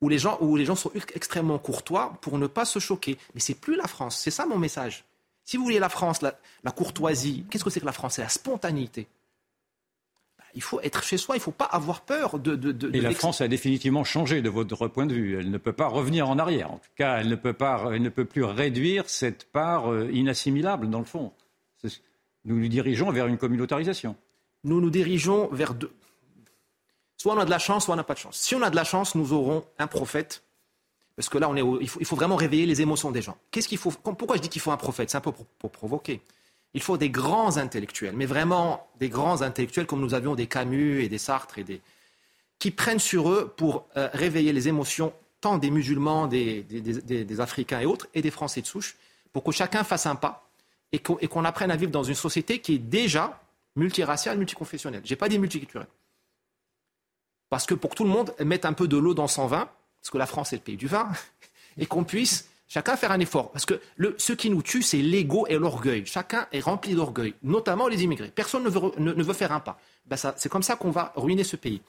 où 0.00 0.08
les, 0.08 0.18
gens, 0.18 0.38
où 0.40 0.56
les 0.56 0.64
gens 0.64 0.74
sont 0.74 0.90
extrêmement 1.14 1.58
courtois 1.58 2.18
pour 2.20 2.38
ne 2.38 2.46
pas 2.46 2.64
se 2.64 2.78
choquer. 2.78 3.16
Mais 3.34 3.40
c'est 3.40 3.54
plus 3.54 3.76
la 3.76 3.86
France. 3.86 4.18
C'est 4.18 4.30
ça 4.30 4.46
mon 4.46 4.58
message. 4.58 5.04
Si 5.44 5.56
vous 5.56 5.64
voulez 5.64 5.78
la 5.78 5.88
France, 5.88 6.22
la, 6.22 6.70
courtoisie, 6.70 7.44
qu'est-ce 7.50 7.64
que 7.64 7.70
c'est 7.70 7.80
que 7.80 7.86
la 7.86 7.92
France? 7.92 8.14
C'est 8.14 8.22
la 8.22 8.28
spontanéité. 8.28 9.06
Bah, 10.38 10.44
il 10.54 10.62
faut 10.62 10.80
être 10.80 11.02
chez 11.02 11.18
soi, 11.18 11.36
il 11.36 11.38
ne 11.38 11.42
faut 11.42 11.52
pas 11.52 11.66
avoir 11.66 12.00
peur 12.00 12.38
de... 12.38 12.54
de, 12.56 12.94
Et 12.94 13.00
la 13.00 13.12
France 13.12 13.40
a 13.40 13.48
définitivement 13.48 14.04
changé 14.04 14.40
de 14.40 14.48
votre 14.48 14.88
point 14.88 15.06
de 15.06 15.14
vue. 15.14 15.38
Elle 15.38 15.50
ne 15.50 15.58
peut 15.58 15.72
pas 15.72 15.88
revenir 15.88 16.28
en 16.28 16.38
arrière. 16.38 16.70
En 16.72 16.78
tout 16.78 16.90
cas, 16.96 17.18
elle 17.18 17.28
ne 17.28 17.36
peut, 17.36 17.52
pas, 17.52 17.90
elle 17.92 18.02
ne 18.02 18.08
peut 18.08 18.24
plus 18.24 18.44
réduire 18.44 19.08
cette 19.08 19.44
part 19.52 19.92
euh, 19.92 20.10
inassimilable, 20.12 20.88
dans 20.88 21.00
le 21.00 21.04
fond. 21.04 21.32
Nous 22.46 22.58
nous 22.58 22.68
dirigeons 22.68 23.10
vers 23.10 23.26
une 23.26 23.38
communautarisation. 23.38 24.16
Nous 24.64 24.80
nous 24.80 24.90
dirigeons 24.90 25.48
vers 25.48 25.74
deux. 25.74 25.92
Soit 27.24 27.32
on 27.32 27.38
a 27.38 27.46
de 27.46 27.50
la 27.50 27.58
chance, 27.58 27.86
soit 27.86 27.94
on 27.94 27.96
n'a 27.96 28.04
pas 28.04 28.12
de 28.12 28.18
chance. 28.18 28.36
Si 28.36 28.54
on 28.54 28.60
a 28.60 28.68
de 28.68 28.76
la 28.76 28.84
chance, 28.84 29.14
nous 29.14 29.32
aurons 29.32 29.64
un 29.78 29.86
prophète. 29.86 30.42
Parce 31.16 31.30
que 31.30 31.38
là, 31.38 31.48
on 31.48 31.56
est 31.56 31.62
il, 31.80 31.88
faut, 31.88 32.16
vraiment 32.16 32.36
réveiller 32.36 32.66
les 32.66 32.82
émotions 32.82 33.10
des 33.12 33.22
gens. 33.22 33.38
Qu'est-ce 33.50 33.66
qu'il 33.66 33.78
faut 33.78 33.90
Pourquoi 33.90 34.36
je 34.36 34.42
dis 34.42 34.50
qu'il 34.50 34.60
faut 34.60 34.72
un 34.72 34.76
prophète? 34.76 35.08
C'est 35.08 35.16
un 35.16 35.22
peu 35.22 35.32
pour, 35.32 35.70
provoquer. 35.70 36.20
Il 36.74 36.82
faut 36.82 36.98
des 36.98 37.08
grands 37.08 37.56
intellectuels, 37.56 38.14
mais 38.14 38.26
vraiment 38.26 38.86
des 39.00 39.08
grands 39.08 39.40
intellectuels 39.40 39.86
comme 39.86 40.02
nous 40.02 40.12
avions 40.12 40.34
des 40.34 40.46
Camus 40.46 41.02
et 41.02 41.08
des 41.08 41.16
Sartre 41.16 41.58
et 41.58 41.64
des 41.64 41.80
qui 42.58 42.70
prennent 42.70 42.98
sur 42.98 43.30
eux 43.30 43.54
pour 43.56 43.86
euh, 43.96 44.10
réveiller 44.12 44.52
les 44.52 44.68
émotions 44.68 45.10
tant 45.40 45.56
des 45.56 45.70
musulmans, 45.70 46.26
des, 46.26 46.62
des, 46.62 47.40
Africains 47.40 47.80
et 47.80 47.86
autres, 47.86 48.06
et 48.12 48.20
des 48.20 48.30
Français 48.30 48.60
de 48.60 48.66
souche, 48.66 48.96
pour 49.32 49.42
que 49.44 49.50
chacun 49.50 49.82
fasse 49.82 50.04
un 50.04 50.14
pas 50.14 50.46
et 50.92 50.98
qu'on 50.98 51.44
apprenne 51.46 51.70
à 51.70 51.76
vivre 51.76 51.90
dans 51.90 52.04
une 52.04 52.14
société 52.14 52.58
qui 52.58 52.74
est 52.74 52.78
déjà 52.78 53.40
multiraciale, 53.76 54.36
multiconfessionnelle. 54.36 55.00
Je 55.06 55.10
n'ai 55.14 55.16
pas 55.16 55.30
dit 55.30 55.38
multiculturelle. 55.38 55.88
Parce 57.54 57.66
que 57.66 57.74
pour 57.74 57.90
que 57.90 57.94
tout 57.94 58.02
le 58.02 58.10
monde 58.10 58.34
mette 58.44 58.64
un 58.64 58.72
peu 58.72 58.88
de 58.88 58.96
l'eau 58.96 59.14
dans 59.14 59.28
son 59.28 59.46
vin, 59.46 59.68
parce 60.00 60.10
que 60.10 60.18
la 60.18 60.26
France 60.26 60.52
est 60.52 60.56
le 60.56 60.62
pays 60.62 60.76
du 60.76 60.88
vin, 60.88 61.08
et 61.78 61.86
qu'on 61.86 62.02
puisse 62.02 62.48
chacun 62.66 62.96
faire 62.96 63.12
un 63.12 63.20
effort. 63.20 63.52
Parce 63.52 63.64
que 63.64 63.80
ce 64.18 64.32
qui 64.32 64.50
nous 64.50 64.60
tue, 64.60 64.82
c'est 64.82 64.96
l'ego 64.96 65.46
et 65.48 65.56
l'orgueil. 65.56 66.04
Chacun 66.04 66.48
est 66.50 66.58
rempli 66.58 66.96
d'orgueil, 66.96 67.34
notamment 67.44 67.86
les 67.86 68.02
immigrés. 68.02 68.32
Personne 68.34 68.64
ne 68.64 68.68
veut, 68.68 68.80
ne, 68.98 69.22
veut 69.22 69.32
faire 69.34 69.52
un 69.52 69.60
pas. 69.60 69.78
Ben 70.04 70.16
c'est 70.16 70.48
comme 70.48 70.64
ça 70.64 70.74
qu'on 70.74 70.90
va 70.90 71.12
ruiner 71.14 71.44
ce 71.44 71.54
pays. 71.54 71.80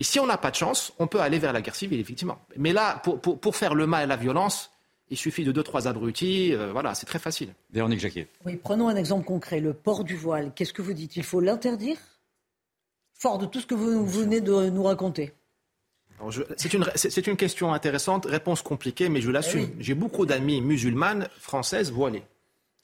Et 0.00 0.02
si 0.02 0.18
on 0.18 0.26
n'a 0.26 0.38
pas 0.38 0.50
de 0.50 0.56
chance, 0.56 0.92
on 0.98 1.06
peut 1.06 1.20
aller 1.20 1.38
vers 1.38 1.52
la 1.52 1.62
guerre 1.62 1.76
civile, 1.76 2.00
effectivement. 2.00 2.40
Mais 2.56 2.72
là, 2.72 3.00
pour, 3.04 3.20
pour 3.20 3.54
faire 3.54 3.76
le 3.76 3.86
mal 3.86 4.02
et 4.02 4.06
la 4.08 4.16
violence, 4.16 4.72
il 5.08 5.16
suffit 5.16 5.44
de 5.44 5.52
deux, 5.52 5.62
trois 5.62 5.86
abrutis. 5.86 6.52
Euh, 6.52 6.72
voilà, 6.72 6.96
c'est 6.96 7.06
très 7.06 7.20
facile. 7.20 7.54
Véronique 7.70 8.00
Jacquier. 8.00 8.26
Oui, 8.44 8.56
prenons 8.56 8.88
un 8.88 8.96
exemple 8.96 9.24
concret. 9.24 9.60
Le 9.60 9.72
port 9.72 10.02
du 10.02 10.16
voile. 10.16 10.50
Qu'est-ce 10.52 10.72
que 10.72 10.82
vous 10.82 10.94
dites? 10.94 11.14
Il 11.14 11.22
faut 11.22 11.38
l'interdire? 11.38 11.96
Fort 13.18 13.38
de 13.38 13.46
tout 13.46 13.60
ce 13.60 13.66
que 13.66 13.74
vous 13.74 14.06
venez 14.06 14.40
de 14.40 14.70
nous 14.70 14.82
raconter. 14.82 15.32
C'est 16.56 16.72
une, 16.72 16.86
une, 17.26 17.36
question 17.36 17.72
intéressante, 17.72 18.26
réponse 18.26 18.62
compliquée, 18.62 19.08
mais 19.08 19.20
je 19.20 19.30
l'assume. 19.30 19.68
Eh 19.78 19.82
J'ai 19.82 19.94
beaucoup 19.94 20.24
d'amis 20.24 20.62
musulmanes 20.62 21.28
françaises 21.38 21.92
voilées. 21.92 22.22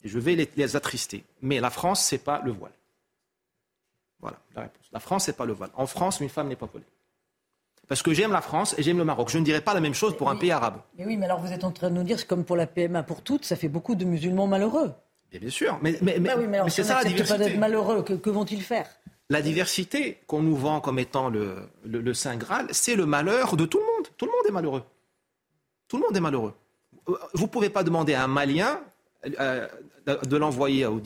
Et 0.04 0.08
je 0.08 0.18
vais 0.18 0.34
les, 0.34 0.48
les 0.56 0.76
attrister. 0.76 1.24
Mais 1.40 1.60
la 1.60 1.70
France, 1.70 2.04
c'est 2.04 2.18
pas 2.18 2.42
le 2.44 2.50
voile. 2.50 2.72
Voilà 4.20 4.38
la 4.54 4.62
réponse. 4.62 4.86
La 4.92 5.00
France, 5.00 5.24
c'est 5.24 5.36
pas 5.36 5.46
le 5.46 5.52
voile. 5.52 5.70
En 5.74 5.86
France, 5.86 6.20
une 6.20 6.28
femme 6.28 6.48
n'est 6.48 6.56
pas 6.56 6.66
voilée. 6.66 6.86
Parce 7.88 8.02
que 8.02 8.14
j'aime 8.14 8.32
la 8.32 8.40
France 8.40 8.74
et 8.78 8.82
j'aime 8.82 8.98
le 8.98 9.04
Maroc. 9.04 9.28
Je 9.30 9.38
ne 9.38 9.44
dirais 9.44 9.60
pas 9.60 9.74
la 9.74 9.80
même 9.80 9.94
chose 9.94 10.16
pour 10.16 10.30
un 10.30 10.36
pays 10.36 10.50
arabe. 10.50 10.76
Mais 10.96 11.04
oui, 11.04 11.16
mais 11.16 11.26
alors 11.26 11.40
vous 11.40 11.52
êtes 11.52 11.64
en 11.64 11.72
train 11.72 11.90
de 11.90 11.94
nous 11.94 12.04
dire, 12.04 12.18
c'est 12.18 12.26
comme 12.26 12.44
pour 12.44 12.56
la 12.56 12.66
PMA 12.66 13.02
pour 13.02 13.22
toutes, 13.22 13.44
ça 13.44 13.56
fait 13.56 13.68
beaucoup 13.68 13.94
de 13.94 14.04
musulmans 14.04 14.46
malheureux. 14.46 14.92
bien 15.30 15.50
sûr, 15.50 15.78
mais, 15.82 15.98
mais, 16.00 16.18
bah 16.18 16.34
oui, 16.38 16.46
mais, 16.46 16.60
c'est 16.68 16.84
ça 16.84 17.02
la 17.02 17.04
diversité. 17.04 17.38
pas 17.38 17.44
d'être 17.44 17.58
malheureux, 17.58 18.02
que, 18.02 18.30
vont-ils 18.30 18.62
faire? 18.62 18.88
La 19.32 19.40
diversité 19.40 20.18
qu'on 20.26 20.42
nous 20.42 20.54
vend 20.54 20.82
comme 20.82 20.98
étant 20.98 21.30
le, 21.30 22.12
Saint 22.12 22.36
Graal, 22.36 22.66
c'est 22.70 22.96
le 22.96 23.06
malheur 23.06 23.56
de 23.56 23.64
tout 23.64 23.78
le 23.78 23.84
monde. 23.84 24.08
Tout 24.18 24.26
le 24.26 24.30
monde 24.30 24.46
est 24.46 24.52
malheureux. 24.52 24.82
Tout 25.88 25.96
le 25.96 26.02
monde 26.02 26.14
est 26.14 26.20
malheureux. 26.20 26.52
Vous 27.06 27.44
ne 27.44 27.48
pouvez 27.48 27.70
pas 27.70 27.82
demander 27.82 28.12
à 28.12 28.24
un 28.24 28.26
Malien 28.26 28.78
euh, 29.40 29.66
de 30.06 30.36
l'envoyer 30.36 30.84
au, 30.84 31.00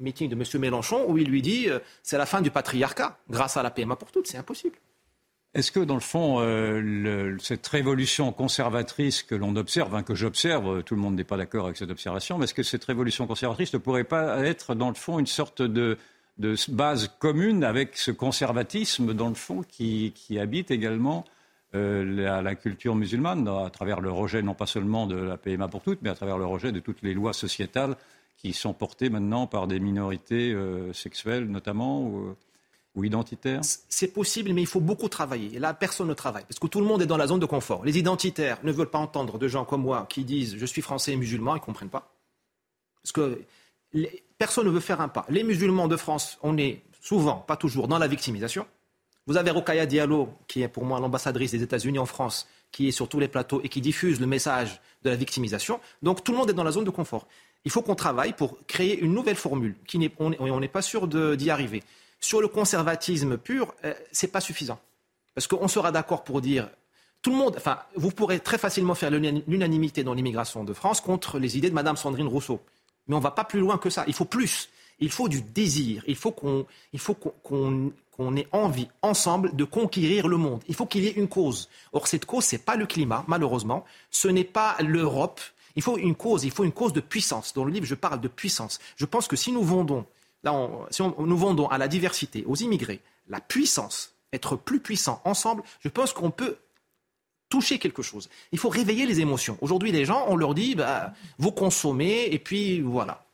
meeting 0.00 0.30
de 0.30 0.34
M. 0.34 0.42
Mélenchon 0.58 1.04
où 1.06 1.18
il 1.18 1.28
lui 1.28 1.42
dit 1.42 1.68
euh, 1.68 1.78
c'est 2.02 2.16
la 2.16 2.24
fin 2.24 2.40
du 2.40 2.50
patriarcat 2.50 3.18
grâce 3.28 3.58
à 3.58 3.62
la 3.62 3.70
PMA 3.70 3.96
pour 3.96 4.10
toutes. 4.10 4.26
C'est 4.26 4.38
impossible. 4.38 4.78
Est-ce 5.52 5.70
que, 5.70 5.80
dans 5.80 5.94
le 5.94 6.00
fond, 6.00 6.38
euh, 6.40 7.36
cette 7.40 7.66
révolution 7.66 8.32
conservatrice 8.32 9.22
que 9.22 9.34
l'on 9.34 9.54
observe, 9.54 9.94
hein, 9.94 10.02
que 10.02 10.14
j'observe, 10.14 10.82
tout 10.82 10.94
le 10.94 11.00
monde 11.02 11.14
n'est 11.14 11.24
pas 11.24 11.36
d'accord 11.36 11.66
avec 11.66 11.76
cette 11.76 11.90
observation, 11.90 12.38
mais 12.38 12.44
est-ce 12.44 12.54
que 12.54 12.62
cette 12.62 12.84
révolution 12.84 13.26
conservatrice 13.26 13.74
ne 13.74 13.78
pourrait 13.78 14.04
pas 14.04 14.38
être, 14.46 14.74
dans 14.74 14.88
le 14.88 14.94
fond, 14.94 15.18
une 15.18 15.26
sorte 15.26 15.60
de, 15.60 15.98
base 16.38 17.08
commune 17.18 17.64
avec 17.64 17.96
ce 17.96 18.10
conservatisme, 18.10 19.14
dans 19.14 19.28
le 19.28 19.34
fond, 19.34 19.62
qui, 19.62 20.12
habite 20.38 20.70
également 20.70 21.24
euh, 21.74 22.42
la, 22.42 22.54
culture 22.54 22.94
musulmane, 22.94 23.48
à 23.48 23.70
travers 23.70 24.00
le 24.00 24.10
rejet 24.10 24.42
non 24.42 24.54
pas 24.54 24.66
seulement 24.66 25.06
de 25.06 25.16
la 25.16 25.36
PMA 25.36 25.68
pour 25.68 25.82
toutes, 25.82 26.02
mais 26.02 26.10
à 26.10 26.14
travers 26.14 26.38
le 26.38 26.46
rejet 26.46 26.72
de 26.72 26.80
toutes 26.80 27.02
les 27.02 27.14
lois 27.14 27.32
sociétales 27.32 27.96
qui 28.36 28.52
sont 28.52 28.74
portées 28.74 29.08
maintenant 29.08 29.46
par 29.46 29.66
des 29.66 29.80
minorités 29.80 30.52
euh, 30.52 30.92
sexuelles, 30.92 31.46
notamment 31.46 32.36
ou 32.96 33.04
identitaires 33.04 33.60
C'est 33.62 34.12
possible, 34.12 34.52
mais 34.52 34.62
il 34.62 34.66
faut 34.66 34.80
beaucoup 34.80 35.08
travailler. 35.08 35.54
Et 35.54 35.58
là, 35.58 35.74
personne 35.74 36.08
ne 36.08 36.14
travaille, 36.14 36.44
parce 36.44 36.58
que 36.58 36.66
tout 36.66 36.80
le 36.80 36.86
monde 36.86 37.02
est 37.02 37.06
dans 37.06 37.18
la 37.18 37.26
zone 37.26 37.40
de 37.40 37.46
confort. 37.46 37.84
Les 37.84 37.98
identitaires 37.98 38.58
ne 38.64 38.72
veulent 38.72 38.90
pas 38.90 38.98
entendre 38.98 39.38
de 39.38 39.48
gens 39.48 39.64
comme 39.64 39.82
moi 39.82 40.06
qui 40.08 40.24
disent 40.24 40.56
je 40.56 40.66
suis 40.66 40.82
français 40.82 41.12
et 41.12 41.16
musulman, 41.16 41.54
ils 41.54 41.60
ne 41.60 41.64
comprennent 41.64 41.90
pas. 41.90 42.14
Parce 43.02 43.12
que 43.12 43.42
personne 44.38 44.66
ne 44.66 44.70
veut 44.70 44.80
faire 44.80 45.00
un 45.00 45.08
pas. 45.08 45.26
Les 45.28 45.42
musulmans 45.42 45.88
de 45.88 45.96
France, 45.96 46.38
on 46.42 46.56
est 46.58 46.82
souvent, 47.00 47.36
pas 47.36 47.56
toujours, 47.56 47.88
dans 47.88 47.98
la 47.98 48.08
victimisation. 48.08 48.66
Vous 49.26 49.36
avez 49.36 49.50
Rokaya 49.50 49.86
Diallo, 49.86 50.28
qui 50.46 50.62
est 50.62 50.68
pour 50.68 50.84
moi 50.84 51.00
l'ambassadrice 51.00 51.50
des 51.50 51.62
États-Unis 51.62 51.98
en 51.98 52.06
France, 52.06 52.46
qui 52.70 52.88
est 52.88 52.92
sur 52.92 53.08
tous 53.08 53.18
les 53.18 53.28
plateaux 53.28 53.60
et 53.64 53.68
qui 53.68 53.80
diffuse 53.80 54.20
le 54.20 54.26
message 54.26 54.80
de 55.02 55.10
la 55.10 55.16
victimisation. 55.16 55.80
Donc 56.02 56.22
tout 56.22 56.32
le 56.32 56.38
monde 56.38 56.50
est 56.50 56.54
dans 56.54 56.64
la 56.64 56.72
zone 56.72 56.84
de 56.84 56.90
confort. 56.90 57.26
Il 57.64 57.70
faut 57.70 57.82
qu'on 57.82 57.96
travaille 57.96 58.32
pour 58.32 58.58
créer 58.68 58.98
une 58.98 59.12
nouvelle 59.12 59.36
formule. 59.36 59.74
Qui 59.86 60.10
on 60.18 60.60
n'est 60.60 60.68
pas 60.68 60.82
sûr 60.82 61.08
d'y 61.08 61.50
arriver. 61.50 61.82
Sur 62.20 62.40
le 62.40 62.48
conservatisme 62.48 63.36
pur, 63.36 63.74
euh, 63.84 63.94
c'est 64.12 64.28
pas 64.28 64.40
suffisant. 64.40 64.78
Parce 65.34 65.46
qu'on 65.46 65.68
sera 65.68 65.90
d'accord 65.90 66.22
pour 66.22 66.40
dire 66.40 66.68
tout 67.22 67.30
le 67.30 67.36
monde, 67.36 67.54
enfin, 67.56 67.80
vous 67.96 68.10
pourrez 68.10 68.38
très 68.38 68.58
facilement 68.58 68.94
faire 68.94 69.10
l'unanimité 69.10 70.04
dans 70.04 70.14
l'immigration 70.14 70.62
de 70.62 70.72
France 70.72 71.00
contre 71.00 71.40
les 71.40 71.58
idées 71.58 71.70
de 71.70 71.74
Mme 71.74 71.96
Sandrine 71.96 72.28
Rousseau. 72.28 72.60
Mais 73.08 73.14
on 73.14 73.18
ne 73.18 73.22
va 73.22 73.30
pas 73.30 73.44
plus 73.44 73.60
loin 73.60 73.78
que 73.78 73.90
ça. 73.90 74.04
Il 74.06 74.14
faut 74.14 74.24
plus. 74.24 74.68
Il 74.98 75.10
faut 75.10 75.28
du 75.28 75.42
désir. 75.42 76.02
Il 76.06 76.16
faut 76.16 76.32
qu'on, 76.32 76.66
ait 78.36 78.48
envie 78.52 78.88
ensemble 79.02 79.54
de 79.54 79.64
conquérir 79.64 80.28
le 80.28 80.36
monde. 80.36 80.62
Il 80.68 80.74
faut 80.74 80.86
qu'il 80.86 81.04
y 81.04 81.08
ait 81.08 81.12
une 81.12 81.28
cause. 81.28 81.68
Or, 81.92 82.06
cette 82.06 82.24
cause, 82.24 82.44
ce 82.44 82.56
n'est 82.56 82.62
pas 82.62 82.76
le 82.76 82.86
climat, 82.86 83.24
malheureusement. 83.28 83.84
Ce 84.10 84.28
n'est 84.28 84.44
pas 84.44 84.76
l'Europe. 84.80 85.40
Il 85.76 85.82
faut 85.82 85.98
une 85.98 86.14
cause, 86.14 86.44
il 86.44 86.50
faut 86.50 86.64
une 86.64 86.72
cause 86.72 86.94
de 86.94 87.00
puissance. 87.00 87.52
Dans 87.52 87.64
le 87.64 87.70
livre, 87.70 87.84
je 87.84 87.94
parle 87.94 88.20
de 88.20 88.28
puissance. 88.28 88.78
Je 88.96 89.04
pense 89.04 89.28
que 89.28 89.36
si 89.36 89.52
nous 89.52 89.62
vendons, 89.62 90.06
là, 90.42 90.68
si 90.90 91.02
nous 91.02 91.36
vendons 91.36 91.68
à 91.68 91.76
la 91.76 91.86
diversité, 91.86 92.44
aux 92.46 92.56
immigrés, 92.56 93.02
la 93.28 93.40
puissance, 93.40 94.14
être 94.32 94.56
plus 94.56 94.80
puissants 94.80 95.20
ensemble, 95.24 95.62
je 95.80 95.90
pense 95.90 96.14
qu'on 96.14 96.30
peut 96.30 96.56
toucher 97.48 97.78
quelque 97.78 98.02
chose. 98.02 98.28
Il 98.52 98.58
faut 98.58 98.68
réveiller 98.68 99.06
les 99.06 99.20
émotions. 99.20 99.58
Aujourd'hui, 99.60 99.92
les 99.92 100.04
gens, 100.04 100.26
on 100.28 100.36
leur 100.36 100.54
dit, 100.54 100.74
bah, 100.74 101.12
vous 101.38 101.52
consommez, 101.52 102.28
et 102.30 102.38
puis 102.38 102.80
voilà. 102.80 103.24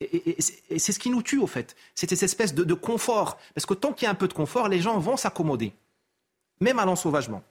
Et, 0.00 0.36
c'est 0.78 0.92
ce 0.92 0.98
qui 0.98 1.10
nous 1.10 1.22
tue, 1.22 1.38
au 1.38 1.46
fait. 1.46 1.76
C'est 1.94 2.08
cette 2.10 2.22
espèce 2.22 2.54
de, 2.54 2.74
confort. 2.74 3.38
Parce 3.54 3.66
que 3.66 3.74
tant 3.74 3.92
qu'il 3.92 4.06
y 4.06 4.08
a 4.08 4.10
un 4.10 4.16
peu 4.16 4.28
de 4.28 4.32
confort, 4.32 4.68
les 4.68 4.80
gens 4.80 4.98
vont 4.98 5.16
s'accommoder. 5.16 5.72
Même 6.60 6.78
allant 6.78 6.96
sauvagement. 6.96 7.42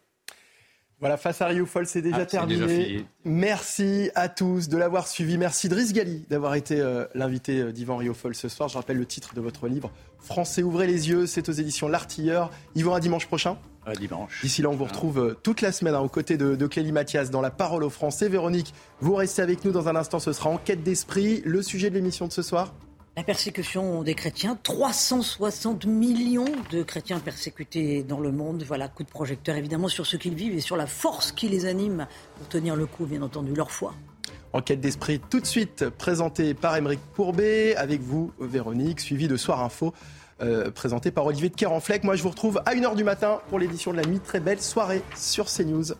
Voilà, 0.99 1.17
face 1.17 1.41
à 1.41 1.47
Rio 1.47 1.65
Foll, 1.65 1.87
c'est 1.87 2.03
déjà 2.03 2.17
ah, 2.17 2.25
terminé. 2.27 3.03
Merci 3.25 4.11
à 4.13 4.29
tous 4.29 4.69
de 4.69 4.77
l'avoir 4.77 5.07
suivi. 5.07 5.35
Merci 5.39 5.67
Driss 5.67 5.93
Gali 5.93 6.25
d'avoir 6.29 6.53
été 6.53 6.79
euh, 6.79 7.05
l'invité 7.15 7.59
euh, 7.59 7.71
d'Yvan 7.71 7.97
Rio 7.97 8.13
Foll 8.13 8.35
ce 8.35 8.47
soir. 8.47 8.69
Je 8.69 8.77
rappelle 8.77 8.97
le 8.97 9.07
titre 9.07 9.33
de 9.33 9.41
votre 9.41 9.67
livre, 9.67 9.91
Français, 10.19 10.61
ouvrez 10.61 10.85
les 10.85 11.09
yeux. 11.09 11.25
C'est 11.25 11.49
aux 11.49 11.53
éditions 11.53 11.87
L'Artilleur. 11.87 12.51
Yvan, 12.75 12.93
à 12.93 12.99
dimanche 12.99 13.25
prochain. 13.25 13.57
À 13.85 13.93
dimanche. 13.93 14.41
D'ici 14.41 14.61
là, 14.61 14.69
on 14.69 14.75
vous 14.75 14.85
retrouve 14.85 15.19
euh, 15.19 15.37
toute 15.41 15.61
la 15.61 15.71
semaine 15.71 15.95
hein, 15.95 15.99
aux 15.99 16.09
côtés 16.09 16.37
de, 16.37 16.55
de 16.55 16.67
Clélie 16.67 16.91
Mathias 16.91 17.31
dans 17.31 17.41
La 17.41 17.49
Parole 17.49 17.83
aux 17.83 17.89
Français. 17.89 18.29
Véronique, 18.29 18.73
vous 18.99 19.15
restez 19.15 19.41
avec 19.41 19.65
nous 19.65 19.71
dans 19.71 19.87
un 19.87 19.95
instant. 19.95 20.19
Ce 20.19 20.33
sera 20.33 20.51
Enquête 20.51 20.83
d'esprit. 20.83 21.41
Le 21.45 21.63
sujet 21.63 21.89
de 21.89 21.95
l'émission 21.95 22.27
de 22.27 22.31
ce 22.31 22.41
soir 22.41 22.73
la 23.17 23.23
persécution 23.23 24.03
des 24.03 24.15
chrétiens, 24.15 24.57
360 24.63 25.85
millions 25.85 26.45
de 26.71 26.81
chrétiens 26.81 27.19
persécutés 27.19 28.03
dans 28.03 28.21
le 28.21 28.31
monde. 28.31 28.63
Voilà, 28.65 28.87
coup 28.87 29.03
de 29.03 29.09
projecteur 29.09 29.57
évidemment 29.57 29.89
sur 29.89 30.05
ce 30.05 30.15
qu'ils 30.15 30.33
vivent 30.33 30.55
et 30.55 30.61
sur 30.61 30.77
la 30.77 30.87
force 30.87 31.33
qui 31.33 31.49
les 31.49 31.65
anime 31.65 32.07
pour 32.37 32.47
tenir 32.47 32.77
le 32.77 32.85
coup, 32.85 33.05
bien 33.05 33.21
entendu, 33.21 33.53
leur 33.53 33.69
foi. 33.69 33.93
Enquête 34.53 34.79
d'esprit 34.79 35.19
tout 35.29 35.41
de 35.41 35.45
suite 35.45 35.89
présentée 35.89 36.53
par 36.53 36.77
Émeric 36.77 37.01
Pourbet, 37.13 37.75
avec 37.75 37.99
vous 37.99 38.31
Véronique, 38.39 39.01
suivi 39.01 39.27
de 39.27 39.35
Soir 39.35 39.61
Info, 39.61 39.93
euh, 40.41 40.71
présenté 40.71 41.11
par 41.11 41.25
Olivier 41.25 41.49
de 41.49 41.55
Kerenfleck. 41.55 42.03
Moi 42.03 42.15
je 42.15 42.23
vous 42.23 42.29
retrouve 42.29 42.61
à 42.65 42.73
1h 42.73 42.95
du 42.95 43.03
matin 43.03 43.41
pour 43.49 43.59
l'édition 43.59 43.91
de 43.91 43.97
la 43.97 44.07
mi 44.07 44.19
Très 44.19 44.39
belle 44.39 44.61
soirée 44.61 45.01
sur 45.15 45.45
CNews. 45.45 45.93